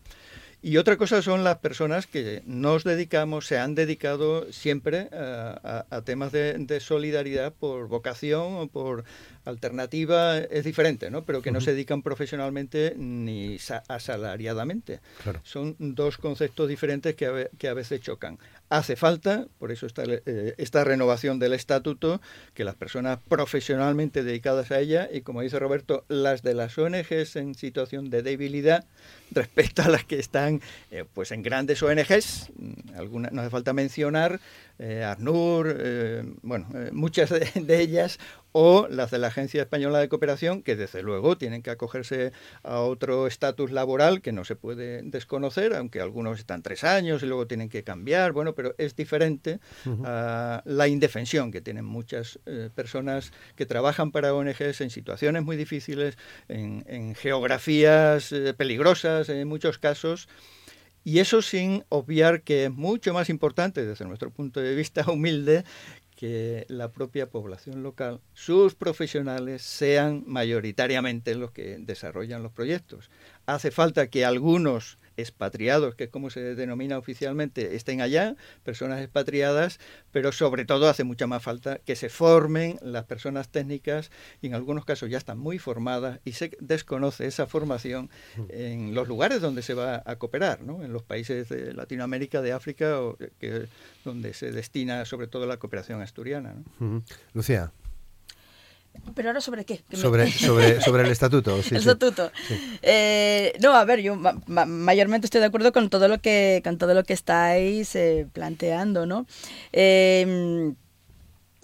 Y 0.65 0.77
otra 0.77 0.95
cosa 0.95 1.21
son 1.21 1.43
las 1.43 1.57
personas 1.57 2.07
que 2.07 2.41
nos 2.45 2.85
dedicamos, 2.85 3.47
se 3.47 3.57
han 3.57 3.75
dedicado 3.75 4.49
siempre 4.53 5.09
a, 5.11 6.01
temas 6.05 6.31
de, 6.31 6.79
solidaridad 6.79 7.53
por 7.53 7.89
vocación 7.89 8.55
o 8.55 8.67
por 8.67 9.03
alternativa, 9.43 10.37
es 10.37 10.63
diferente, 10.63 11.11
¿no? 11.11 11.25
Pero 11.25 11.41
que 11.41 11.51
no 11.51 11.59
se 11.59 11.73
dedican 11.73 12.01
profesionalmente 12.01 12.93
ni 12.95 13.57
asalariadamente. 13.89 15.01
Son 15.43 15.75
dos 15.77 16.17
conceptos 16.17 16.69
diferentes 16.69 17.13
que 17.15 17.49
que 17.57 17.67
a 17.67 17.73
veces 17.73 17.99
chocan 17.99 18.39
hace 18.77 18.95
falta, 18.95 19.45
por 19.59 19.71
eso 19.71 19.85
está 19.85 20.03
eh, 20.07 20.55
esta 20.57 20.83
renovación 20.83 21.37
del 21.37 21.53
estatuto, 21.53 22.21
que 22.55 22.63
las 22.63 22.73
personas 22.73 23.19
profesionalmente 23.29 24.23
dedicadas 24.23 24.71
a 24.71 24.79
ella, 24.79 25.07
y 25.13 25.21
como 25.21 25.41
dice 25.41 25.59
Roberto, 25.59 26.05
las 26.07 26.41
de 26.41 26.55
las 26.55 26.75
ONGs 26.77 27.35
en 27.35 27.53
situación 27.53 28.09
de 28.09 28.23
debilidad 28.23 28.85
respecto 29.31 29.83
a 29.83 29.89
las 29.89 30.03
que 30.05 30.17
están 30.17 30.61
eh, 30.89 31.05
pues 31.13 31.31
en 31.31 31.43
grandes 31.43 31.83
ONGs, 31.83 32.49
mm, 32.55 32.97
algunas 32.97 33.31
no 33.31 33.41
hace 33.41 33.51
falta 33.51 33.73
mencionar, 33.73 34.39
eh, 34.79 35.03
ARNUR, 35.03 35.77
eh, 35.79 36.23
bueno, 36.41 36.67
eh, 36.73 36.89
muchas 36.91 37.29
de, 37.29 37.81
ellas, 37.81 38.19
o 38.51 38.87
las 38.89 39.11
de 39.11 39.19
la 39.19 39.27
Agencia 39.27 39.61
Española 39.61 39.99
de 39.99 40.09
Cooperación, 40.09 40.63
que 40.63 40.75
desde 40.75 41.03
luego 41.03 41.37
tienen 41.37 41.61
que 41.61 41.69
acogerse 41.69 42.31
a 42.63 42.79
otro 42.79 43.27
estatus 43.27 43.71
laboral 43.71 44.21
que 44.21 44.31
no 44.31 44.45
se 44.45 44.55
puede 44.55 45.01
desconocer, 45.03 45.75
aunque 45.75 46.01
algunos 46.01 46.39
están 46.39 46.63
tres 46.63 46.83
años 46.83 47.23
y 47.23 47.27
luego 47.27 47.47
tienen 47.47 47.69
que 47.69 47.83
cambiar, 47.83 48.31
bueno, 48.31 48.53
pero 48.55 48.73
es 48.77 48.95
diferente 48.95 49.59
a 50.05 50.61
la 50.65 50.87
indefensión 50.87 51.51
que 51.51 51.61
tienen 51.61 51.85
muchas 51.85 52.39
personas 52.75 53.31
que 53.55 53.65
trabajan 53.65 54.11
para 54.11 54.33
ONGs 54.33 54.81
en 54.81 54.89
situaciones 54.89 55.43
muy 55.43 55.57
difíciles, 55.57 56.17
en 56.47 57.15
geografías 57.15 58.33
peligrosas 58.57 59.29
en 59.29 59.47
muchos 59.47 59.79
casos. 59.79 60.27
Y 61.03 61.19
eso 61.19 61.41
sin 61.41 61.83
obviar 61.89 62.43
que 62.43 62.65
es 62.65 62.71
mucho 62.71 63.13
más 63.13 63.29
importante 63.29 63.85
desde 63.85 64.05
nuestro 64.05 64.31
punto 64.31 64.59
de 64.61 64.75
vista 64.75 65.03
humilde 65.11 65.63
que 66.15 66.65
la 66.69 66.91
propia 66.91 67.29
población 67.29 67.83
local, 67.83 68.21
sus 68.33 68.75
profesionales 68.75 69.61
sean 69.61 70.23
mayoritariamente 70.25 71.35
los 71.35 71.51
que 71.51 71.77
desarrollan 71.79 72.43
los 72.43 72.51
proyectos. 72.51 73.09
Hace 73.45 73.71
falta 73.71 74.07
que 74.07 74.23
algunos 74.23 74.97
expatriados, 75.17 75.95
que 75.95 76.05
es 76.05 76.09
como 76.09 76.29
se 76.29 76.55
denomina 76.55 76.97
oficialmente, 76.97 77.75
estén 77.75 78.01
allá, 78.01 78.35
personas 78.63 79.01
expatriadas, 79.01 79.79
pero 80.11 80.31
sobre 80.31 80.65
todo 80.65 80.89
hace 80.89 81.03
mucha 81.03 81.27
más 81.27 81.43
falta 81.43 81.79
que 81.79 81.95
se 81.95 82.09
formen 82.09 82.77
las 82.81 83.05
personas 83.05 83.49
técnicas 83.49 84.11
y 84.41 84.47
en 84.47 84.55
algunos 84.55 84.85
casos 84.85 85.09
ya 85.09 85.17
están 85.17 85.37
muy 85.37 85.59
formadas 85.59 86.19
y 86.25 86.33
se 86.33 86.51
desconoce 86.59 87.25
esa 87.25 87.47
formación 87.47 88.09
en 88.49 88.93
los 88.93 89.07
lugares 89.07 89.41
donde 89.41 89.61
se 89.61 89.73
va 89.73 90.03
a 90.05 90.15
cooperar, 90.17 90.61
¿no? 90.61 90.83
en 90.83 90.93
los 90.93 91.03
países 91.03 91.49
de 91.49 91.73
Latinoamérica, 91.73 92.41
de 92.41 92.53
África, 92.53 93.01
o 93.01 93.17
que, 93.17 93.67
donde 94.03 94.33
se 94.33 94.51
destina 94.51 95.05
sobre 95.05 95.27
todo 95.27 95.45
la 95.45 95.57
cooperación 95.57 96.01
asturiana. 96.01 96.55
Lucía. 97.33 97.71
Pero 99.15 99.29
ahora 99.29 99.41
sobre 99.41 99.65
qué? 99.65 99.83
Sobre, 99.93 100.31
sobre, 100.31 100.81
sobre 100.81 101.03
el 101.03 101.11
estatuto. 101.11 101.55
el 101.71 101.77
estatuto. 101.77 102.31
Eh, 102.81 103.53
no, 103.61 103.73
a 103.73 103.85
ver, 103.85 104.01
yo 104.01 104.15
mayormente 104.47 105.27
estoy 105.27 105.41
de 105.41 105.47
acuerdo 105.47 105.71
con 105.71 105.89
todo 105.89 106.07
lo 106.07 106.19
que, 106.19 106.61
con 106.63 106.77
todo 106.77 106.93
lo 106.93 107.03
que 107.03 107.13
estáis 107.13 107.95
eh, 107.95 108.27
planteando, 108.33 109.05
¿no? 109.05 109.25
Em, 109.71 110.75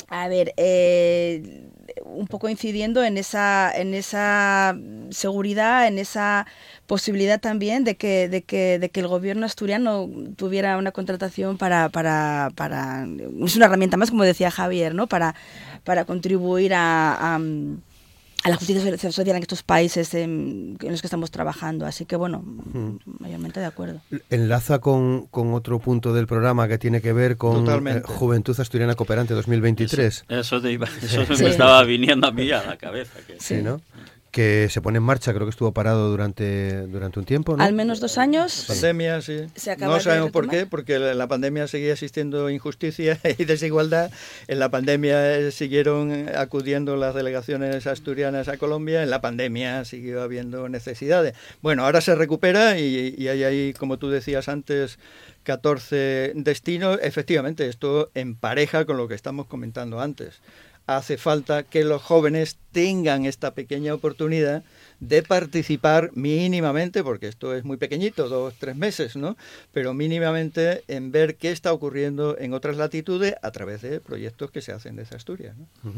a 0.09 0.27
ver, 0.27 0.53
eh, 0.57 1.69
un 2.03 2.27
poco 2.27 2.49
incidiendo 2.49 3.03
en 3.03 3.17
esa, 3.17 3.71
en 3.75 3.93
esa 3.93 4.75
seguridad, 5.09 5.87
en 5.87 5.99
esa 5.99 6.47
posibilidad 6.87 7.39
también 7.39 7.83
de 7.83 7.95
que, 7.95 8.29
de 8.29 8.41
que, 8.43 8.79
de 8.79 8.89
que 8.89 8.99
el 8.99 9.07
gobierno 9.07 9.45
asturiano 9.45 10.09
tuviera 10.35 10.77
una 10.77 10.91
contratación 10.91 11.57
para, 11.57 11.89
para, 11.89 12.49
para 12.55 13.05
es 13.43 13.55
una 13.55 13.65
herramienta 13.65 13.97
más, 13.97 14.09
como 14.09 14.23
decía 14.23 14.51
Javier, 14.51 14.95
¿no? 14.95 15.07
Para, 15.07 15.35
para 15.83 16.05
contribuir 16.05 16.73
a, 16.73 17.35
a 17.35 17.39
la 18.47 18.55
justicia 18.55 19.11
social 19.11 19.35
en 19.35 19.41
estos 19.41 19.63
países 19.63 20.13
en, 20.13 20.77
los 20.81 21.01
que 21.01 21.07
estamos 21.07 21.31
trabajando. 21.31 21.85
Así 21.85 22.05
que, 22.05 22.15
bueno, 22.15 22.43
mayormente 23.19 23.59
de 23.59 23.65
acuerdo. 23.65 24.01
Enlaza 24.29 24.79
con, 24.79 25.27
con, 25.27 25.53
otro 25.53 25.79
punto 25.79 26.13
del 26.13 26.27
programa 26.27 26.67
que 26.67 26.77
tiene 26.77 27.01
que 27.01 27.11
ver 27.11 27.37
con 27.37 27.87
eh, 27.87 28.01
Juventud 28.05 28.57
Asturiana 28.59 28.95
Cooperante 28.95 29.33
2023. 29.33 30.25
Eso, 30.29 30.57
eso, 30.57 31.43
me 31.43 31.49
estaba 31.49 31.83
viniendo 31.83 32.27
a 32.27 32.31
mí 32.31 32.49
a 32.51 32.63
la 32.63 32.77
cabeza. 32.77 33.19
Que... 33.27 33.37
Sí, 33.39 33.61
¿no? 33.61 33.81
Que 34.31 34.67
se 34.69 34.81
pone 34.81 34.97
en 34.97 35.03
marcha, 35.03 35.33
creo 35.33 35.45
que 35.45 35.51
estuvo 35.51 35.73
parado 35.73 36.09
durante, 36.09 36.83
durante 36.87 37.19
un 37.19 37.25
tiempo. 37.25 37.57
¿no? 37.57 37.63
Al 37.63 37.73
menos 37.73 37.99
dos 37.99 38.17
años. 38.17 38.65
Pandemia, 38.67 39.21
sí. 39.21 39.47
no 39.79 39.99
sabemos 39.99 40.31
por 40.31 40.47
qué, 40.47 40.65
porque 40.65 40.95
en 40.95 41.17
la 41.17 41.27
pandemia 41.27 41.67
seguía 41.67 41.93
existiendo 41.93 42.49
injusticia 42.49 43.19
y 43.37 43.45
desigualdad. 43.45 44.11
En 44.47 44.59
la 44.59 44.69
pandemia 44.69 45.51
siguieron 45.51 46.29
acudiendo 46.35 46.95
las 46.95 47.15
delegaciones 47.15 47.87
asturianas 47.87 48.47
a 48.47 48.57
Colombia, 48.57 49.01
en 49.03 49.09
la 49.09 49.21
pandemia 49.21 49.83
siguió 49.85 50.21
habiendo 50.21 50.69
necesidades. 50.69 51.35
Bueno, 51.61 51.85
ahora 51.85 52.01
se 52.01 52.15
recupera 52.15 52.77
y, 52.79 53.15
y 53.17 53.27
hay 53.29 53.43
ahí, 53.43 53.73
como 53.73 53.97
tú 53.97 54.09
decías 54.09 54.47
antes, 54.47 54.99
14 55.43 56.33
destinos. 56.35 56.99
Efectivamente, 57.01 57.67
esto 57.67 58.11
empareja 58.13 58.85
con 58.85 58.97
lo 58.97 59.07
que 59.07 59.15
estamos 59.15 59.47
comentando 59.47 59.99
antes 59.99 60.41
hace 60.97 61.17
falta 61.17 61.63
que 61.63 61.83
los 61.83 62.01
jóvenes 62.01 62.57
tengan 62.71 63.25
esta 63.25 63.53
pequeña 63.53 63.93
oportunidad 63.93 64.63
de 64.99 65.23
participar 65.23 66.11
mínimamente, 66.13 67.03
porque 67.03 67.27
esto 67.27 67.55
es 67.55 67.63
muy 67.63 67.77
pequeñito, 67.77 68.27
dos, 68.27 68.55
tres 68.59 68.75
meses, 68.75 69.15
¿no? 69.15 69.37
Pero 69.71 69.93
mínimamente 69.93 70.83
en 70.87 71.11
ver 71.11 71.35
qué 71.35 71.51
está 71.51 71.71
ocurriendo 71.73 72.37
en 72.37 72.53
otras 72.53 72.77
latitudes 72.77 73.35
a 73.41 73.51
través 73.51 73.81
de 73.81 73.99
proyectos 74.01 74.51
que 74.51 74.61
se 74.61 74.71
hacen 74.71 74.95
desde 74.95 75.15
Asturias. 75.15 75.55
¿no? 75.57 75.93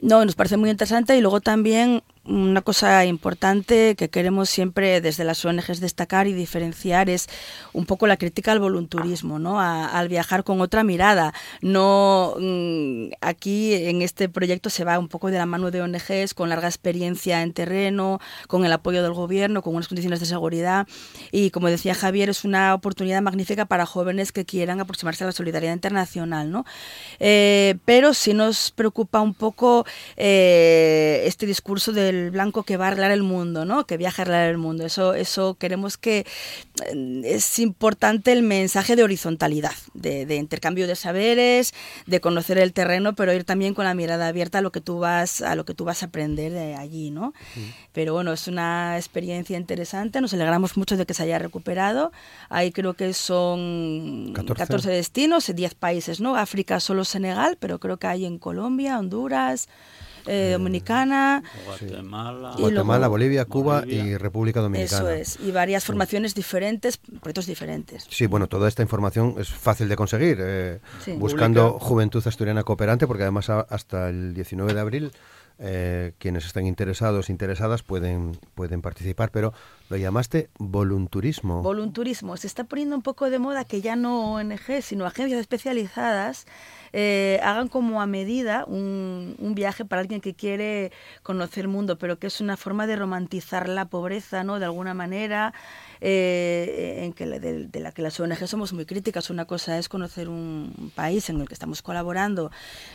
no, 0.00 0.24
nos 0.24 0.34
parece 0.34 0.56
muy 0.56 0.70
interesante 0.70 1.16
y 1.16 1.20
luego 1.20 1.40
también 1.40 2.02
una 2.28 2.62
cosa 2.62 3.04
importante 3.06 3.96
que 3.96 4.10
queremos 4.10 4.50
siempre 4.50 5.00
desde 5.00 5.24
las 5.24 5.44
ONGs 5.44 5.80
destacar 5.80 6.26
y 6.26 6.32
diferenciar 6.34 7.08
es 7.08 7.28
un 7.72 7.86
poco 7.86 8.06
la 8.06 8.16
crítica 8.16 8.52
al 8.52 8.60
volunturismo, 8.60 9.38
¿no? 9.38 9.60
al 9.60 10.08
viajar 10.08 10.44
con 10.44 10.60
otra 10.60 10.84
mirada. 10.84 11.32
No 11.62 12.34
mm, 12.38 13.12
aquí 13.20 13.74
en 13.74 14.02
este 14.02 14.28
proyecto 14.28 14.70
se 14.70 14.84
va 14.84 14.98
un 14.98 15.08
poco 15.08 15.30
de 15.30 15.38
la 15.38 15.46
mano 15.46 15.70
de 15.70 15.80
ONGs 15.80 16.34
con 16.34 16.48
larga 16.50 16.68
experiencia 16.68 17.42
en 17.42 17.52
terreno, 17.52 18.20
con 18.46 18.64
el 18.64 18.72
apoyo 18.72 19.02
del 19.02 19.14
gobierno, 19.14 19.62
con 19.62 19.74
unas 19.74 19.88
condiciones 19.88 20.20
de 20.20 20.26
seguridad 20.26 20.86
y 21.32 21.50
como 21.50 21.68
decía 21.68 21.94
Javier 21.94 22.28
es 22.28 22.44
una 22.44 22.74
oportunidad 22.74 23.22
magnífica 23.22 23.64
para 23.64 23.86
jóvenes 23.86 24.32
que 24.32 24.44
quieran 24.44 24.80
aproximarse 24.80 25.24
a 25.24 25.28
la 25.28 25.32
solidaridad 25.32 25.72
internacional, 25.72 26.50
¿no? 26.50 26.64
Eh, 27.20 27.76
pero 27.84 28.12
sí 28.12 28.34
nos 28.34 28.70
preocupa 28.70 29.20
un 29.20 29.34
poco 29.34 29.86
eh, 30.16 31.22
este 31.26 31.46
discurso 31.46 31.92
del 31.92 32.17
blanco 32.30 32.62
que 32.62 32.76
va 32.76 32.86
a 32.86 32.88
arreglar 32.88 33.10
el 33.10 33.22
mundo, 33.22 33.64
¿no? 33.64 33.86
Que 33.86 33.96
viaja 33.96 34.22
a 34.22 34.24
arreglar 34.24 34.50
el 34.50 34.58
mundo. 34.58 34.84
Eso, 34.84 35.14
eso 35.14 35.54
queremos 35.54 35.96
que 35.96 36.26
eh, 36.84 37.22
es 37.24 37.58
importante 37.58 38.32
el 38.32 38.42
mensaje 38.42 38.96
de 38.96 39.02
horizontalidad, 39.02 39.72
de, 39.94 40.36
intercambio 40.36 40.86
de 40.86 40.96
saberes, 40.96 41.74
de 42.06 42.20
conocer 42.20 42.58
el 42.58 42.72
terreno, 42.72 43.14
pero 43.14 43.32
ir 43.32 43.44
también 43.44 43.74
con 43.74 43.84
la 43.84 43.94
mirada 43.94 44.28
abierta 44.28 44.58
a 44.58 44.60
lo 44.60 44.72
que 44.72 44.80
tú 44.80 44.98
vas, 44.98 45.42
a 45.42 45.54
lo 45.54 45.64
que 45.64 45.74
tú 45.74 45.84
vas 45.84 46.02
a 46.02 46.06
aprender 46.06 46.52
de 46.52 46.74
allí, 46.74 47.10
¿no? 47.10 47.32
Pero 47.92 48.12
bueno, 48.14 48.32
es 48.32 48.48
una 48.48 48.96
experiencia 48.96 49.56
interesante. 49.56 50.20
Nos 50.20 50.32
alegramos 50.32 50.76
mucho 50.76 50.96
de 50.96 51.06
que 51.06 51.14
se 51.14 51.22
haya 51.22 51.38
recuperado. 51.38 52.12
Ahí 52.48 52.72
creo 52.72 52.94
que 52.94 53.12
son 53.14 54.32
14, 54.34 54.90
destinos, 54.90 55.50
10 55.54 55.74
países, 55.74 56.20
¿no? 56.20 56.36
África 56.36 56.80
solo 56.80 57.04
Senegal, 57.04 57.56
pero 57.58 57.78
creo 57.78 57.96
que 57.96 58.06
hay 58.06 58.24
en 58.24 58.38
Colombia, 58.38 58.98
Honduras. 58.98 59.68
Eh, 60.30 60.50
Dominicana, 60.52 61.42
Guatemala, 62.58 63.08
Bolivia, 63.08 63.46
Cuba 63.46 63.84
y 63.86 64.14
República 64.18 64.60
Dominicana. 64.60 64.98
Eso 64.98 65.10
es, 65.10 65.40
y 65.40 65.52
varias 65.52 65.86
formaciones 65.86 66.34
diferentes, 66.34 66.98
proyectos 66.98 67.46
diferentes. 67.46 68.06
Sí, 68.10 68.26
bueno, 68.26 68.46
toda 68.46 68.68
esta 68.68 68.82
información 68.82 69.36
es 69.38 69.48
fácil 69.48 69.88
de 69.88 69.96
conseguir, 69.96 70.36
eh, 70.40 70.80
buscando 71.16 71.78
Juventud 71.78 72.22
Asturiana 72.26 72.62
Cooperante, 72.62 73.06
porque 73.06 73.22
además 73.22 73.48
hasta 73.48 74.10
el 74.10 74.34
19 74.34 74.74
de 74.74 74.80
abril 74.80 75.12
eh, 75.60 76.12
quienes 76.18 76.46
estén 76.46 76.66
interesados, 76.66 77.30
interesadas, 77.30 77.82
pueden, 77.82 78.38
pueden 78.54 78.80
participar, 78.80 79.30
pero 79.32 79.52
lo 79.88 79.96
llamaste 79.96 80.50
volunturismo. 80.58 81.62
Volunturismo, 81.62 82.36
se 82.36 82.46
está 82.46 82.64
poniendo 82.64 82.94
un 82.94 83.02
poco 83.02 83.28
de 83.28 83.40
moda 83.40 83.64
que 83.64 83.80
ya 83.80 83.96
no 83.96 84.34
ONG, 84.34 84.82
sino 84.82 85.04
agencias 85.04 85.40
especializadas 85.40 86.46
eh, 86.92 87.40
hagan 87.42 87.68
como 87.68 88.00
a 88.00 88.06
medida 88.06 88.64
un, 88.66 89.34
un, 89.38 89.54
viaje 89.54 89.84
para 89.84 90.00
alguien 90.00 90.20
que 90.20 90.34
quiere 90.34 90.92
conocer 91.22 91.62
el 91.62 91.68
mundo, 91.68 91.98
pero 91.98 92.18
que 92.18 92.26
es 92.28 92.40
una 92.40 92.56
forma 92.56 92.86
de 92.86 92.96
romantizar 92.96 93.68
la 93.68 93.86
pobreza, 93.86 94.44
¿no? 94.44 94.58
De 94.58 94.64
alguna 94.64 94.94
manera, 94.94 95.52
eh, 96.00 97.00
en 97.02 97.12
que 97.12 97.26
de, 97.26 97.80
la 97.80 97.92
que 97.92 98.02
las 98.02 98.18
ONG 98.20 98.46
somos 98.46 98.72
muy 98.72 98.86
críticas. 98.86 99.30
Una 99.30 99.44
cosa 99.44 99.78
es 99.78 99.88
conocer 99.88 100.28
un 100.28 100.92
país 100.94 101.28
en 101.30 101.40
el 101.40 101.48
que 101.48 101.54
estamos 101.54 101.82
colaborando 101.82 102.50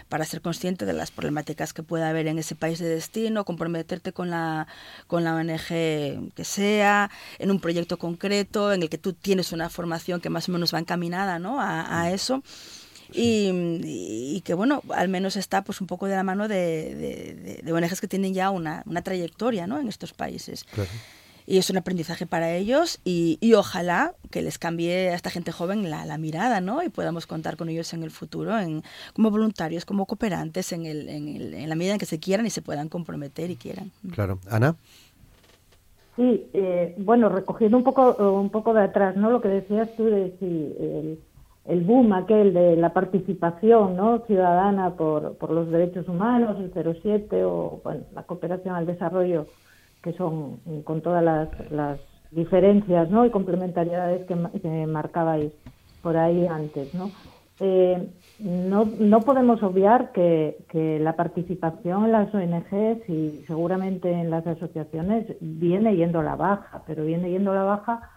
para 0.10 0.26
ser 0.26 0.42
consciente 0.42 0.86
de 0.86 0.94
las 0.94 1.12
problemáticas 1.12 1.74
que 1.74 1.84
pueda 1.84 2.10
haber 2.10 2.28
en 2.28 2.40
ese 2.40 2.56
país 2.56 2.80
de 2.80 2.88
destino, 2.88 3.46
comprometerte 3.46 4.14
con 4.14 4.30
la, 4.30 4.68
con 5.08 5.24
la 5.24 5.36
ONG 5.36 5.68
que 5.68 6.44
sea, 6.44 7.10
en 7.40 7.52
un 7.52 7.60
proyecto 7.60 7.98
concreto 7.98 8.74
en 8.74 8.84
el 8.84 8.90
que 8.90 8.98
tú 8.98 9.14
tienes 9.14 9.52
una 9.52 9.70
formación 9.70 10.22
que 10.22 10.30
más 10.30 10.48
o 10.50 10.52
menos 10.52 10.74
va 10.74 10.80
encaminada 10.80 11.40
¿no? 11.40 11.60
a, 11.60 12.02
a 12.02 12.12
eso. 12.12 12.44
Y, 13.16 14.42
que 14.42 14.54
bueno, 14.54 14.82
al 14.90 15.08
menos 15.10 15.36
está 15.36 15.64
pues 15.64 15.82
un 15.82 15.88
poco 15.88 16.08
de 16.08 16.16
la 16.16 16.24
mano 16.24 16.48
de, 16.48 17.62
de, 17.64 17.74
ONGs 17.74 18.02
que 18.02 18.08
tienen 18.08 18.34
ya 18.34 18.50
una, 18.50 18.84
una 18.86 19.02
trayectoria 19.02 19.68
¿no? 19.68 19.80
en 19.80 19.88
estos 19.88 20.14
países. 20.14 20.66
Y 21.46 21.58
es 21.58 21.70
un 21.70 21.78
aprendizaje 21.78 22.26
para 22.26 22.54
ellos 22.54 23.00
y, 23.04 23.38
y, 23.42 23.54
ojalá 23.54 24.14
que 24.32 24.42
les 24.42 24.58
cambie 24.58 25.10
a 25.10 25.16
esta 25.16 25.30
gente 25.30 25.52
joven 25.52 25.90
la, 25.90 26.06
la, 26.06 26.18
mirada, 26.18 26.62
¿no? 26.62 26.82
Y 26.84 26.90
podamos 26.90 27.28
contar 27.28 27.58
con 27.58 27.68
ellos 27.68 27.94
en 27.94 28.04
el 28.04 28.12
futuro, 28.12 28.58
en, 28.58 28.82
como 29.14 29.30
voluntarios, 29.30 29.84
como 29.84 30.06
cooperantes, 30.06 30.72
en, 30.72 30.86
el, 30.86 31.10
en, 31.10 31.28
el, 31.28 31.54
en 31.54 31.68
la 31.68 31.76
medida 31.76 31.94
en 31.94 32.00
que 32.00 32.06
se 32.06 32.20
quieran 32.20 32.46
y 32.46 32.50
se 32.50 32.62
puedan 32.62 32.88
comprometer 32.88 33.52
y 33.52 33.58
quieran. 33.58 33.92
Claro. 34.14 34.40
Ana. 34.50 34.78
Sí, 36.16 36.46
eh, 36.54 36.96
bueno, 36.98 37.28
recogiendo 37.28 37.76
un 37.76 37.84
poco, 37.84 38.16
un 38.32 38.50
poco 38.50 38.74
de 38.74 38.84
atrás, 38.84 39.18
¿no? 39.18 39.30
Lo 39.30 39.42
que 39.42 39.50
decías 39.50 39.90
tú 39.98 40.06
de 40.06 40.34
si 40.40 40.46
el 40.46 41.20
el 41.66 41.82
boom 41.82 42.12
aquel 42.14 42.54
de 42.54 42.76
la 42.76 42.92
participación 42.92 43.96
¿no? 43.96 44.20
ciudadana 44.26 44.96
por, 44.96 45.38
por 45.38 45.52
los 45.52 45.70
derechos 45.70 46.08
humanos, 46.10 46.58
el 46.60 47.02
07 47.02 47.44
o 47.46 47.80
bueno, 47.84 48.02
la 48.14 48.24
cooperación 48.24 48.76
al 48.76 48.86
desarrollo, 48.86 49.48
que 50.02 50.14
son 50.14 50.58
con 50.84 51.02
todas 51.02 51.24
las, 51.24 51.50
las 51.72 52.00
diferencias 52.32 53.10
¿no? 53.10 53.26
y 53.26 53.30
complementariedades 53.30 54.26
que, 54.26 54.36
que, 54.62 54.86
marcabais 54.88 55.54
por 56.02 56.18
ahí 56.18 56.46
antes. 56.48 56.94
¿no? 56.94 57.12
Eh, 57.62 58.10
no, 58.40 58.84
no 59.00 59.22
podemos 59.22 59.64
obviar 59.64 60.12
que, 60.12 60.58
que 60.70 61.00
la 61.00 61.16
participación 61.16 62.06
en 62.06 62.12
las 62.12 62.34
ONGs 62.36 63.08
y 63.08 63.44
seguramente 63.48 64.12
en 64.12 64.30
las 64.30 64.46
asociaciones 64.46 65.28
viene 65.40 65.96
yendo 65.96 66.20
a 66.20 66.24
la 66.24 66.36
baja, 66.36 66.84
pero 66.86 67.06
viene 67.06 67.30
yendo 67.30 67.52
a 67.52 67.56
la 67.56 67.64
baja 67.64 68.10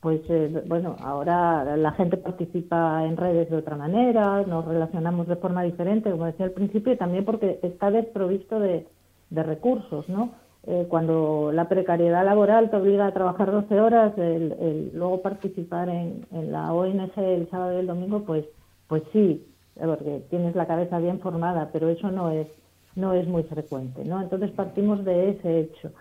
pues 0.00 0.22
eh, 0.30 0.62
bueno, 0.66 0.96
ahora 1.00 1.76
la 1.76 1.92
gente 1.92 2.16
participa 2.16 3.04
en 3.04 3.18
redes 3.18 3.50
de 3.50 3.58
otra 3.58 3.76
manera, 3.76 4.42
nos 4.46 4.64
relacionamos 4.64 5.28
de 5.28 5.36
forma 5.36 5.62
diferente, 5.62 6.10
como 6.10 6.24
decía 6.24 6.46
al 6.46 6.52
principio, 6.52 6.92
y 6.92 6.96
también 6.96 7.26
porque 7.26 7.58
está 7.62 7.90
desprovisto 7.90 8.58
de, 8.58 8.86
recursos, 9.30 10.08
¿no? 10.08 10.32
Eh, 10.66 10.86
cuando 10.88 11.52
la 11.52 11.68
precariedad 11.68 12.24
laboral 12.24 12.68
te 12.68 12.76
obliga 12.76 13.06
a 13.06 13.12
trabajar 13.12 13.52
12 13.52 13.80
horas, 13.80 14.18
el, 14.18 14.90
luego 14.92 15.22
participar 15.22 15.88
en, 15.88 16.26
la 16.50 16.72
ONG 16.72 17.12
el 17.16 17.48
sábado 17.48 17.76
y 17.76 17.80
el 17.80 17.86
domingo, 17.86 18.24
pues, 18.24 18.44
pues 18.88 19.02
sí, 19.12 19.46
porque 19.78 20.22
tienes 20.30 20.56
la 20.56 20.66
cabeza 20.66 20.98
bien 20.98 21.20
formada, 21.20 21.70
pero 21.72 21.88
eso 21.90 22.10
no 22.10 22.30
es, 22.30 22.48
no 22.96 23.12
es 23.12 23.28
muy 23.28 23.44
frecuente, 23.44 24.04
¿no? 24.04 24.20
Entonces 24.20 24.50
partimos 24.50 25.04
de 25.04 25.30
ese 25.30 25.60
hecho. 25.60 25.92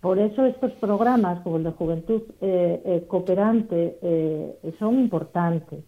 Por 0.00 0.18
eso 0.18 0.44
estos 0.44 0.72
programas 0.72 1.40
como 1.40 1.56
el 1.56 1.64
de 1.64 1.70
Juventud 1.72 2.22
eh, 2.40 2.82
eh, 2.84 3.04
Cooperante 3.08 3.98
eh, 4.02 4.74
son 4.78 4.98
importantes. 5.00 5.84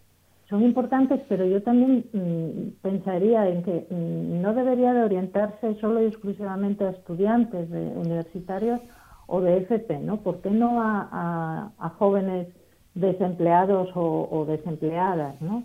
Son 0.49 0.63
importantes, 0.63 1.21
pero 1.29 1.45
yo 1.45 1.63
también 1.63 2.07
mm, 2.13 2.81
pensaría 2.81 3.47
en 3.49 3.63
que 3.63 3.87
mm, 3.91 4.41
no 4.41 4.55
debería 4.55 4.95
de 4.95 5.03
orientarse 5.03 5.75
solo 5.81 6.03
y 6.03 6.07
exclusivamente 6.07 6.85
a 6.85 6.91
estudiantes 6.91 7.69
universitarios 7.71 8.81
o 9.27 9.43
de 9.43 9.59
FP, 9.59 9.99
¿no? 9.99 10.23
¿Por 10.23 10.41
qué 10.41 10.51
no 10.51 10.81
a, 10.81 11.93
jóvenes 11.99 12.49
desempleados 12.95 13.91
o, 13.95 14.47
desempleadas, 14.49 15.41
¿no? 15.41 15.65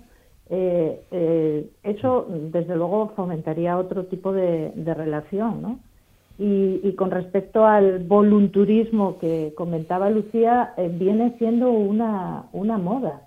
eso, 0.49 2.27
desde 2.29 2.75
luego, 2.75 3.13
fomentaría 3.15 3.77
otro 3.77 4.05
tipo 4.05 4.33
de, 4.33 4.71
de 4.75 4.93
relación, 4.93 5.61
¿no? 5.61 5.79
Y, 6.39 6.93
con 6.93 7.11
respecto 7.11 7.65
al 7.65 7.99
volunturismo 7.99 9.19
que 9.19 9.53
comentaba 9.55 10.09
Lucía, 10.09 10.73
eh, 10.77 10.89
viene 10.91 11.35
siendo 11.37 11.71
una, 11.71 12.45
una 12.53 12.77
moda. 12.77 13.21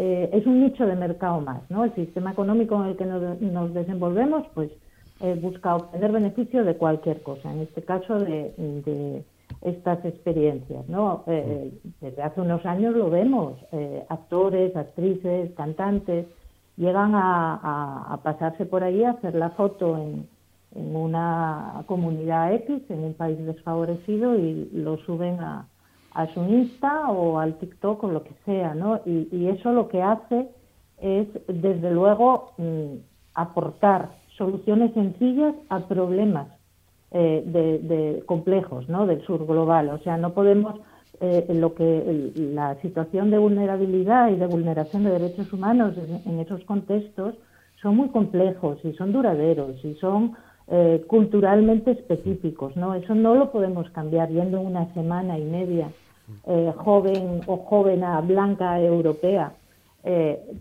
Eh, 0.00 0.30
es 0.32 0.46
un 0.46 0.62
nicho 0.62 0.86
de 0.86 0.94
mercado 0.94 1.40
más, 1.40 1.68
¿no? 1.70 1.82
El 1.82 1.92
sistema 1.96 2.30
económico 2.30 2.80
en 2.80 2.90
el 2.90 2.96
que 2.96 3.04
nos, 3.04 3.74
desenvolvemos, 3.74 4.46
pues, 4.54 4.70
eh, 5.20 5.36
busca 5.42 5.74
obtener 5.74 6.12
beneficio 6.12 6.64
de 6.64 6.76
cualquier 6.76 7.20
cosa, 7.20 7.52
en 7.52 7.62
este 7.62 7.82
caso 7.82 8.20
de, 8.20 9.24
estas 9.62 10.04
experiencias. 10.04 10.88
¿no? 10.88 11.24
Eh, 11.26 11.72
desde 12.00 12.22
hace 12.22 12.40
unos 12.40 12.64
años 12.64 12.94
lo 12.94 13.10
vemos, 13.10 13.54
actores, 14.08 14.76
actrices, 14.76 15.50
cantantes, 15.56 16.26
llegan 16.76 17.12
a, 17.16 18.20
pasarse 18.22 18.66
por 18.66 18.84
ahí 18.84 19.02
a 19.02 19.10
hacer 19.10 19.34
la 19.34 19.50
foto 19.50 19.96
en, 19.98 20.28
una 20.72 21.82
comunidad 21.86 22.52
X, 22.54 22.82
en 22.90 23.04
un 23.04 23.14
país 23.14 23.38
desfavorecido, 23.44 24.36
y 24.36 24.68
lo 24.72 24.98
suben 24.98 25.40
a, 25.40 25.66
su 26.34 26.42
Insta 26.42 27.10
o 27.10 27.38
al 27.38 27.58
TikTok 27.58 28.02
o 28.02 28.08
lo 28.08 28.24
que 28.24 28.34
sea, 28.44 28.74
¿no? 28.74 29.00
Y, 29.06 29.46
eso 29.46 29.72
lo 29.72 29.88
que 29.88 30.02
hace 30.02 30.48
es, 31.00 31.28
desde 31.46 31.92
luego, 31.92 32.52
mm, 32.58 32.96
aportar 33.34 34.10
soluciones 34.36 34.92
sencillas 34.94 35.54
a 35.68 35.80
problemas 35.80 36.48
eh, 37.10 37.42
de, 37.46 38.22
complejos, 38.26 38.88
¿no? 38.88 39.06
Del 39.06 39.22
sur 39.24 39.46
global. 39.46 39.88
O 39.90 39.98
sea, 39.98 40.16
no 40.16 40.34
podemos 40.34 40.74
eh, 41.20 41.46
lo 41.48 41.74
que 41.74 42.32
la 42.36 42.74
situación 42.82 43.30
de 43.30 43.38
vulnerabilidad 43.38 44.30
y 44.30 44.36
de 44.36 44.46
vulneración 44.46 45.04
de 45.04 45.10
derechos 45.12 45.52
humanos 45.52 45.94
en, 46.26 46.38
esos 46.38 46.62
contextos 46.64 47.34
son 47.80 47.96
muy 47.96 48.08
complejos 48.10 48.78
y 48.84 48.92
son 48.92 49.12
duraderos 49.12 49.84
y 49.84 49.94
son 49.94 50.36
eh, 50.70 51.04
culturalmente 51.06 51.92
específicos, 51.92 52.76
¿no? 52.76 52.94
Eso 52.94 53.14
no 53.14 53.34
lo 53.34 53.50
podemos 53.50 53.88
cambiar 53.90 54.28
yendo 54.28 54.60
una 54.60 54.92
semana 54.94 55.38
y 55.38 55.44
media 55.44 55.88
eh, 56.46 56.72
joven 56.76 57.40
o 57.46 57.56
joven 57.58 58.02
blanca 58.26 58.80
europea 58.80 59.52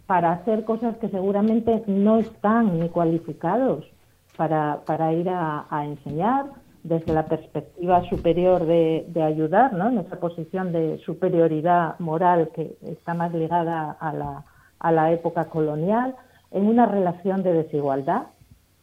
para 0.07 0.33
hacer 0.33 0.65
cosas 0.65 0.97
que 0.97 1.07
seguramente 1.07 1.81
no 1.87 2.17
están 2.17 2.79
ni 2.79 2.89
cualificados 2.89 3.85
para, 4.35 4.81
para 4.85 5.13
ir 5.13 5.29
a 5.29 5.85
enseñar 5.85 6.47
desde 6.87 7.13
la 7.13 7.25
perspectiva 7.25 8.03
superior 8.09 8.65
de, 8.65 9.23
ayudar, 9.23 9.73
¿no? 9.73 9.89
en 9.89 9.97
esa 9.99 10.19
posición 10.19 10.71
de 10.71 10.99
superioridad 10.99 11.99
moral 11.99 12.49
que 12.53 12.77
está 12.81 13.13
más 13.13 13.33
ligada 13.33 13.91
a 13.99 14.13
la, 14.13 14.43
a 14.79 14.91
la 14.91 15.11
época 15.11 15.45
colonial, 15.45 16.15
en 16.51 16.65
una 16.65 16.85
relación 16.85 17.43
de 17.43 17.53
desigualdad. 17.53 18.27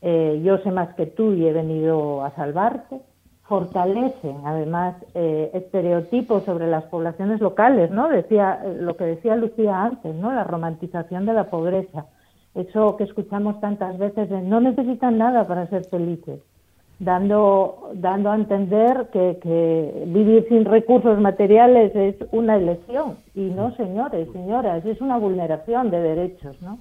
Eh, 0.06 0.42
yo 0.44 0.58
sé 0.58 0.70
más 0.70 0.94
que 0.96 1.06
tú 1.06 1.32
y 1.32 1.46
he 1.46 1.52
venido 1.52 2.22
a 2.22 2.30
salvarte. 2.36 3.00
Fortalecen, 3.44 4.36
además, 4.44 4.96
eh, 5.14 5.50
estereotipos 5.54 6.44
sobre 6.44 6.66
las 6.66 6.84
poblaciones 6.84 7.40
locales, 7.40 7.90
¿no? 7.90 8.08
Decía 8.10 8.60
eh, 8.62 8.76
lo 8.80 8.96
que 8.96 9.04
decía 9.04 9.34
Lucía 9.34 9.82
antes, 9.82 10.14
¿no? 10.14 10.30
La 10.32 10.44
romantización 10.44 11.24
de 11.24 11.32
la 11.32 11.50
pobreza. 11.50 12.06
Eso 12.54 12.96
que 12.96 13.04
escuchamos 13.04 13.60
tantas 13.60 13.96
veces 13.98 14.28
de 14.28 14.42
no 14.42 14.60
necesitan 14.60 15.16
nada 15.16 15.46
para 15.46 15.66
ser 15.68 15.84
felices 15.86 16.40
dando, 16.98 17.90
dando 17.94 18.30
a 18.30 18.36
entender 18.36 19.08
que, 19.12 20.04
vivir 20.06 20.46
sin 20.48 20.64
recursos 20.64 21.18
materiales 21.18 21.94
es 21.94 22.16
una 22.30 22.56
elección. 22.56 23.16
Y 23.34 23.46
no, 23.46 23.74
señores, 23.76 24.28
señoras, 24.32 24.84
es 24.84 25.00
una 25.00 25.16
vulneración 25.16 25.90
de 25.90 26.00
derechos. 26.00 26.60
¿no? 26.62 26.78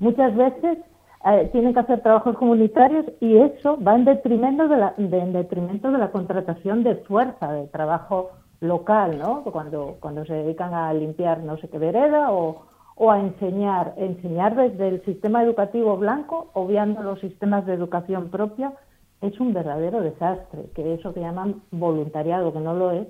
Muchas 0.00 0.34
veces 0.36 0.78
eh, 1.24 1.48
tienen 1.52 1.72
que 1.72 1.80
hacer 1.80 2.00
trabajos 2.02 2.36
comunitarios 2.36 3.06
y 3.20 3.36
eso 3.36 3.78
va 3.82 3.94
en 3.94 4.04
detrimento 4.04 4.68
de 4.68 4.76
la, 4.76 4.94
en 4.98 5.32
detrimento 5.32 5.90
de 5.90 5.98
la 5.98 6.10
contratación 6.10 6.82
de 6.82 6.96
fuerza, 6.96 7.52
de 7.52 7.66
trabajo 7.68 8.30
local, 8.60 9.18
¿no? 9.18 9.42
Cuando, 9.42 10.24
se 10.26 10.34
dedican 10.34 10.74
a 10.74 10.92
limpiar 10.92 11.40
no 11.40 11.56
sé 11.58 11.68
qué 11.68 11.78
vereda 11.78 12.32
o, 12.32 12.62
o 12.96 13.10
a 13.10 13.20
enseñar, 13.20 13.94
enseñar 13.96 14.54
desde 14.54 14.88
el 14.88 15.04
sistema 15.04 15.42
educativo 15.42 15.96
blanco, 15.96 16.50
obviando 16.54 17.02
los 17.02 17.20
sistemas 17.20 17.66
de 17.66 17.74
educación 17.74 18.28
propia, 18.30 18.72
es 19.20 19.38
un 19.40 19.52
verdadero 19.52 20.00
desastre 20.00 20.66
que 20.74 20.94
eso 20.94 21.14
que 21.14 21.20
llaman 21.20 21.62
voluntariado, 21.70 22.52
que 22.52 22.60
no 22.60 22.74
lo 22.74 22.90
es, 22.90 23.06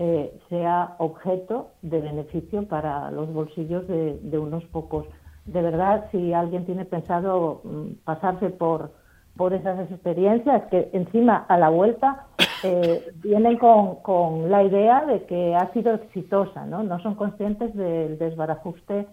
eh, 0.00 0.32
sea 0.48 0.94
objeto 0.98 1.70
de 1.82 2.00
beneficio 2.00 2.68
para 2.68 3.10
los 3.10 3.32
bolsillos 3.32 3.86
de, 3.88 4.38
unos 4.38 4.64
pocos. 4.66 5.06
De 5.48 5.62
verdad, 5.62 6.06
si 6.12 6.32
alguien 6.32 6.66
tiene 6.66 6.84
pensado 6.84 7.62
mm, 7.64 8.04
pasarse 8.04 8.50
por, 8.50 8.92
por 9.36 9.54
esas 9.54 9.90
experiencias, 9.90 10.62
que 10.70 10.90
encima 10.92 11.46
a 11.48 11.56
la 11.56 11.70
vuelta 11.70 12.26
eh, 12.64 13.12
vienen 13.22 13.56
con, 13.56 13.96
con, 14.02 14.50
la 14.50 14.62
idea 14.62 15.04
de 15.06 15.24
que 15.24 15.54
ha 15.54 15.72
sido 15.72 15.94
exitosa, 15.94 16.66
¿no? 16.66 16.82
No 16.82 17.00
son 17.00 17.14
conscientes 17.14 17.74
del 17.74 18.18
desbarajuste 18.18 19.06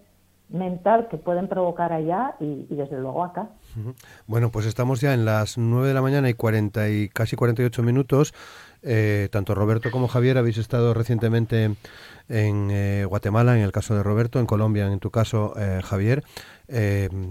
mental 0.48 1.08
que 1.10 1.16
pueden 1.16 1.48
provocar 1.48 1.92
allá 1.92 2.36
y, 2.38 2.66
desde 2.70 2.98
luego 3.00 3.24
acá. 3.24 3.48
Bueno, 4.26 4.50
pues 4.50 4.66
estamos 4.66 5.00
ya 5.00 5.12
en 5.12 5.24
las 5.24 5.58
9 5.58 5.88
de 5.88 5.94
la 5.94 6.02
mañana 6.02 6.28
y 6.28 6.34
40 6.34 6.88
y 6.88 7.08
casi 7.08 7.36
48 7.36 7.82
minutos. 7.82 8.32
Eh, 8.82 9.28
tanto 9.32 9.54
Roberto 9.54 9.90
como 9.90 10.06
Javier 10.06 10.38
habéis 10.38 10.58
estado 10.58 10.94
recientemente 10.94 11.74
en 12.28 12.70
eh, 12.70 13.04
Guatemala, 13.08 13.56
en 13.56 13.62
el 13.62 13.72
caso 13.72 13.94
de 13.94 14.02
Roberto, 14.02 14.40
en 14.40 14.46
Colombia, 14.46 14.86
en 14.86 14.98
tu 14.98 15.10
caso, 15.10 15.54
eh, 15.58 15.80
Javier. 15.84 16.24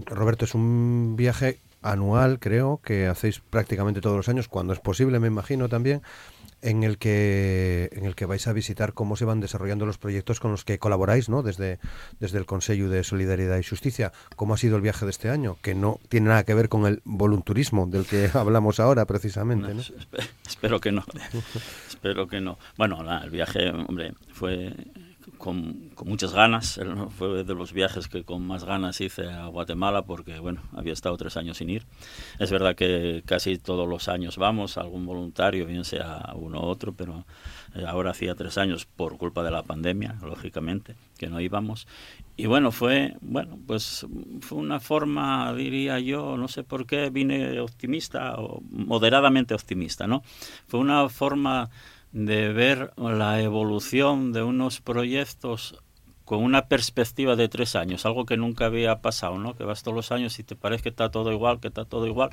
Roberto, 0.05 0.45
es 0.45 0.55
un 0.55 1.15
viaje 1.17 1.59
anual, 1.81 2.39
creo, 2.39 2.79
que 2.83 3.07
hacéis 3.07 3.39
prácticamente 3.39 4.01
todos 4.01 4.17
los 4.17 4.29
años, 4.29 4.47
cuando 4.47 4.73
es 4.73 4.79
posible, 4.79 5.19
me 5.19 5.27
imagino 5.27 5.69
también 5.69 6.01
en 6.65 6.83
el 6.83 6.97
que 6.97 7.89
en 7.93 8.05
el 8.05 8.15
que 8.15 8.25
vais 8.25 8.47
a 8.47 8.53
visitar 8.53 8.93
cómo 8.93 9.15
se 9.15 9.23
van 9.23 9.39
desarrollando 9.39 9.85
los 9.85 9.99
proyectos 9.99 10.39
con 10.39 10.51
los 10.51 10.65
que 10.65 10.79
colaboráis, 10.79 11.29
¿no? 11.29 11.43
Desde 11.43 11.79
desde 12.19 12.39
el 12.39 12.45
Consejo 12.45 12.89
de 12.89 13.03
Solidaridad 13.03 13.57
y 13.59 13.63
Justicia. 13.63 14.11
¿Cómo 14.35 14.55
ha 14.55 14.57
sido 14.57 14.75
el 14.75 14.81
viaje 14.81 15.05
de 15.05 15.11
este 15.11 15.29
año? 15.29 15.57
Que 15.61 15.75
no 15.75 15.99
tiene 16.09 16.29
nada 16.29 16.43
que 16.43 16.55
ver 16.55 16.67
con 16.67 16.85
el 16.87 17.01
volunturismo 17.05 17.85
del 17.85 18.05
que 18.05 18.29
hablamos 18.33 18.79
ahora, 18.79 19.05
precisamente. 19.05 19.73
¿no? 19.73 19.81
Espero 20.47 20.79
que 20.79 20.91
no. 20.91 21.03
espero 21.87 22.27
que 22.27 22.41
no. 22.41 22.57
Bueno, 22.77 22.99
el 23.23 23.29
viaje, 23.29 23.69
hombre, 23.69 24.13
fue 24.31 24.73
con, 25.37 25.91
muchas 26.03 26.33
ganas. 26.33 26.79
Fue 27.17 27.43
de 27.43 27.53
los 27.53 27.73
viajes 27.73 28.07
que 28.07 28.23
con 28.23 28.45
más 28.45 28.63
ganas 28.63 28.99
hice 29.01 29.29
a 29.29 29.47
Guatemala 29.47 30.03
porque, 30.03 30.39
bueno, 30.39 30.61
había 30.73 30.93
estado 30.93 31.17
tres 31.17 31.37
años 31.37 31.57
sin 31.57 31.69
ir. 31.69 31.85
Es 32.39 32.51
verdad 32.51 32.75
que 32.75 33.23
casi 33.25 33.57
todos 33.57 33.87
los 33.87 34.07
años 34.07 34.37
vamos, 34.37 34.77
algún 34.77 35.05
voluntario, 35.05 35.65
bien 35.65 35.85
sea 35.85 36.33
uno 36.35 36.61
u 36.61 36.65
otro, 36.65 36.93
pero 36.93 37.25
eh, 37.75 37.83
ahora 37.87 38.11
hacía 38.11 38.35
tres 38.35 38.57
años 38.57 38.85
por 38.85 39.17
culpa 39.17 39.43
de 39.43 39.51
la 39.51 39.63
pandemia, 39.63 40.15
lógicamente, 40.21 40.95
que 41.17 41.27
no 41.27 41.39
íbamos. 41.39 41.87
Y 42.37 42.47
bueno, 42.47 42.71
fue, 42.71 43.15
bueno, 43.21 43.57
pues 43.65 44.05
fue 44.41 44.57
una 44.57 44.79
forma, 44.79 45.53
diría 45.53 45.99
yo, 45.99 46.35
no 46.35 46.47
sé 46.47 46.63
por 46.63 46.85
qué 46.85 47.09
vine 47.09 47.59
optimista 47.61 48.35
o 48.37 48.61
moderadamente 48.71 49.53
optimista, 49.53 50.05
¿no? 50.05 50.21
Fue 50.67 50.79
una 50.81 51.07
forma 51.07 51.69
de 52.15 52.53
ver 52.53 52.93
la 52.95 53.41
evolución 53.41 54.31
de 54.31 54.41
unos 54.41 54.79
proyectos 54.79 55.83
con 56.23 56.41
una 56.41 56.69
perspectiva 56.69 57.35
de 57.35 57.49
tres 57.49 57.75
años, 57.75 58.05
algo 58.05 58.25
que 58.25 58.37
nunca 58.37 58.67
había 58.67 59.01
pasado, 59.01 59.37
¿no? 59.37 59.53
Que 59.53 59.65
vas 59.65 59.83
todos 59.83 59.97
los 59.97 60.13
años 60.13 60.39
y 60.39 60.43
te 60.43 60.55
parece 60.55 60.83
que 60.83 60.89
está 60.89 61.11
todo 61.11 61.33
igual, 61.33 61.59
que 61.59 61.67
está 61.67 61.83
todo 61.83 62.07
igual. 62.07 62.29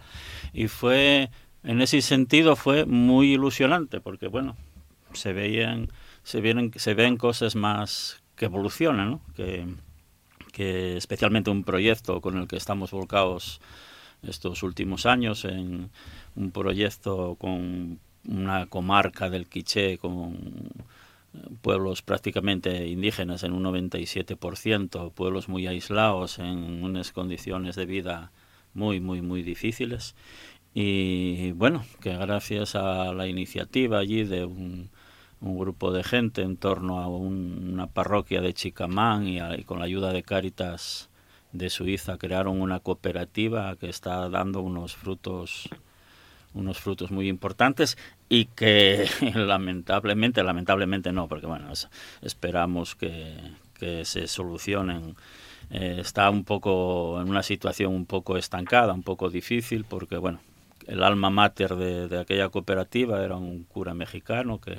Y 0.52 0.68
fue, 0.68 1.30
en 1.64 1.82
ese 1.82 2.00
sentido, 2.00 2.54
fue 2.54 2.86
muy 2.86 3.32
ilusionante, 3.32 4.00
porque 4.00 4.28
bueno, 4.28 4.56
se 5.14 5.32
veían, 5.32 5.88
se 6.22 6.40
vienen, 6.40 6.70
se 6.76 6.94
ven 6.94 7.16
cosas 7.16 7.56
más 7.56 8.22
que 8.36 8.44
evolucionan, 8.44 9.10
¿no? 9.10 9.20
Que, 9.34 9.66
que 10.52 10.96
especialmente 10.96 11.50
un 11.50 11.64
proyecto 11.64 12.20
con 12.20 12.38
el 12.38 12.46
que 12.46 12.56
estamos 12.56 12.92
volcados 12.92 13.60
estos 14.22 14.62
últimos 14.62 15.06
años 15.06 15.44
en 15.44 15.90
un 16.36 16.52
proyecto 16.52 17.34
con 17.34 17.98
una 18.26 18.66
comarca 18.66 19.30
del 19.30 19.48
Quiché 19.48 19.98
con 19.98 20.34
eh, 21.34 21.38
pueblos 21.60 22.02
prácticamente 22.02 22.86
indígenas 22.86 23.42
en 23.42 23.52
un 23.52 23.64
97%, 23.64 25.12
pueblos 25.12 25.48
muy 25.48 25.66
aislados 25.66 26.38
en 26.38 26.84
unas 26.84 27.12
condiciones 27.12 27.76
de 27.76 27.86
vida 27.86 28.32
muy, 28.74 29.00
muy, 29.00 29.22
muy 29.22 29.42
difíciles. 29.42 30.14
Y 30.74 31.52
bueno, 31.52 31.84
que 32.00 32.16
gracias 32.16 32.74
a 32.76 33.12
la 33.12 33.26
iniciativa 33.26 33.98
allí 33.98 34.24
de 34.24 34.44
un, 34.44 34.90
grupo 35.40 35.90
de 35.92 36.04
gente 36.04 36.42
en 36.42 36.56
torno 36.56 37.00
a 37.00 37.08
una 37.08 37.88
parroquia 37.88 38.40
de 38.40 38.54
Chicamán 38.54 39.26
y, 39.26 39.40
y, 39.40 39.64
con 39.64 39.80
la 39.80 39.86
ayuda 39.86 40.12
de 40.12 40.22
Cáritas 40.22 41.10
de 41.52 41.68
Suiza 41.68 42.16
crearon 42.16 42.60
una 42.60 42.80
cooperativa 42.80 43.76
que 43.76 43.88
está 43.88 44.28
dando 44.28 44.62
unos 44.62 44.94
frutos 44.94 45.68
unos 46.54 46.78
frutos 46.78 47.10
muy 47.10 47.28
importantes 47.28 47.96
y 48.28 48.46
que 48.46 49.08
lamentablemente, 49.34 50.42
lamentablemente 50.42 51.12
no, 51.12 51.28
porque 51.28 51.46
bueno, 51.46 51.72
esperamos 52.22 52.94
que, 52.94 53.34
que 53.78 54.04
se 54.04 54.26
solucionen. 54.26 55.16
Eh, 55.70 55.98
está 56.00 56.28
un 56.28 56.44
poco 56.44 57.20
en 57.20 57.28
una 57.28 57.42
situación 57.42 57.94
un 57.94 58.06
poco 58.06 58.36
estancada, 58.36 58.92
un 58.92 59.02
poco 59.02 59.30
difícil, 59.30 59.84
porque 59.84 60.16
bueno, 60.18 60.40
el 60.86 61.02
alma 61.02 61.30
mater 61.30 61.76
de, 61.76 62.08
de 62.08 62.20
aquella 62.20 62.48
cooperativa 62.48 63.24
era 63.24 63.36
un 63.36 63.64
cura 63.64 63.94
mexicano 63.94 64.60
que, 64.60 64.76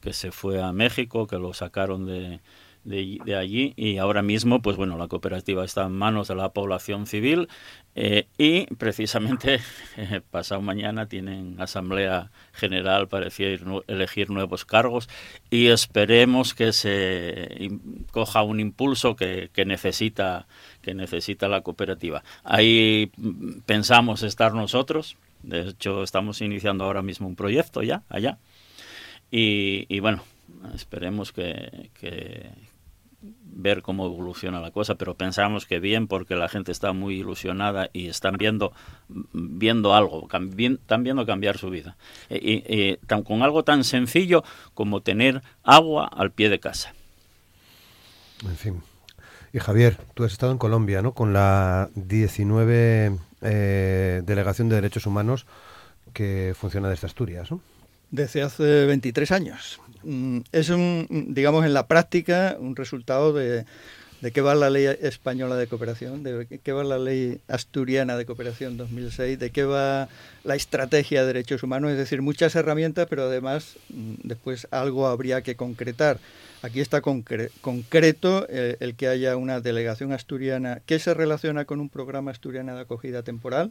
que 0.00 0.12
se 0.12 0.32
fue 0.32 0.60
a 0.60 0.72
México, 0.72 1.26
que 1.26 1.36
lo 1.36 1.54
sacaron 1.54 2.06
de, 2.06 2.40
de, 2.88 3.36
allí 3.36 3.74
y 3.76 3.98
ahora 3.98 4.22
mismo, 4.22 4.62
pues 4.62 4.76
bueno, 4.76 4.96
la 4.96 5.08
cooperativa 5.08 5.64
está 5.64 5.84
en 5.84 5.92
manos 5.92 6.28
de 6.28 6.34
la 6.34 6.50
población 6.50 7.06
civil 7.06 7.48
eh, 7.94 8.26
y 8.38 8.66
precisamente 8.76 9.60
pasado 10.30 10.62
mañana 10.62 11.06
tienen 11.06 11.60
asamblea 11.60 12.30
general 12.52 13.08
para 13.08 13.28
elegir, 13.86 14.30
nuevos 14.30 14.64
cargos 14.64 15.08
y 15.50 15.66
esperemos 15.66 16.54
que 16.54 16.72
se 16.72 17.70
coja 18.10 18.42
un 18.42 18.60
impulso 18.60 19.16
que, 19.16 19.50
que 19.52 19.64
necesita 19.64 20.46
que 20.80 20.94
necesita 20.94 21.48
la 21.48 21.60
cooperativa. 21.60 22.22
Ahí 22.44 23.10
mm, 23.16 23.60
pensamos 23.66 24.22
estar 24.22 24.54
nosotros, 24.54 25.16
de 25.42 25.68
hecho 25.68 26.02
estamos 26.02 26.40
iniciando 26.40 26.84
ahora 26.84 27.02
mismo 27.02 27.28
un 27.28 27.36
proyecto 27.36 27.82
ya 27.82 28.02
allá 28.08 28.38
y, 29.30 29.84
y 29.88 30.00
bueno 30.00 30.22
esperemos 30.74 31.32
que, 31.32 31.90
ver 33.50 33.82
cómo 33.82 34.06
evoluciona 34.06 34.60
la 34.60 34.70
cosa, 34.70 34.94
pero 34.96 35.14
pensamos 35.14 35.66
que 35.66 35.80
bien 35.80 36.06
porque 36.06 36.36
la 36.36 36.48
gente 36.48 36.72
está 36.72 36.92
muy 36.92 37.16
ilusionada 37.16 37.90
y 37.92 38.08
están 38.08 38.36
viendo 38.36 38.72
viendo 39.32 39.94
algo, 39.94 40.28
están 40.30 41.02
viendo 41.02 41.26
cambiar 41.26 41.58
su 41.58 41.70
vida. 41.70 41.96
Y, 42.30 42.96
con 43.24 43.42
algo 43.42 43.64
tan 43.64 43.84
sencillo 43.84 44.44
como 44.74 45.00
tener 45.02 45.42
agua 45.64 46.06
al 46.06 46.30
pie 46.30 46.48
de 46.48 46.60
casa. 46.60 46.94
En 48.44 48.56
fin. 48.56 48.82
Y 49.52 49.58
Javier, 49.58 49.96
tú 50.14 50.24
has 50.24 50.32
estado 50.32 50.52
en 50.52 50.58
Colombia, 50.58 51.02
¿no? 51.02 51.14
Con 51.14 51.32
la 51.32 51.88
19 51.94 53.18
eh, 53.40 54.22
Delegación 54.24 54.68
de 54.68 54.76
Derechos 54.76 55.06
Humanos 55.06 55.46
que 56.12 56.54
funciona 56.58 56.88
desde 56.88 57.06
Asturias, 57.06 57.50
¿no? 57.50 57.60
Desde 58.10 58.42
hace 58.42 58.86
23 58.86 59.32
años. 59.32 59.80
Mm, 60.02 60.40
es 60.52 60.70
un, 60.70 61.06
digamos, 61.30 61.64
en 61.64 61.74
la 61.74 61.86
práctica 61.86 62.56
un 62.58 62.76
resultado 62.76 63.32
de, 63.32 63.64
de 64.20 64.32
qué 64.32 64.40
va 64.40 64.54
la 64.54 64.70
ley 64.70 64.86
española 65.00 65.56
de 65.56 65.66
cooperación, 65.66 66.22
de 66.22 66.60
qué 66.62 66.72
va 66.72 66.82
la 66.82 66.98
ley 66.98 67.40
asturiana 67.48 68.16
de 68.16 68.26
cooperación 68.26 68.76
2006, 68.76 69.38
de 69.38 69.50
qué 69.50 69.64
va 69.64 70.08
la 70.44 70.56
estrategia 70.56 71.20
de 71.20 71.28
derechos 71.28 71.62
humanos, 71.62 71.92
es 71.92 71.98
decir, 71.98 72.22
muchas 72.22 72.56
herramientas, 72.56 73.06
pero 73.08 73.24
además 73.24 73.76
mm, 73.90 74.14
después 74.24 74.66
algo 74.70 75.06
habría 75.06 75.42
que 75.42 75.54
concretar. 75.54 76.18
Aquí 76.62 76.80
está 76.80 77.00
concreto 77.00 78.46
eh, 78.48 78.76
el 78.80 78.96
que 78.96 79.06
haya 79.06 79.36
una 79.36 79.60
delegación 79.60 80.12
asturiana 80.12 80.80
que 80.86 80.98
se 80.98 81.14
relaciona 81.14 81.64
con 81.66 81.78
un 81.78 81.88
programa 81.88 82.32
asturiano 82.32 82.74
de 82.74 82.80
acogida 82.80 83.22
temporal, 83.22 83.70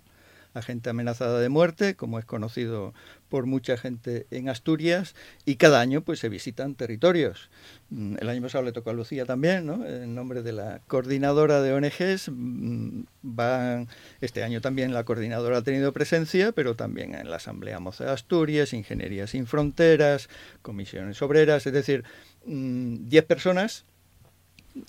a 0.58 0.62
gente 0.62 0.90
amenazada 0.90 1.40
de 1.40 1.50
muerte, 1.50 1.96
como 1.96 2.20
es 2.20 2.26
conocido 2.26 2.94
por 3.30 3.46
mucha 3.46 3.78
gente 3.78 4.28
en 4.32 4.50
Asturias, 4.50 5.16
y 5.46 5.56
cada 5.56 5.80
año 5.82 6.02
pues 6.02 6.20
se 6.20 6.30
visitan 6.30 6.76
territorios. 6.76 7.50
Mm, 7.90 8.16
el 8.20 8.30
año 8.30 8.42
pasado 8.42 8.64
le 8.64 8.72
tocó 8.72 8.90
a 8.90 8.94
Lucía 8.94 9.26
también, 9.26 9.66
¿no? 9.66 9.86
En 9.86 10.16
nombre 10.16 10.42
de 10.42 10.54
la 10.54 10.82
coordinadora 10.88 11.62
de 11.62 11.74
ONGs, 11.74 12.30
mm, 12.32 13.04
van, 13.22 13.88
este 14.22 14.44
año 14.44 14.62
también 14.62 14.94
la 14.94 15.04
coordinadora 15.04 15.58
ha 15.58 15.64
tenido 15.64 15.94
presencia, 15.94 16.52
pero 16.52 16.76
también 16.76 17.16
en 17.16 17.30
la 17.30 17.38
Asamblea 17.38 17.80
Moza 17.80 18.06
de 18.06 18.12
Asturias, 18.12 18.74
Ingeniería 18.74 19.28
Sin 19.28 19.46
Fronteras, 19.46 20.30
Comisiones 20.62 21.22
Obreras, 21.22 21.66
es 21.68 21.74
decir, 21.74 22.04
10 22.46 23.24
mm, 23.24 23.28
personas 23.28 23.86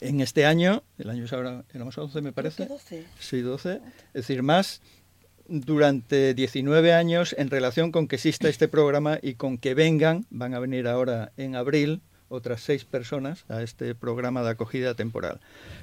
en 0.00 0.20
este 0.20 0.46
año, 0.46 0.82
el 0.98 1.10
año 1.10 1.24
ahora, 1.30 1.64
éramos 1.72 1.96
11 1.96 2.20
me 2.20 2.32
parece. 2.32 2.66
12. 2.66 3.04
Sí, 3.18 3.40
12. 3.40 3.80
Es 4.08 4.12
decir, 4.12 4.42
más 4.42 4.80
durante 5.49 6.34
19 6.34 6.92
años 6.92 7.34
en 7.38 7.51
relación 7.51 7.90
con 7.90 8.07
que 8.07 8.16
exista 8.16 8.49
este 8.49 8.68
programa 8.68 9.18
y 9.20 9.34
con 9.34 9.59
que 9.59 9.74
vengan, 9.74 10.26
van 10.30 10.55
a 10.55 10.59
venir 10.59 10.86
ahora 10.86 11.32
en 11.36 11.57
abril, 11.57 12.01
otras 12.28 12.61
seis 12.61 12.84
personas 12.84 13.44
a 13.49 13.62
este 13.62 13.94
programa 13.94 14.42
de 14.42 14.51
acogida 14.51 14.94
temporal. 14.94 15.40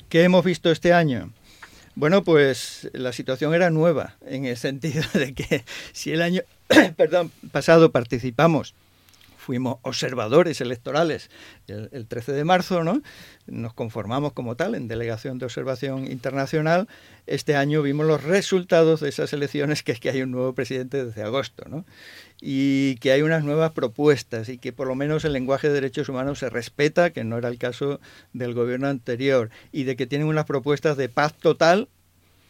¿Qué 0.09 0.24
hemos 0.24 0.45
visto 0.45 0.72
este 0.72 0.93
año? 0.93 1.32
Bueno, 1.95 2.24
pues 2.24 2.89
la 2.93 3.13
situación 3.13 3.53
era 3.53 3.70
nueva, 3.70 4.16
en 4.26 4.45
el 4.45 4.57
sentido 4.68 5.03
de 5.13 5.34
que 5.34 5.63
si 5.91 6.11
el 6.11 6.22
año 6.22 6.41
perdón, 6.97 7.32
pasado 7.51 7.91
participamos 7.91 8.76
fuimos 9.46 9.78
observadores 9.84 10.60
electorales 10.60 11.30
el, 11.68 12.08
13 12.08 12.32
de 12.32 12.43
marzo, 12.43 12.84
¿no? 12.84 13.02
Nos 13.46 13.74
conformamos 13.76 14.34
como 14.34 14.56
tal 14.56 14.74
en 14.74 14.88
delegación 14.88 15.38
de 15.38 15.46
observación 15.46 16.12
internacional. 16.12 16.88
Este 17.28 17.56
año 17.56 17.84
vimos 17.84 18.08
los 18.08 18.24
resultados 18.24 19.02
de 19.02 19.10
esas 19.10 19.34
elecciones, 19.34 19.84
que 19.84 19.91
es 19.91 20.00
que 20.00 20.10
hay 20.10 20.24
un 20.24 20.32
nuevo 20.32 20.54
presidente 20.54 21.06
desde 21.06 21.22
agosto, 21.22 21.66
¿no? 21.70 21.86
Y 22.41 22.96
que 22.96 23.12
hay 23.12 23.22
unas 23.22 23.43
nuevas 23.43 23.72
propuestas 23.72 24.50
y 24.50 24.58
que 24.58 24.74
por 24.74 24.88
lo 24.88 24.96
menos 24.96 25.24
el 25.26 25.34
lenguaje 25.34 25.68
de 25.68 25.76
derechos 25.76 26.10
humanos 26.10 26.39
se 26.39 26.50
respeta, 26.50 27.12
que 27.12 27.24
no 27.24 27.38
era 27.38 27.50
el 27.50 27.60
caso 27.60 28.00
del 28.34 28.56
gobierno 28.56 28.88
anterior, 28.88 29.52
y 29.72 29.84
de 29.84 29.96
que 29.96 30.08
tienen 30.08 30.28
unas 30.28 30.46
propuestas 30.46 30.98
de 30.98 31.08
paz 31.08 31.36
total 31.36 31.88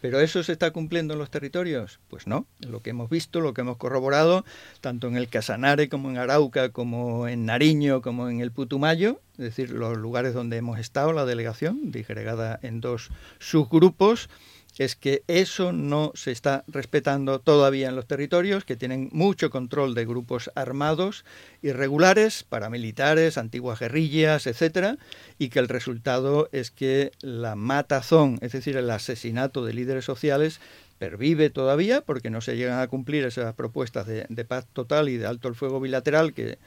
¿Pero 0.05 0.19
eso 0.19 0.43
se 0.43 0.51
está 0.51 0.69
cumpliendo 0.69 1.15
en 1.15 1.19
los 1.19 1.31
territorios? 1.31 1.99
Pues 2.09 2.27
no. 2.27 2.45
Lo 2.59 2.83
que 2.83 2.91
hemos 2.91 3.09
visto, 3.09 3.41
lo 3.41 3.55
que 3.55 3.61
hemos 3.61 3.77
corroborado, 3.77 4.45
tanto 4.79 5.07
en 5.07 5.17
el 5.17 5.29
Casanare 5.29 5.89
como 5.89 6.11
en 6.11 6.19
Arauca, 6.19 6.69
como 6.69 7.27
en 7.27 7.47
Nariño, 7.47 8.03
como 8.03 8.29
en 8.29 8.39
el 8.39 8.51
Putumayo, 8.51 9.19
es 9.39 9.45
decir, 9.45 9.71
los 9.71 9.97
lugares 9.97 10.35
donde 10.35 10.57
hemos 10.57 10.77
estado, 10.77 11.11
la 11.11 11.25
delegación, 11.25 11.91
disgregada 11.91 12.59
en 12.61 12.81
dos 12.81 13.09
subgrupos, 13.39 14.29
es 14.77 14.95
que 14.95 15.23
eso 15.27 15.71
no 15.71 16.11
se 16.15 16.31
está 16.31 16.63
respetando 16.67 17.39
todavía 17.39 17.87
en 17.87 17.95
los 17.95 18.07
territorios, 18.07 18.65
que 18.65 18.75
tienen 18.75 19.09
mucho 19.13 19.49
control 19.49 19.95
de 19.95 20.05
grupos 20.05 20.51
armados 20.55 21.23
irregulares, 21.61 22.43
paramilitares, 22.43 23.37
antiguas 23.37 23.79
guerrillas, 23.79 24.47
etcétera, 24.47 24.97
y 25.39 25.49
que 25.49 25.59
el 25.59 25.69
resultado 25.69 26.49
es 26.51 26.71
que 26.71 27.11
la 27.21 27.55
matazón, 27.55 28.37
es 28.41 28.51
decir, 28.51 28.75
el 28.75 28.89
asesinato 28.89 29.63
de 29.63 29.73
líderes 29.73 30.05
sociales, 30.05 30.59
pervive 30.97 31.49
todavía 31.49 32.01
porque 32.01 32.29
no 32.29 32.41
se 32.41 32.55
llegan 32.55 32.79
a 32.79 32.87
cumplir 32.87 33.25
esas 33.25 33.53
propuestas 33.53 34.07
de, 34.07 34.25
de 34.29 34.45
paz 34.45 34.65
total 34.71 35.09
y 35.09 35.17
de 35.17 35.25
alto 35.25 35.47
el 35.49 35.55
fuego 35.55 35.79
bilateral 35.79 36.33
que 36.33 36.57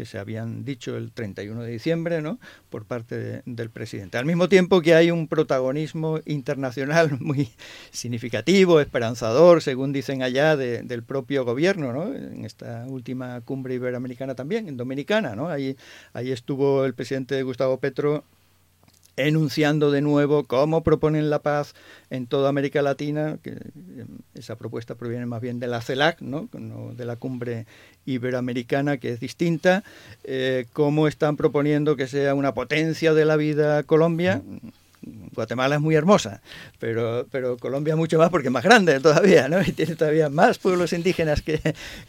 que 0.00 0.06
se 0.06 0.18
habían 0.18 0.64
dicho 0.64 0.96
el 0.96 1.12
31 1.12 1.62
de 1.62 1.72
diciembre 1.72 2.22
¿no? 2.22 2.40
por 2.70 2.86
parte 2.86 3.42
del 3.44 3.68
presidente. 3.68 4.16
Al 4.16 4.24
mismo 4.24 4.48
tiempo 4.48 4.80
que 4.80 4.94
hay 4.94 5.10
un 5.10 5.28
protagonismo 5.28 6.20
internacional 6.24 7.10
muy 7.20 7.50
significativo, 7.90 8.80
esperanzador, 8.80 9.60
según 9.60 9.92
dicen 9.92 10.22
allá, 10.22 10.56
del 10.56 11.02
propio 11.02 11.44
gobierno, 11.44 11.92
¿no? 11.92 12.14
en 12.14 12.46
esta 12.46 12.86
última 12.88 13.42
cumbre 13.42 13.74
iberoamericana 13.74 14.34
también, 14.34 14.68
en 14.68 14.78
Dominicana. 14.78 15.36
¿no? 15.36 15.50
Ahí, 15.50 15.76
ahí 16.14 16.32
estuvo 16.32 16.86
el 16.86 16.94
presidente 16.94 17.42
Gustavo 17.42 17.78
Petro 17.78 18.24
enunciando 19.26 19.90
de 19.90 20.00
nuevo 20.00 20.44
cómo 20.44 20.82
proponen 20.82 21.30
la 21.30 21.40
paz 21.40 21.74
en 22.10 22.26
toda 22.26 22.48
América 22.48 22.82
Latina, 22.82 23.38
que 23.42 23.50
em, 23.50 24.18
esa 24.34 24.56
propuesta 24.56 24.94
proviene 24.94 25.26
más 25.26 25.40
bien 25.40 25.60
de 25.60 25.66
la 25.66 25.80
CELAC, 25.80 26.20
¿no? 26.20 26.48
de 26.52 27.04
la 27.04 27.16
cumbre 27.16 27.66
iberoamericana, 28.06 28.98
que 28.98 29.10
es 29.12 29.20
distinta, 29.20 29.84
eh, 30.24 30.66
cómo 30.72 31.08
están 31.08 31.36
proponiendo 31.36 31.96
que 31.96 32.06
sea 32.06 32.34
una 32.34 32.54
potencia 32.54 33.14
de 33.14 33.24
la 33.24 33.36
vida 33.36 33.82
Colombia. 33.84 34.42
Guatemala 35.34 35.76
es 35.76 35.80
muy 35.80 35.94
hermosa, 35.94 36.42
pero, 36.78 37.26
pero 37.30 37.56
Colombia 37.56 37.96
mucho 37.96 38.18
más 38.18 38.28
porque 38.28 38.48
es 38.48 38.52
más 38.52 38.64
grande 38.64 39.00
todavía, 39.00 39.48
¿no? 39.48 39.62
Y 39.66 39.72
tiene 39.72 39.96
todavía 39.96 40.28
más 40.28 40.58
pueblos 40.58 40.92
indígenas 40.92 41.40
que, 41.40 41.60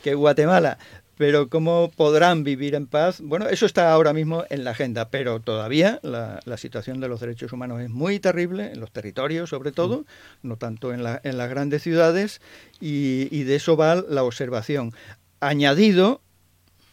que 0.03 0.14
Guatemala 0.14 0.78
pero 1.18 1.49
cómo 1.49 1.91
podrán 1.95 2.43
vivir 2.43 2.76
en 2.76 2.88
paz, 2.88 3.22
bueno, 3.22 3.47
eso 3.47 3.66
está 3.66 3.91
ahora 3.91 4.14
mismo 4.14 4.43
en 4.49 4.64
la 4.64 4.72
agenda, 4.72 5.09
pero 5.09 5.39
todavía 5.39 5.99
la, 6.03 6.39
situación 6.57 6.99
de 6.99 7.07
los 7.07 7.20
derechos 7.20 7.53
humanos 7.53 7.82
es 7.82 7.89
muy 7.89 8.20
terrible, 8.20 8.72
en 8.72 8.80
los 8.80 8.91
territorios 8.91 9.49
sobre 9.49 9.72
todo, 9.72 9.99
mm. 9.99 10.47
no 10.47 10.57
tanto 10.57 10.93
en, 10.93 11.03
la, 11.03 11.22
en 11.24 11.38
las 11.38 11.49
grandes 11.49 11.84
ciudades, 11.84 12.41
y, 12.80 13.28
y 13.32 13.43
de 13.43 13.55
eso 13.55 13.78
va 13.78 13.95
la 13.95 14.24
observación. 14.24 14.93
Añadido 15.39 16.22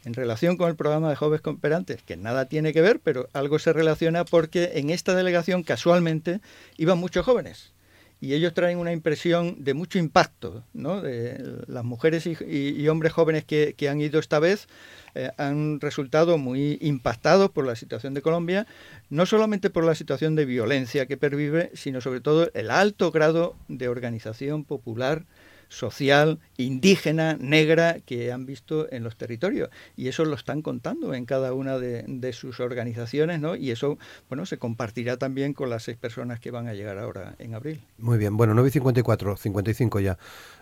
en 0.04 0.14
relación 0.14 0.56
con 0.56 0.68
el 0.68 0.76
programa 0.76 1.10
de 1.10 1.16
jóvenes 1.16 1.42
cooperantes, 1.42 2.02
que 2.02 2.16
nada 2.16 2.46
tiene 2.46 2.72
que 2.72 2.80
ver, 2.80 3.00
pero 3.00 3.28
algo 3.32 3.58
se 3.58 3.72
relaciona 3.72 4.24
porque 4.24 4.72
en 4.74 4.90
esta 4.90 5.14
delegación 5.14 5.62
casualmente 5.62 6.40
iban 6.76 6.98
muchos 6.98 7.26
jóvenes 7.26 7.72
y 8.20 8.34
ellos 8.34 8.52
traen 8.52 8.78
una 8.78 8.92
impresión 8.92 9.62
de 9.62 9.74
mucho 9.74 9.98
impacto, 9.98 10.64
¿no? 10.72 11.00
De 11.00 11.62
las 11.66 11.84
mujeres 11.84 12.26
y, 12.26 12.88
hombres 12.88 13.12
jóvenes 13.12 13.44
que, 13.44 13.88
han 13.88 14.00
ido 14.00 14.18
esta 14.18 14.38
vez 14.38 14.66
eh, 15.14 15.30
han 15.38 15.80
resultado 15.80 16.36
muy 16.36 16.78
impactados 16.80 17.50
por 17.50 17.66
la 17.66 17.76
situación 17.76 18.14
de 18.14 18.22
Colombia, 18.22 18.66
no 19.08 19.24
solamente 19.24 19.70
por 19.70 19.84
la 19.84 19.94
situación 19.94 20.34
de 20.34 20.46
violencia 20.46 21.06
que 21.06 21.16
pervive, 21.16 21.70
sino 21.74 22.00
sobre 22.00 22.20
todo 22.20 22.50
el 22.54 22.70
alto 22.70 23.12
grado 23.12 23.56
de 23.68 23.88
organización 23.88 24.64
popular 24.64 25.24
social, 25.68 26.38
indígena, 26.56 27.36
negra 27.38 27.98
que 28.04 28.32
han 28.32 28.46
visto 28.46 28.90
en 28.92 29.04
los 29.04 29.16
territorios. 29.16 29.70
Y 29.96 30.08
eso 30.08 30.24
lo 30.24 30.34
están 30.34 30.62
contando 30.62 31.14
en 31.14 31.24
cada 31.24 31.52
una 31.52 31.78
de, 31.78 32.32
sus 32.32 32.60
organizaciones, 32.60 33.40
¿no? 33.40 33.56
Y 33.56 33.70
eso, 33.70 33.98
bueno, 34.28 34.46
se 34.46 34.58
compartirá 34.58 35.16
también 35.16 35.54
con 35.54 35.70
las 35.70 35.84
seis 35.84 35.96
personas 35.96 36.40
que 36.40 36.50
van 36.50 36.68
a 36.68 36.74
llegar 36.74 36.98
ahora 36.98 37.34
en 37.38 37.54
abril. 37.54 37.80
Muy 37.98 38.18
bien, 38.18 38.36
bueno, 38.36 38.54
9.54, 38.54 39.36
55 39.36 40.00
ya. 40.00 40.18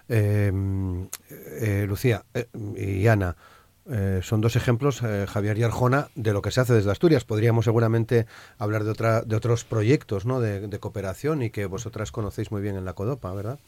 Em, 0.09 1.09
eh, 1.30 1.84
Lucía 1.88 2.24
eh, 2.32 2.46
y 2.76 3.07
Ana, 3.09 3.36
eh, 3.88 4.20
son 4.22 4.40
dos 4.40 4.57
ejemplos, 4.57 5.00
eh, 5.02 5.26
Javier 5.28 5.59
y 5.59 5.62
Arjona, 5.62 6.09
de 6.16 6.32
lo 6.32 6.42
que 6.42 6.50
se 6.50 6.61
hace 6.61 6.74
desde 6.74 6.90
Asturias. 6.90 7.24
Podríamos 7.24 7.64
seguramente 7.64 8.26
hablar 8.59 8.84
de, 8.84 8.90
otra, 8.90 9.22
de 9.22 9.36
otros 9.36 9.64
proyectos 9.64 10.26
¿no? 10.26 10.40
de 10.40 10.78
cooperación 10.80 11.42
y 11.42 11.50
que 11.50 11.66
vosotras 11.66 12.11
conocéis 12.11 12.50
muy 12.50 12.62
bien 12.62 12.76
en 12.76 12.84
la 12.84 12.94
CODOPA, 12.94 13.32
¿verdad? 13.32 13.59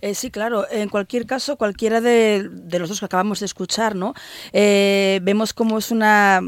Eh, 0.00 0.14
sí, 0.14 0.30
claro. 0.30 0.66
En 0.70 0.88
cualquier 0.88 1.26
caso, 1.26 1.56
cualquiera 1.56 2.00
de, 2.00 2.50
los 2.78 2.88
dos 2.88 3.00
que 3.00 3.06
acabamos 3.06 3.40
de 3.40 3.46
escuchar, 3.46 3.94
¿no? 3.94 4.14
Eh, 4.52 5.20
vemos 5.22 5.52
como 5.52 5.78
es 5.78 5.90
una, 5.90 6.40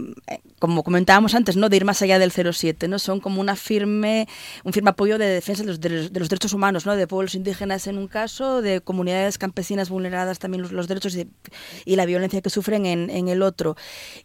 como 0.59 0.83
comentábamos 0.83 1.35
antes, 1.35 1.57
¿no? 1.57 1.69
De 1.69 1.77
ir 1.77 1.85
más 1.85 2.03
allá 2.03 2.19
del 2.19 2.33
07, 2.33 2.89
¿no? 2.89 2.99
Son 2.99 3.21
como 3.21 3.41
una 3.41 3.57
firme, 3.57 4.29
un 4.65 4.73
firme 4.73 4.91
apoyo 4.91 5.19
de 5.19 5.27
defensa 5.27 5.63
de 5.63 5.69
los, 5.69 5.81
derechos 5.81 6.53
humanos, 6.53 6.87
¿no? 6.87 6.97
De 6.97 7.07
pueblos 7.07 7.35
indígenas 7.35 7.87
en 7.87 7.99
un 7.99 8.09
caso, 8.09 8.61
de 8.63 8.81
comunidades 8.81 9.39
campesinas 9.39 9.89
vulneradas 9.89 10.39
también 10.39 10.67
los, 10.71 10.89
derechos 10.89 11.17
y, 11.17 11.97
la 11.97 12.07
violencia 12.07 12.41
que 12.41 12.51
sufren 12.51 12.87
en, 12.87 13.29
el 13.29 13.43
otro. 13.43 13.77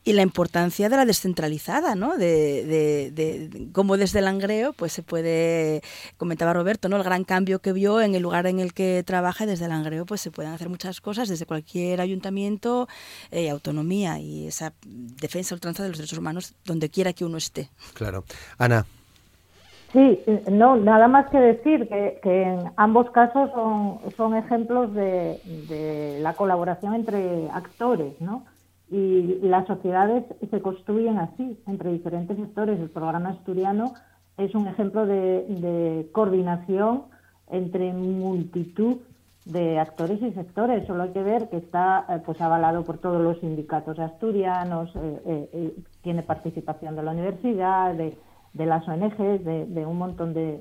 Y 0.04 0.14
la 0.14 0.22
importancia 0.22 0.90
de 0.90 0.98
la 0.98 1.06
descentralizada, 1.06 1.96
¿no? 1.96 2.18
De, 2.18 3.12
de, 3.12 3.70
cómo 3.72 3.98
desde 3.98 4.20
el 4.20 4.26
Langreo, 4.26 4.74
pues 4.74 4.94
se 4.94 5.04
puede, 5.04 5.82
comentaba 6.18 6.54
Roberto, 6.54 6.90
¿no? 6.90 6.98
El 6.98 7.04
gran 7.04 7.24
cambio 7.24 7.60
que 7.60 7.74
vio 7.74 8.02
en 8.02 8.16
el 8.16 8.24
lugar 8.24 8.48
en 8.48 8.60
el 8.60 8.74
que 8.74 9.04
trabaja 9.14 9.46
desde 9.46 9.66
el 9.66 9.70
Langreo 9.70 10.08
pues 10.08 10.22
se 10.22 10.32
pueden 10.32 10.54
hacer 10.54 10.70
muchas 10.70 11.00
cosas 11.00 11.30
desde 11.30 11.46
cualquier 11.46 12.02
ayuntamiento 12.02 12.88
y 13.32 13.46
eh, 13.46 13.52
autonomía 13.52 14.18
y 14.18 14.48
esa 14.48 14.74
defensa 15.22 15.54
ultranza 15.54 15.84
de 15.84 15.90
los 15.90 16.00
derechos 16.00 16.18
humanos 16.18 16.56
donde 16.66 16.90
quiera 16.90 17.14
que 17.14 17.24
uno 17.24 17.38
esté. 17.38 17.70
Claro. 17.94 18.24
Ana. 18.58 18.88
Sí, 19.92 20.20
no, 20.50 20.78
nada 20.78 21.08
más 21.08 21.30
que 21.30 21.38
decir 21.38 21.88
que, 21.88 22.20
en 22.24 22.72
ambos 22.76 23.12
casos 23.12 23.52
son, 23.52 24.00
son 24.18 24.36
ejemplos 24.36 24.92
de, 24.96 25.40
de, 25.70 26.18
la 26.20 26.34
colaboración 26.34 26.96
entre 26.96 27.52
actores, 27.52 28.20
¿no? 28.20 28.46
Y 28.90 29.38
las 29.44 29.68
sociedades 29.68 30.24
se 30.50 30.60
construyen 30.60 31.20
así, 31.20 31.56
entre 31.68 31.92
diferentes 31.92 32.36
sectores. 32.36 32.80
El 32.80 32.90
programa 32.90 33.30
asturiano 33.30 33.94
es 34.38 34.56
un 34.56 34.66
ejemplo 34.68 35.06
de, 35.06 35.46
de 35.50 36.10
coordinación 36.12 37.13
entre 37.54 37.94
multitud 37.94 38.98
de 39.46 39.80
actores 39.80 40.22
y 40.22 40.32
sectores. 40.32 40.86
Solo 40.88 41.04
hay 41.04 41.10
que 41.10 41.24
ver 41.24 41.50
que 41.50 41.58
está 41.58 42.06
eh, 42.10 42.20
pues 42.26 42.40
avalado 42.42 42.84
por 42.84 42.98
todos 42.98 43.22
los 43.22 43.40
sindicatos 43.40 44.00
asturianos, 44.00 44.92
eh, 44.96 45.50
eh, 45.54 45.76
tiene 46.02 46.24
participación 46.24 46.96
de 46.96 47.04
la 47.04 47.12
universidad, 47.12 47.94
de, 47.94 48.16
las 48.54 48.88
ONGs, 48.88 49.44
de, 49.44 49.86
un 49.86 49.98
montón 49.98 50.34
de, 50.34 50.60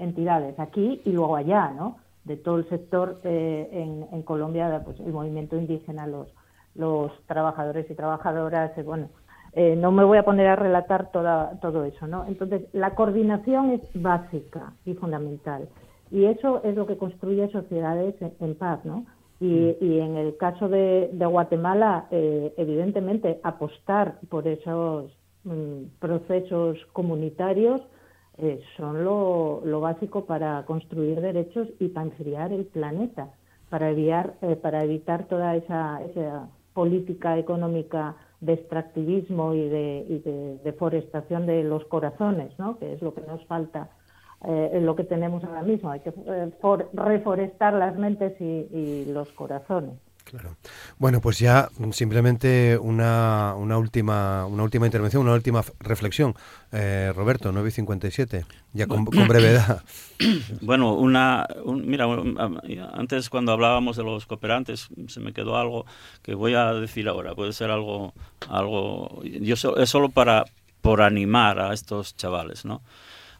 entidades 0.00 0.58
aquí 0.58 1.00
y 1.04 1.12
luego 1.12 1.36
allá, 1.36 1.70
¿no? 1.70 1.96
De 2.24 2.36
todo 2.36 2.56
el 2.56 2.68
sector 2.68 3.18
en, 3.24 4.22
Colombia, 4.22 4.82
pues 4.84 4.98
el 5.00 5.12
movimiento 5.12 5.56
indígena, 5.56 6.06
los, 6.06 6.28
los 6.74 7.12
trabajadores 7.26 7.90
y 7.90 7.94
trabajadoras, 7.94 8.72
bueno. 8.84 9.08
no 9.54 9.92
me 9.92 10.04
voy 10.04 10.18
a 10.18 10.24
poner 10.24 10.48
a 10.48 10.56
relatar 10.56 11.10
toda, 11.10 11.58
todo 11.60 11.84
eso, 11.84 12.06
¿no? 12.06 12.26
Entonces, 12.26 12.62
la 12.72 12.94
coordinación 12.94 13.70
es 13.70 13.80
básica 13.94 14.72
y 14.84 14.94
fundamental. 14.94 15.68
Y 16.12 16.26
eso 16.26 16.62
es 16.62 16.76
lo 16.76 16.86
que 16.86 16.98
construye 16.98 17.50
sociedades 17.50 18.14
en, 18.38 18.54
paz, 18.54 18.84
¿no? 18.84 19.06
Y, 19.40 19.46
mm. 19.80 19.84
y, 19.84 19.98
en 19.98 20.16
el 20.18 20.36
caso 20.36 20.68
de, 20.68 21.08
Guatemala, 21.12 22.06
eh, 22.10 22.52
evidentemente, 22.58 23.40
apostar 23.42 24.20
por 24.28 24.46
esos 24.46 25.10
mm, 25.44 25.84
procesos 25.98 26.78
comunitarios 26.92 27.80
eh, 28.36 28.60
son 28.76 29.04
lo, 29.04 29.62
lo, 29.64 29.80
básico 29.80 30.26
para 30.26 30.64
construir 30.66 31.20
derechos 31.20 31.68
y 31.80 31.88
para 31.88 32.06
enfriar 32.06 32.52
el 32.52 32.66
planeta, 32.66 33.30
para, 33.70 33.90
evitar, 33.90 34.34
eh, 34.42 34.56
para 34.56 34.84
evitar 34.84 35.26
toda 35.28 35.56
esa, 35.56 36.02
esa, 36.04 36.48
política 36.74 37.38
económica 37.38 38.16
de 38.40 38.54
extractivismo 38.54 39.54
y 39.54 39.68
de, 39.68 40.06
y 40.08 40.18
de 40.20 40.58
deforestación 40.64 41.46
de 41.46 41.64
los 41.64 41.84
corazones, 41.84 42.58
¿no? 42.58 42.78
que 42.78 42.94
es 42.94 43.02
lo 43.02 43.12
que 43.14 43.20
nos 43.22 43.44
falta 43.44 43.90
eh, 44.44 44.80
lo 44.80 44.96
que 44.96 45.04
tenemos 45.04 45.44
ahora 45.44 45.62
mismo. 45.62 45.90
Hay 45.90 46.00
que 46.00 46.10
eh, 46.10 46.50
reforestar 46.94 47.74
las 47.74 47.96
mentes 47.96 48.40
y, 48.40 49.04
los 49.06 49.28
corazones. 49.32 49.94
Claro. 50.24 50.56
Bueno, 50.98 51.20
pues 51.20 51.38
ya 51.38 51.68
simplemente 51.90 52.78
una, 52.78 53.54
una 53.56 53.76
última 53.76 54.46
una 54.46 54.62
última 54.62 54.86
intervención, 54.86 55.22
una 55.22 55.34
última 55.34 55.62
reflexión. 55.80 56.34
Eh, 56.70 57.12
Roberto, 57.14 57.52
9.57, 57.52 58.44
ya 58.72 58.86
con, 58.86 59.04
brevedad. 59.04 59.82
Bueno, 60.60 60.94
una, 60.94 61.46
mira, 61.66 62.06
antes 62.92 63.28
cuando 63.28 63.50
hablábamos 63.52 63.96
de 63.96 64.04
los 64.04 64.26
cooperantes 64.26 64.88
se 65.08 65.20
me 65.20 65.32
quedó 65.32 65.56
algo 65.56 65.84
que 66.22 66.34
voy 66.34 66.54
a 66.54 66.72
decir 66.74 67.08
ahora. 67.08 67.34
Puede 67.34 67.52
ser 67.52 67.70
algo, 67.70 68.14
algo, 68.48 69.22
yo 69.24 69.54
es 69.76 69.90
solo 69.90 70.08
para 70.10 70.44
por 70.80 71.02
animar 71.02 71.58
a 71.58 71.72
estos 71.72 72.16
chavales, 72.16 72.64
¿no? 72.64 72.82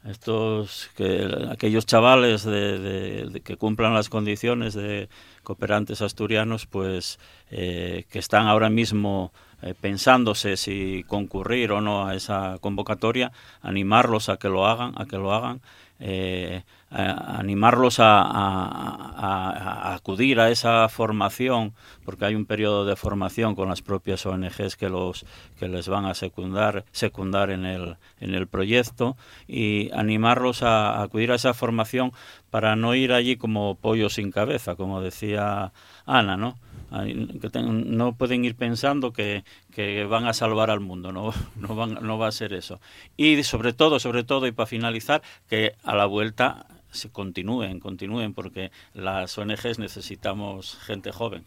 Estos 0.05 0.91
que 0.97 1.29
aquellos 1.51 1.87
chavales 1.87 2.45
de, 2.45 3.41
que 3.45 3.57
cumplan 3.57 3.95
las 3.95 4.09
condiciones 4.09 4.75
de 4.75 5.09
cooperantes 5.43 6.03
asturianos 6.03 6.67
pues 6.67 7.19
eh, 7.51 8.05
que 8.11 8.19
están 8.19 8.47
ahora 8.47 8.69
mismo 8.69 9.33
eh, 9.63 9.75
pensándose 9.81 10.57
si 10.57 11.05
concurrir 11.07 11.73
o 11.73 11.81
no 11.81 12.07
a 12.07 12.15
esa 12.15 12.59
convocatoria 12.61 13.33
animarlos 13.61 14.29
a 14.29 14.37
que 14.37 14.49
lo 14.49 14.67
hagan 14.67 14.93
a 14.97 15.07
que 15.07 15.17
lo 15.17 15.33
hagan 15.33 15.61
eh, 16.05 16.65
animarlos 16.91 18.01
a, 18.01 19.95
acudir 19.95 20.41
a 20.41 20.51
esa 20.51 20.89
formación, 20.89 21.75
porque 22.05 22.25
hay 22.25 22.35
un 22.35 22.45
periodo 22.45 22.85
de 22.85 22.97
formación 22.97 23.55
con 23.55 23.69
las 23.69 23.83
propias 23.83 24.27
ONGs 24.27 24.77
que 24.77 24.89
los 24.89 25.25
que 25.59 25.69
les 25.69 25.89
van 25.89 26.05
a 26.07 26.15
secundar, 26.15 26.85
secundar 26.91 27.51
en 27.51 27.65
el, 27.65 27.97
en 28.21 28.35
el 28.35 28.49
proyecto 28.49 29.17
y 29.47 29.91
animarlos 29.93 30.65
a, 30.65 31.01
acudir 31.03 31.31
a 31.31 31.37
esa 31.37 31.55
formación 31.55 32.13
para 32.51 32.75
no 32.75 32.97
ir 32.97 33.13
allí 33.13 33.37
como 33.37 33.77
pollo 33.77 34.11
sin 34.11 34.33
cabeza, 34.33 34.75
como 34.75 35.01
decía 35.01 35.73
Ana, 36.05 36.37
¿no? 36.37 36.59
Que 36.93 37.63
no 37.63 38.15
pueden 38.17 38.45
ir 38.45 38.55
pensando 38.55 39.13
que, 39.13 39.45
que, 39.73 40.05
van 40.05 40.27
a 40.27 40.35
salvar 40.35 40.71
al 40.71 40.81
mundo, 40.81 41.13
no, 41.13 41.33
no, 41.57 41.75
van, 41.75 41.95
no 42.03 42.19
va 42.19 42.29
a 42.29 42.33
ser 42.33 42.53
eso. 42.53 42.81
Y 43.17 43.43
sobre 43.45 43.73
todo, 43.73 43.99
sobre 43.99 44.25
todo, 44.25 44.47
y 44.47 44.53
para 44.53 44.67
finalizar, 44.67 45.23
que 45.49 45.75
a 45.83 45.95
la 45.95 46.07
vuelta 46.07 46.67
se 46.91 47.11
continúen, 47.11 47.81
continúen, 47.81 48.35
porque 48.35 48.71
las 48.95 49.37
ONGs 49.39 49.79
necesitamos 49.79 50.79
gente 50.83 51.11
joven. 51.11 51.45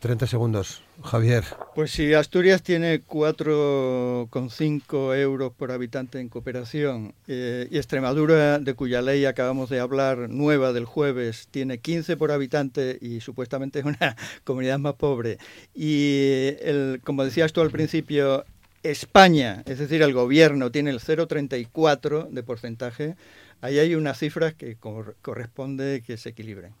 30 0.00 0.26
segundos, 0.26 0.82
Javier. 1.04 1.44
Pues 1.74 1.90
si 1.90 2.14
Asturias 2.14 2.62
tiene 2.62 3.02
4,5 3.02 5.16
euros 5.16 5.52
por 5.52 5.72
habitante 5.72 6.20
en 6.20 6.30
cooperación 6.30 7.12
eh, 7.28 7.68
y 7.70 7.76
Extremadura, 7.76 8.58
de 8.58 8.72
cuya 8.74 9.02
ley 9.02 9.26
acabamos 9.26 9.68
de 9.68 9.78
hablar, 9.78 10.30
nueva 10.30 10.72
del 10.72 10.86
jueves, 10.86 11.48
tiene 11.50 11.76
15 11.78 12.16
por 12.16 12.32
habitante 12.32 12.96
y 13.00 13.20
supuestamente 13.20 13.80
es 13.80 13.84
una 13.84 14.16
comunidad 14.44 14.78
más 14.78 14.94
pobre. 14.94 15.36
Y, 15.74 16.54
el, 16.60 17.02
como 17.04 17.22
decías 17.22 17.52
tú 17.52 17.60
al 17.60 17.70
principio, 17.70 18.46
España, 18.82 19.62
es 19.66 19.78
decir, 19.78 20.00
el 20.00 20.14
gobierno, 20.14 20.70
tiene 20.70 20.88
el 20.90 21.00
0,34 21.00 22.30
de 22.30 22.42
porcentaje. 22.42 23.16
Ahí 23.60 23.78
hay 23.78 23.94
unas 23.94 24.18
cifras 24.18 24.54
que 24.54 24.76
corresponde 24.76 26.02
que 26.06 26.16
se 26.16 26.30
equilibren. 26.30 26.72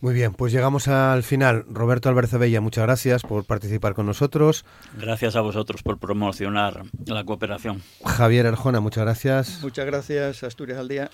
Muy 0.00 0.14
bien, 0.14 0.32
pues 0.34 0.52
llegamos 0.52 0.88
al 0.88 1.22
final. 1.22 1.64
Roberto 1.70 2.08
Álvarez 2.08 2.32
Bella, 2.38 2.60
muchas 2.60 2.84
gracias 2.84 3.22
por 3.22 3.44
participar 3.44 3.94
con 3.94 4.06
nosotros. 4.06 4.64
Gracias 4.98 5.36
a 5.36 5.40
vosotros 5.40 5.82
por 5.82 5.98
promocionar 5.98 6.82
la 7.06 7.24
cooperación. 7.24 7.82
Javier 8.04 8.46
Arjona, 8.46 8.80
muchas 8.80 9.04
gracias. 9.04 9.60
Muchas 9.62 9.86
gracias, 9.86 10.42
Asturias 10.42 10.78
al 10.78 10.88
Día. 10.88 11.10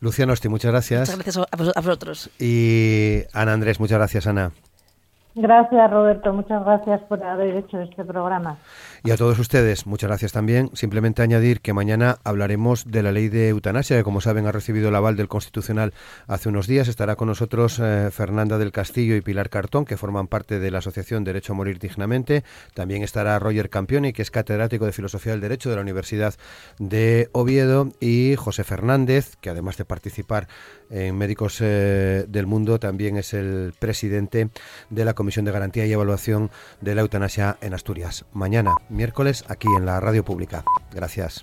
Luciano 0.00 0.32
Osti, 0.32 0.48
muchas 0.48 0.72
gracias. 0.72 1.16
Muchas 1.16 1.36
gracias 1.36 1.76
a 1.76 1.80
vosotros. 1.80 2.30
Y 2.38 3.22
Ana 3.32 3.52
Andrés, 3.52 3.78
muchas 3.78 3.98
gracias, 3.98 4.26
Ana. 4.26 4.52
Gracias, 5.34 5.90
Roberto. 5.90 6.32
Muchas 6.32 6.62
gracias 6.64 7.00
por 7.02 7.22
haber 7.22 7.56
hecho 7.56 7.80
este 7.80 8.04
programa. 8.04 8.58
Y 9.04 9.10
a 9.10 9.16
todos 9.16 9.36
ustedes, 9.40 9.84
muchas 9.86 10.06
gracias 10.06 10.30
también. 10.30 10.70
Simplemente 10.74 11.22
añadir 11.22 11.60
que 11.60 11.72
mañana 11.72 12.18
hablaremos 12.22 12.84
de 12.86 13.02
la 13.02 13.10
ley 13.10 13.28
de 13.28 13.48
eutanasia, 13.48 13.96
que 13.96 14.04
como 14.04 14.20
saben 14.20 14.46
ha 14.46 14.52
recibido 14.52 14.90
el 14.90 14.94
aval 14.94 15.16
del 15.16 15.26
Constitucional 15.26 15.92
hace 16.28 16.48
unos 16.48 16.68
días. 16.68 16.86
Estará 16.86 17.16
con 17.16 17.26
nosotros 17.26 17.80
eh, 17.82 18.10
Fernanda 18.12 18.58
del 18.58 18.70
Castillo 18.70 19.16
y 19.16 19.20
Pilar 19.20 19.50
Cartón, 19.50 19.86
que 19.86 19.96
forman 19.96 20.28
parte 20.28 20.60
de 20.60 20.70
la 20.70 20.78
Asociación 20.78 21.24
Derecho 21.24 21.52
a 21.52 21.56
Morir 21.56 21.80
Dignamente. 21.80 22.44
También 22.74 23.02
estará 23.02 23.40
Roger 23.40 23.70
Campioni, 23.70 24.12
que 24.12 24.22
es 24.22 24.30
catedrático 24.30 24.86
de 24.86 24.92
Filosofía 24.92 25.32
del 25.32 25.40
Derecho 25.40 25.68
de 25.68 25.74
la 25.74 25.82
Universidad 25.82 26.34
de 26.78 27.28
Oviedo, 27.32 27.92
y 27.98 28.36
José 28.36 28.62
Fernández, 28.62 29.34
que 29.40 29.50
además 29.50 29.78
de 29.78 29.84
participar 29.84 30.46
en 30.90 31.18
Médicos 31.18 31.58
eh, 31.60 32.24
del 32.28 32.46
Mundo, 32.46 32.78
también 32.78 33.16
es 33.16 33.34
el 33.34 33.74
presidente 33.76 34.50
de 34.90 35.04
la 35.04 35.14
Comisión 35.14 35.44
de 35.44 35.50
Garantía 35.50 35.86
y 35.86 35.92
Evaluación 35.92 36.50
de 36.80 36.94
la 36.94 37.00
Eutanasia 37.00 37.56
en 37.62 37.74
Asturias. 37.74 38.26
Mañana 38.32 38.74
miércoles 38.92 39.44
aquí 39.48 39.68
en 39.76 39.86
la 39.86 39.98
radio 40.00 40.24
pública. 40.24 40.64
Gracias. 40.92 41.40